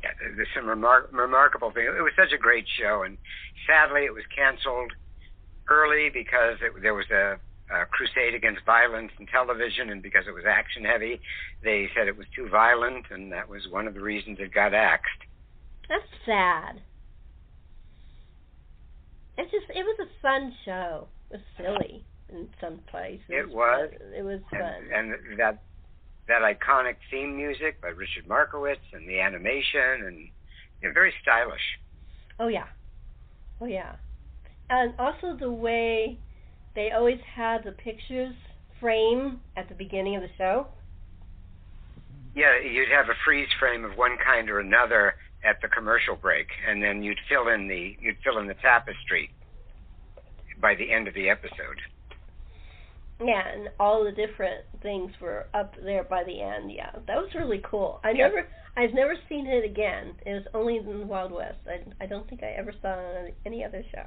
Yeah, 0.01 0.11
there's 0.35 0.47
some 0.55 0.65
remar- 0.65 1.11
remarkable 1.11 1.71
things. 1.71 1.89
It 1.97 2.01
was 2.01 2.13
such 2.15 2.31
a 2.33 2.37
great 2.37 2.65
show, 2.79 3.03
and 3.03 3.17
sadly, 3.67 4.05
it 4.05 4.13
was 4.13 4.23
canceled 4.35 4.93
early 5.67 6.09
because 6.13 6.57
it, 6.61 6.81
there 6.81 6.93
was 6.93 7.09
a, 7.11 7.37
a 7.71 7.85
crusade 7.85 8.35
against 8.35 8.65
violence 8.65 9.11
in 9.19 9.25
television, 9.27 9.89
and 9.89 10.01
because 10.01 10.25
it 10.27 10.33
was 10.33 10.43
action 10.47 10.83
heavy, 10.83 11.21
they 11.63 11.89
said 11.95 12.07
it 12.07 12.17
was 12.17 12.27
too 12.35 12.49
violent, 12.49 13.05
and 13.09 13.31
that 13.31 13.47
was 13.47 13.67
one 13.69 13.87
of 13.87 13.93
the 13.93 14.01
reasons 14.01 14.37
it 14.39 14.53
got 14.53 14.73
axed. 14.73 15.09
That's 15.89 16.03
sad. 16.25 16.81
It's 19.37 19.51
just 19.51 19.65
it 19.69 19.83
was 19.83 20.07
a 20.07 20.21
fun 20.21 20.53
show. 20.65 21.07
It 21.31 21.37
was 21.37 21.41
silly 21.57 22.05
in 22.29 22.47
some 22.61 22.79
places. 22.89 23.25
It 23.29 23.49
was. 23.49 23.89
It 24.15 24.23
was 24.23 24.39
fun. 24.51 24.61
And, 24.93 25.13
and 25.13 25.39
that 25.39 25.63
that 26.27 26.41
iconic 26.41 26.95
theme 27.11 27.35
music 27.35 27.81
by 27.81 27.89
Richard 27.89 28.27
Markowitz, 28.27 28.81
and 28.93 29.07
the 29.09 29.19
animation, 29.19 30.05
and 30.05 30.17
you 30.81 30.87
know, 30.87 30.93
very 30.93 31.13
stylish. 31.21 31.61
Oh 32.39 32.47
yeah. 32.47 32.67
Oh 33.59 33.65
yeah. 33.65 33.95
And 34.69 34.93
also 34.99 35.35
the 35.39 35.51
way 35.51 36.19
they 36.75 36.91
always 36.91 37.19
had 37.35 37.63
the 37.63 37.71
pictures 37.71 38.33
frame 38.79 39.39
at 39.55 39.69
the 39.69 39.75
beginning 39.75 40.15
of 40.15 40.21
the 40.21 40.29
show. 40.37 40.67
Yeah, 42.35 42.59
you'd 42.59 42.89
have 42.89 43.09
a 43.09 43.17
freeze 43.25 43.47
frame 43.59 43.85
of 43.85 43.95
one 43.97 44.17
kind 44.25 44.49
or 44.49 44.59
another 44.59 45.15
at 45.43 45.61
the 45.61 45.67
commercial 45.67 46.15
break, 46.15 46.47
and 46.67 46.81
then 46.81 47.03
you'd 47.03 47.19
fill 47.29 47.49
in 47.49 47.67
the 47.67 47.95
you'd 48.01 48.17
fill 48.23 48.39
in 48.39 48.47
the 48.47 48.55
tapestry 48.55 49.29
by 50.59 50.73
the 50.75 50.91
end 50.91 51.07
of 51.07 51.13
the 51.13 51.29
episode. 51.29 51.79
Yeah, 53.23 53.43
and 53.53 53.69
all 53.79 54.03
the 54.03 54.11
different 54.11 54.65
things 54.81 55.11
were 55.21 55.45
up 55.53 55.75
there 55.83 56.03
by 56.03 56.23
the 56.23 56.41
end. 56.41 56.71
Yeah, 56.71 56.91
that 57.07 57.17
was 57.17 57.29
really 57.35 57.61
cool. 57.63 57.99
I 58.03 58.09
Yeah. 58.11 58.27
never, 58.27 58.47
I've 58.75 58.93
never 58.93 59.15
seen 59.29 59.45
it 59.47 59.63
again. 59.63 60.15
It 60.25 60.33
was 60.33 60.47
only 60.53 60.77
in 60.77 60.85
the 60.99 61.05
Wild 61.05 61.31
West. 61.31 61.59
I, 61.67 61.83
I 62.03 62.07
don't 62.07 62.27
think 62.27 62.43
I 62.43 62.51
ever 62.57 62.73
saw 62.81 62.93
it 62.93 63.17
on 63.27 63.31
any 63.45 63.63
other 63.63 63.83
show. 63.93 64.03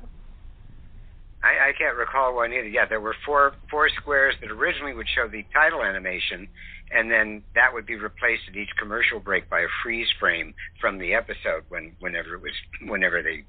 I, 1.46 1.68
I 1.68 1.72
can't 1.78 1.96
recall 1.96 2.34
one 2.34 2.52
either. 2.52 2.68
Yeah, 2.68 2.86
there 2.86 3.00
were 3.00 3.14
four 3.24 3.52
four 3.70 3.88
squares 3.90 4.34
that 4.40 4.50
originally 4.50 4.94
would 4.94 5.06
show 5.14 5.28
the 5.28 5.44
title 5.54 5.82
animation, 5.82 6.48
and 6.90 7.10
then 7.10 7.44
that 7.54 7.72
would 7.72 7.86
be 7.86 7.94
replaced 7.94 8.42
at 8.48 8.56
each 8.56 8.70
commercial 8.78 9.20
break 9.20 9.48
by 9.48 9.60
a 9.60 9.70
freeze 9.82 10.08
frame 10.18 10.54
from 10.80 10.98
the 10.98 11.14
episode 11.14 11.62
when 11.68 11.92
whenever 12.00 12.34
it 12.34 12.42
was 12.42 12.52
whenever 12.86 13.22
they 13.22 13.44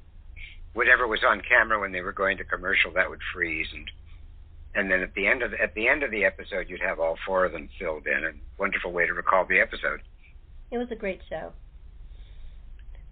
whatever 0.73 1.07
was 1.07 1.21
on 1.27 1.41
camera 1.41 1.79
when 1.79 1.91
they 1.91 2.01
were 2.01 2.13
going 2.13 2.37
to 2.37 2.43
commercial 2.43 2.91
that 2.93 3.09
would 3.09 3.21
freeze 3.33 3.67
and 3.73 3.89
and 4.75 4.91
then 4.91 5.01
at 5.01 5.13
the 5.15 5.25
end 5.25 5.41
of 5.41 5.51
the, 5.51 5.59
at 5.59 5.73
the 5.73 5.87
end 5.87 6.03
of 6.03 6.11
the 6.11 6.23
episode 6.23 6.69
you'd 6.69 6.81
have 6.81 6.99
all 6.99 7.17
four 7.25 7.45
of 7.45 7.51
them 7.51 7.67
filled 7.79 8.05
in. 8.05 8.25
A 8.25 8.31
wonderful 8.59 8.91
way 8.91 9.07
to 9.07 9.13
recall 9.13 9.45
the 9.45 9.59
episode. 9.59 10.01
It 10.69 10.77
was 10.77 10.91
a 10.91 10.95
great 10.95 11.21
show. 11.27 11.51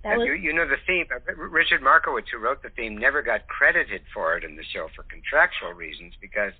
That 0.05 0.19
was 0.19 0.27
you, 0.27 0.33
you 0.33 0.53
know 0.53 0.67
the 0.67 0.77
theme. 0.85 1.07
uh, 1.09 1.33
Richard 1.33 1.81
Markowitz, 1.81 2.29
who 2.31 2.37
wrote 2.37 2.61
the 2.61 2.69
theme, 2.69 2.95
never 2.95 3.23
got 3.23 3.47
credited 3.47 4.03
for 4.13 4.37
it 4.37 4.43
in 4.43 4.55
the 4.55 4.63
show 4.63 4.87
for 4.95 5.01
contractual 5.09 5.73
reasons 5.73 6.13
because 6.21 6.53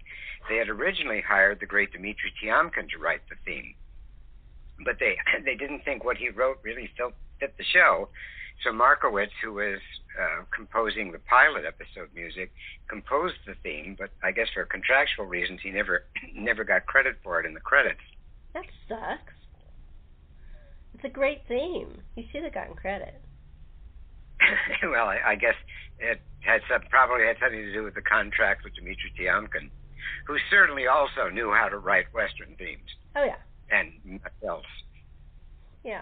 they 0.50 0.58
had 0.58 0.68
originally 0.68 1.22
hired 1.22 1.60
the 1.60 1.68
great 1.68 1.92
Dmitri 1.94 2.34
Tiomkin 2.42 2.90
to 2.90 2.98
write 2.98 3.22
the 3.30 3.36
theme, 3.46 3.76
but 4.84 4.98
they 5.00 5.18
they 5.46 5.54
didn't 5.54 5.86
think 5.86 6.04
what 6.04 6.18
he 6.18 6.30
wrote 6.30 6.58
really 6.64 6.90
fit, 6.98 7.14
fit 7.40 7.56
the 7.60 7.64
show. 7.64 8.10
So 8.64 8.74
Markowitz, 8.74 9.34
who 9.44 9.54
was 9.54 9.80
uh, 10.20 10.42
composing 10.50 11.12
the 11.12 11.20
pilot 11.20 11.66
episode 11.68 12.10
music, 12.16 12.52
composed 12.88 13.36
the 13.46 13.54
theme, 13.62 13.96
but 14.00 14.10
I 14.24 14.32
guess 14.32 14.48
for 14.56 14.66
contractual 14.66 15.26
reasons 15.26 15.60
he 15.62 15.70
never 15.70 16.06
never 16.34 16.64
got 16.64 16.88
credit 16.88 17.18
for 17.24 17.40
it 17.40 17.46
in 17.46 17.54
the 17.54 17.60
credits. 17.60 18.02
that 18.56 18.66
sucks. 18.90 19.34
It's 20.96 21.04
a 21.04 21.10
great 21.10 21.42
theme. 21.48 22.02
You 22.16 22.24
should 22.32 22.44
have 22.44 22.54
gotten 22.54 22.74
credit. 22.74 23.22
well, 24.84 25.08
I, 25.08 25.20
I 25.26 25.36
guess 25.36 25.56
it 26.00 26.22
had 26.42 26.62
some, 26.70 26.82
probably 26.90 27.26
had 27.26 27.38
something 27.42 27.60
to 27.62 27.74
do 27.74 27.84
with 27.84 27.96
the 27.96 28.02
contract 28.02 28.64
with 28.64 28.76
Dmitri 28.76 29.12
Tiomkin, 29.20 29.70
who 30.28 30.38
certainly 30.50 30.88
also 30.88 31.30
knew 31.32 31.52
how 31.54 31.70
to 31.70 31.78
write 31.78 32.06
Western 32.14 32.56
themes 32.58 32.90
Oh 33.16 33.24
yeah, 33.24 33.40
and 33.72 34.20
else. 34.48 34.66
yeah. 35.84 36.02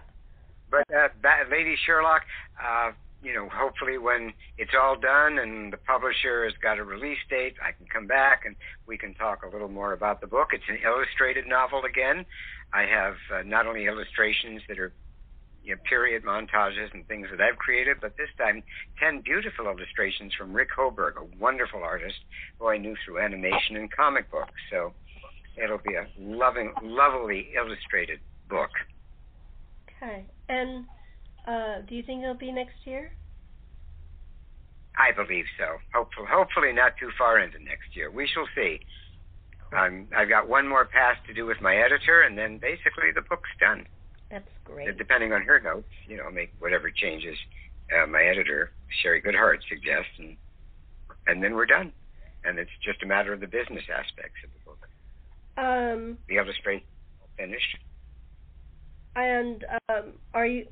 But 0.69 0.85
uh, 0.93 1.09
ba- 1.21 1.45
Lady 1.51 1.75
Sherlock, 1.85 2.23
uh, 2.61 2.91
you 3.21 3.33
know, 3.33 3.47
hopefully 3.53 3.97
when 3.97 4.33
it's 4.57 4.73
all 4.77 4.99
done 4.99 5.37
and 5.37 5.71
the 5.71 5.77
publisher 5.77 6.43
has 6.43 6.53
got 6.61 6.79
a 6.79 6.83
release 6.83 7.19
date, 7.29 7.53
I 7.63 7.71
can 7.71 7.85
come 7.85 8.07
back 8.07 8.41
and 8.45 8.55
we 8.87 8.97
can 8.97 9.13
talk 9.13 9.43
a 9.43 9.47
little 9.47 9.69
more 9.69 9.93
about 9.93 10.19
the 10.19 10.27
book. 10.27 10.49
It's 10.51 10.63
an 10.67 10.79
illustrated 10.83 11.47
novel 11.47 11.83
again. 11.85 12.25
I 12.73 12.81
have 12.83 13.13
uh, 13.33 13.43
not 13.45 13.67
only 13.67 13.85
illustrations 13.85 14.61
that 14.67 14.79
are 14.79 14.91
you 15.63 15.75
know, 15.75 15.81
period 15.87 16.23
montages 16.23 16.93
and 16.93 17.07
things 17.07 17.27
that 17.31 17.41
I've 17.41 17.57
created, 17.57 17.97
but 18.01 18.17
this 18.17 18.29
time 18.37 18.63
10 18.99 19.21
beautiful 19.21 19.65
illustrations 19.65 20.33
from 20.37 20.53
Rick 20.53 20.69
Hoberg, 20.77 21.15
a 21.17 21.25
wonderful 21.39 21.83
artist 21.83 22.17
who 22.59 22.67
I 22.67 22.77
knew 22.77 22.95
through 23.05 23.19
animation 23.19 23.77
and 23.77 23.91
comic 23.91 24.29
books. 24.29 24.53
So 24.69 24.93
it'll 25.61 25.79
be 25.79 25.95
a 25.95 26.07
loving, 26.19 26.73
lovely 26.81 27.49
illustrated 27.55 28.19
book. 28.49 28.71
Okay. 29.97 30.25
And 30.49 30.85
uh, 31.47 31.81
do 31.87 31.95
you 31.95 32.03
think 32.03 32.23
it'll 32.23 32.35
be 32.35 32.51
next 32.51 32.75
year? 32.85 33.13
I 34.97 35.11
believe 35.11 35.45
so. 35.57 35.79
Hopefully, 35.93 36.27
hopefully 36.29 36.73
not 36.73 36.93
too 36.99 37.09
far 37.17 37.39
into 37.39 37.57
next 37.59 37.95
year. 37.95 38.11
We 38.11 38.27
shall 38.27 38.47
see. 38.55 38.79
Um, 39.75 40.07
I've 40.15 40.29
got 40.29 40.47
one 40.47 40.67
more 40.67 40.85
pass 40.85 41.17
to 41.25 41.33
do 41.33 41.45
with 41.45 41.59
my 41.61 41.75
editor, 41.75 42.21
and 42.21 42.37
then 42.37 42.59
basically 42.59 43.09
the 43.13 43.21
book's 43.21 43.49
done. 43.59 43.87
That's 44.33 44.49
great. 44.65 44.97
Depending 44.97 45.31
on 45.31 45.43
her 45.43 45.59
notes, 45.59 45.93
you 46.07 46.17
know, 46.17 46.31
make 46.31 46.51
whatever 46.57 46.89
changes 46.89 47.37
uh, 47.93 48.07
my 48.07 48.23
editor, 48.23 48.71
Sherry 49.03 49.21
Goodhart, 49.21 49.59
suggests, 49.69 50.09
and 50.17 50.35
and 51.27 51.43
then 51.43 51.53
we're 51.53 51.67
done. 51.67 51.93
And 52.43 52.57
it's 52.57 52.71
just 52.83 53.03
a 53.03 53.05
matter 53.05 53.31
of 53.31 53.41
the 53.41 53.47
business 53.47 53.83
aspects 53.93 54.39
of 54.43 54.49
the 54.53 54.59
book. 54.65 54.87
Um, 55.55 56.17
the 56.27 56.37
illustration 56.37 56.87
finished. 57.37 57.77
And 59.15 59.63
um, 59.87 60.13
are 60.33 60.47
you 60.47 60.65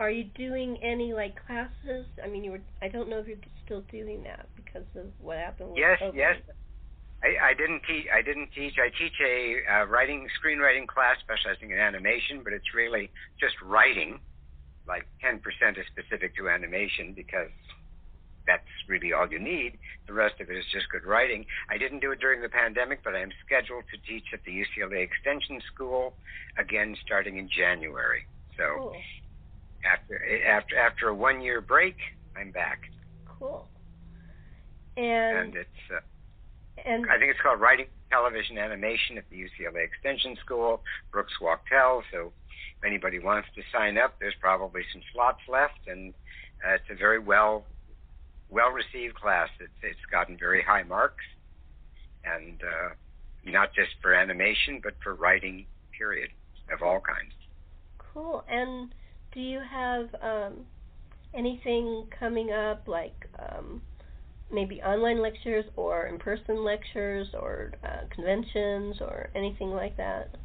are 0.00 0.10
you 0.10 0.24
doing 0.24 0.78
any 0.82 1.12
like 1.12 1.36
classes? 1.46 2.06
I 2.22 2.26
mean, 2.26 2.42
you 2.42 2.50
were. 2.50 2.60
I 2.82 2.88
don't 2.88 3.08
know 3.08 3.20
if 3.20 3.28
you're 3.28 3.38
still 3.64 3.82
doing 3.92 4.24
that 4.24 4.48
because 4.56 4.86
of 4.96 5.06
what 5.20 5.38
happened. 5.38 5.70
With 5.70 5.78
yes, 5.78 6.00
COVID. 6.02 6.16
yes. 6.16 6.36
I, 7.26 7.50
I 7.50 7.54
didn't 7.54 7.82
teach. 7.86 8.06
I 8.12 8.22
didn't 8.22 8.50
teach. 8.54 8.74
I 8.78 8.88
teach 8.96 9.18
a 9.20 9.58
uh, 9.66 9.84
writing, 9.86 10.28
screenwriting 10.38 10.86
class 10.86 11.16
specializing 11.20 11.70
in 11.70 11.78
animation, 11.78 12.42
but 12.44 12.52
it's 12.52 12.74
really 12.74 13.10
just 13.40 13.54
writing. 13.62 14.20
Like 14.86 15.06
10% 15.24 15.42
is 15.78 15.84
specific 15.90 16.36
to 16.36 16.48
animation 16.48 17.12
because 17.12 17.50
that's 18.46 18.62
really 18.88 19.12
all 19.12 19.26
you 19.28 19.40
need. 19.40 19.78
The 20.06 20.12
rest 20.12 20.40
of 20.40 20.48
it 20.48 20.56
is 20.56 20.64
just 20.72 20.88
good 20.90 21.04
writing. 21.04 21.44
I 21.68 21.78
didn't 21.78 21.98
do 21.98 22.12
it 22.12 22.20
during 22.20 22.40
the 22.40 22.48
pandemic, 22.48 23.02
but 23.02 23.16
I 23.16 23.22
am 23.22 23.30
scheduled 23.44 23.84
to 23.90 23.98
teach 24.08 24.26
at 24.32 24.44
the 24.44 24.52
UCLA 24.52 25.02
Extension 25.02 25.60
School 25.74 26.14
again 26.56 26.96
starting 27.04 27.38
in 27.38 27.48
January. 27.48 28.26
So 28.56 28.62
cool. 28.78 28.96
after 29.84 30.46
after 30.46 30.78
after 30.78 31.08
a 31.08 31.14
one 31.14 31.40
year 31.40 31.60
break, 31.60 31.96
I'm 32.36 32.52
back. 32.52 32.82
Cool. 33.40 33.66
And, 34.96 35.38
and 35.38 35.56
it's 35.56 35.82
uh, 35.92 35.98
and 36.86 37.06
I 37.10 37.18
think 37.18 37.30
it's 37.30 37.40
called 37.40 37.60
Writing 37.60 37.86
Television 38.10 38.58
Animation 38.58 39.18
at 39.18 39.24
the 39.28 39.36
UCLA 39.36 39.84
Extension 39.84 40.36
School, 40.44 40.82
Brooks 41.10 41.32
Wachtel. 41.40 42.02
So 42.12 42.32
if 42.78 42.84
anybody 42.84 43.18
wants 43.18 43.48
to 43.56 43.62
sign 43.72 43.98
up, 43.98 44.14
there's 44.20 44.36
probably 44.40 44.82
some 44.92 45.02
slots 45.12 45.40
left, 45.48 45.88
and 45.88 46.14
uh, 46.64 46.74
it's 46.74 46.84
a 46.90 46.94
very 46.94 47.18
well 47.18 47.64
well 48.48 48.70
received 48.70 49.16
class. 49.16 49.48
It's 49.58 49.72
it's 49.82 50.06
gotten 50.10 50.38
very 50.38 50.62
high 50.62 50.84
marks, 50.84 51.24
and 52.24 52.60
uh, 52.62 52.94
not 53.44 53.74
just 53.74 53.90
for 54.00 54.14
animation, 54.14 54.80
but 54.82 54.94
for 55.02 55.14
writing. 55.14 55.66
Period 55.96 56.28
of 56.70 56.82
all 56.82 57.00
kinds. 57.00 57.32
Cool. 57.96 58.44
And 58.50 58.94
do 59.32 59.40
you 59.40 59.60
have 59.60 60.14
um, 60.20 60.66
anything 61.32 62.06
coming 62.20 62.52
up 62.52 62.86
like? 62.86 63.26
Um, 63.38 63.80
maybe 64.50 64.80
online 64.82 65.20
lectures 65.20 65.64
or 65.76 66.06
in-person 66.06 66.64
lectures 66.64 67.28
or 67.34 67.72
uh, 67.84 68.06
conventions 68.14 68.96
or 69.00 69.30
anything 69.34 69.70
like 69.70 69.96
that? 69.96 70.36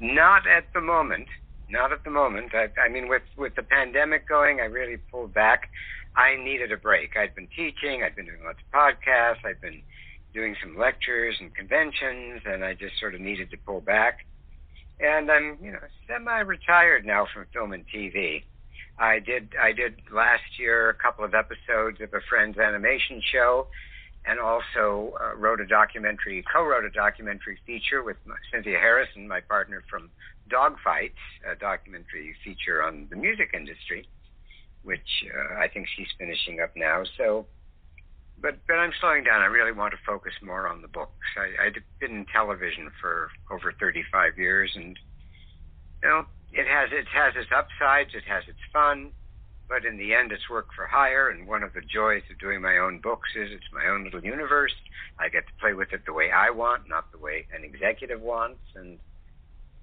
Not 0.00 0.46
at 0.46 0.64
the 0.74 0.80
moment. 0.80 1.28
Not 1.70 1.92
at 1.92 2.04
the 2.04 2.10
moment. 2.10 2.52
I, 2.54 2.68
I 2.80 2.88
mean, 2.88 3.08
with 3.08 3.22
with 3.36 3.54
the 3.54 3.62
pandemic 3.62 4.28
going, 4.28 4.60
I 4.60 4.64
really 4.64 4.96
pulled 4.96 5.32
back. 5.32 5.70
I 6.16 6.36
needed 6.36 6.70
a 6.72 6.76
break. 6.76 7.16
I'd 7.16 7.34
been 7.34 7.48
teaching. 7.48 8.02
I'd 8.02 8.14
been 8.14 8.26
doing 8.26 8.44
lots 8.44 8.58
of 8.60 8.70
podcasts. 8.72 9.44
I'd 9.44 9.60
been 9.60 9.82
doing 10.32 10.54
some 10.62 10.76
lectures 10.76 11.36
and 11.40 11.54
conventions, 11.54 12.42
and 12.44 12.64
I 12.64 12.74
just 12.74 12.98
sort 13.00 13.14
of 13.14 13.20
needed 13.20 13.50
to 13.52 13.56
pull 13.56 13.80
back. 13.80 14.26
And 15.00 15.30
I'm, 15.30 15.58
you 15.60 15.72
know, 15.72 15.80
semi-retired 16.06 17.04
now 17.04 17.26
from 17.32 17.46
film 17.52 17.72
and 17.72 17.84
TV. 17.88 18.44
I 18.98 19.18
did 19.18 19.54
I 19.60 19.72
did 19.72 20.00
last 20.12 20.58
year 20.58 20.90
a 20.90 20.94
couple 20.94 21.24
of 21.24 21.34
episodes 21.34 22.00
of 22.00 22.14
a 22.14 22.20
friend's 22.28 22.58
animation 22.58 23.20
show, 23.32 23.66
and 24.24 24.38
also 24.38 25.14
uh, 25.20 25.34
wrote 25.36 25.60
a 25.60 25.66
documentary, 25.66 26.44
co-wrote 26.52 26.84
a 26.84 26.90
documentary 26.90 27.58
feature 27.66 28.02
with 28.02 28.16
Cynthia 28.52 28.78
Harrison, 28.78 29.26
my 29.26 29.40
partner 29.40 29.82
from 29.90 30.10
Dogfights, 30.48 31.22
a 31.50 31.56
documentary 31.56 32.34
feature 32.44 32.82
on 32.82 33.06
the 33.10 33.16
music 33.16 33.50
industry, 33.52 34.08
which 34.82 35.24
uh, 35.26 35.58
I 35.58 35.68
think 35.68 35.88
she's 35.96 36.08
finishing 36.18 36.60
up 36.60 36.70
now. 36.76 37.02
So, 37.18 37.46
but 38.40 38.58
but 38.68 38.74
I'm 38.74 38.92
slowing 39.00 39.24
down. 39.24 39.42
I 39.42 39.46
really 39.46 39.72
want 39.72 39.92
to 39.92 39.98
focus 40.06 40.34
more 40.40 40.68
on 40.68 40.82
the 40.82 40.88
books. 40.88 41.26
I, 41.36 41.66
I've 41.66 41.74
been 41.98 42.16
in 42.16 42.26
television 42.26 42.92
for 43.00 43.30
over 43.50 43.72
35 43.72 44.38
years, 44.38 44.70
and 44.76 44.96
you 46.02 46.08
know 46.08 46.26
it 46.54 46.66
has 46.66 46.90
it 46.92 47.06
has 47.12 47.34
its 47.36 47.50
upsides, 47.50 48.14
it 48.14 48.24
has 48.26 48.44
its 48.48 48.58
fun, 48.72 49.10
but 49.68 49.84
in 49.84 49.96
the 49.96 50.14
end, 50.14 50.32
it's 50.32 50.48
work 50.48 50.68
for 50.74 50.86
hire. 50.86 51.30
And 51.30 51.46
one 51.46 51.62
of 51.62 51.72
the 51.72 51.80
joys 51.80 52.22
of 52.30 52.38
doing 52.38 52.62
my 52.62 52.78
own 52.78 53.00
books 53.00 53.28
is 53.36 53.50
it's 53.50 53.72
my 53.72 53.86
own 53.86 54.04
little 54.04 54.24
universe. 54.24 54.74
I 55.18 55.28
get 55.28 55.46
to 55.46 55.52
play 55.60 55.74
with 55.74 55.92
it 55.92 56.06
the 56.06 56.12
way 56.12 56.30
I 56.30 56.50
want, 56.50 56.88
not 56.88 57.10
the 57.12 57.18
way 57.18 57.46
an 57.54 57.64
executive 57.64 58.20
wants. 58.20 58.62
And 58.74 58.98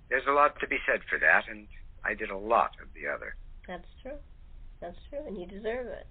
there's 0.09 0.27
a 0.27 0.31
lot 0.31 0.59
to 0.61 0.67
be 0.67 0.77
said 0.87 1.01
for 1.09 1.19
that. 1.19 1.43
And 1.49 1.67
I 2.03 2.13
did 2.13 2.29
a 2.29 2.37
lot 2.37 2.71
of 2.81 2.87
the 2.93 3.07
other. 3.07 3.35
That's 3.67 3.87
true. 4.01 4.17
That's 4.81 4.97
true, 5.09 5.19
and 5.27 5.37
you 5.37 5.45
deserve 5.45 5.87
it. 5.87 6.07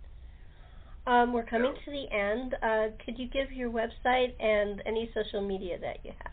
Um, 1.07 1.33
we're 1.33 1.45
coming 1.45 1.75
to 1.85 1.91
the 1.91 2.11
end. 2.15 2.55
Uh, 2.63 2.89
could 3.05 3.19
you 3.19 3.27
give 3.27 3.51
your 3.51 3.71
website 3.71 4.41
and 4.41 4.83
any 4.87 5.11
social 5.13 5.41
media 5.41 5.77
that 5.81 6.05
you 6.05 6.13
have? 6.23 6.33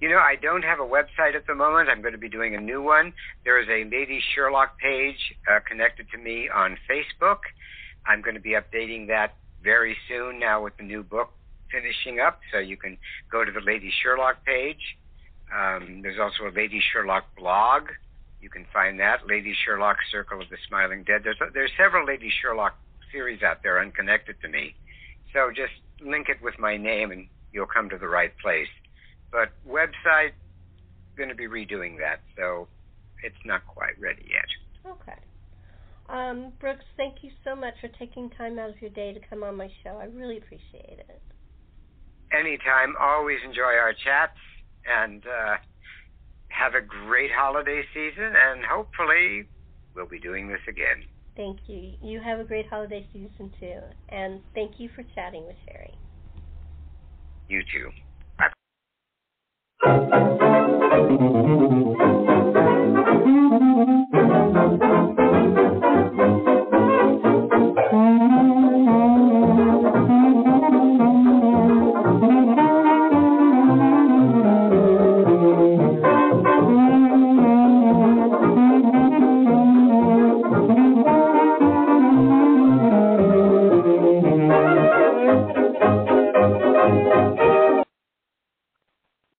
You 0.00 0.08
know, 0.08 0.18
I 0.18 0.36
don't 0.40 0.62
have 0.62 0.80
a 0.80 0.84
website 0.84 1.34
at 1.34 1.46
the 1.46 1.54
moment. 1.54 1.88
I'm 1.88 2.00
going 2.00 2.12
to 2.12 2.18
be 2.18 2.28
doing 2.28 2.54
a 2.54 2.60
new 2.60 2.82
one. 2.82 3.12
There 3.44 3.60
is 3.60 3.68
a 3.68 3.88
Lady 3.88 4.20
Sherlock 4.34 4.78
page 4.78 5.34
uh, 5.50 5.60
connected 5.66 6.10
to 6.12 6.18
me 6.18 6.48
on 6.48 6.76
Facebook. 6.90 7.38
I'm 8.06 8.20
going 8.22 8.34
to 8.34 8.40
be 8.40 8.50
updating 8.50 9.06
that 9.08 9.36
very 9.62 9.96
soon 10.08 10.38
now 10.38 10.62
with 10.62 10.76
the 10.76 10.82
new 10.82 11.02
book 11.02 11.30
finishing 11.70 12.20
up. 12.20 12.40
So 12.52 12.58
you 12.58 12.76
can 12.76 12.98
go 13.30 13.44
to 13.44 13.50
the 13.50 13.60
Lady 13.60 13.90
Sherlock 14.02 14.44
page. 14.44 14.96
Um, 15.54 16.00
there's 16.02 16.20
also 16.20 16.48
a 16.48 16.54
Lady 16.54 16.80
Sherlock 16.92 17.34
blog. 17.36 17.88
You 18.40 18.50
can 18.50 18.66
find 18.72 19.00
that 19.00 19.26
Lady 19.26 19.54
Sherlock 19.64 19.96
Circle 20.12 20.42
of 20.42 20.50
the 20.50 20.58
Smiling 20.68 21.02
Dead. 21.04 21.22
There's 21.24 21.38
there's 21.54 21.70
several 21.78 22.06
Lady 22.06 22.30
Sherlock 22.42 22.76
series 23.10 23.42
out 23.42 23.62
there 23.62 23.80
unconnected 23.80 24.36
to 24.42 24.48
me. 24.48 24.74
So 25.32 25.50
just 25.54 25.72
link 26.04 26.28
it 26.28 26.42
with 26.42 26.58
my 26.58 26.76
name 26.76 27.10
and 27.10 27.26
you'll 27.52 27.66
come 27.66 27.88
to 27.90 27.98
the 27.98 28.08
right 28.08 28.32
place. 28.42 28.68
But 29.34 29.50
website, 29.68 30.30
going 31.16 31.28
to 31.28 31.34
be 31.34 31.48
redoing 31.48 31.98
that, 31.98 32.20
so 32.36 32.68
it's 33.24 33.34
not 33.44 33.66
quite 33.66 34.00
ready 34.00 34.24
yet. 34.30 34.92
Okay. 34.92 35.18
Um, 36.08 36.52
Brooks, 36.60 36.84
thank 36.96 37.16
you 37.22 37.30
so 37.42 37.56
much 37.56 37.74
for 37.80 37.88
taking 37.98 38.30
time 38.30 38.60
out 38.60 38.70
of 38.70 38.80
your 38.80 38.90
day 38.90 39.12
to 39.12 39.18
come 39.28 39.42
on 39.42 39.56
my 39.56 39.68
show. 39.82 39.98
I 40.00 40.04
really 40.04 40.38
appreciate 40.38 41.00
it. 41.00 41.20
Anytime. 42.30 42.94
Always 43.00 43.38
enjoy 43.44 43.74
our 43.74 43.92
chats 44.04 44.38
and 44.86 45.24
uh, 45.26 45.56
have 46.46 46.74
a 46.74 46.80
great 46.80 47.30
holiday 47.36 47.82
season, 47.92 48.34
and 48.36 48.64
hopefully 48.64 49.48
we'll 49.96 50.06
be 50.06 50.20
doing 50.20 50.46
this 50.46 50.62
again. 50.68 51.02
Thank 51.36 51.58
you. 51.66 51.94
You 52.00 52.20
have 52.20 52.38
a 52.38 52.44
great 52.44 52.68
holiday 52.68 53.04
season 53.12 53.52
too, 53.58 53.80
and 54.10 54.42
thank 54.54 54.78
you 54.78 54.90
for 54.94 55.02
chatting 55.16 55.44
with 55.44 55.56
Sherri. 55.66 55.98
You 57.48 57.62
too. 57.72 57.90
Thank 59.84 60.12
you. 60.12 62.03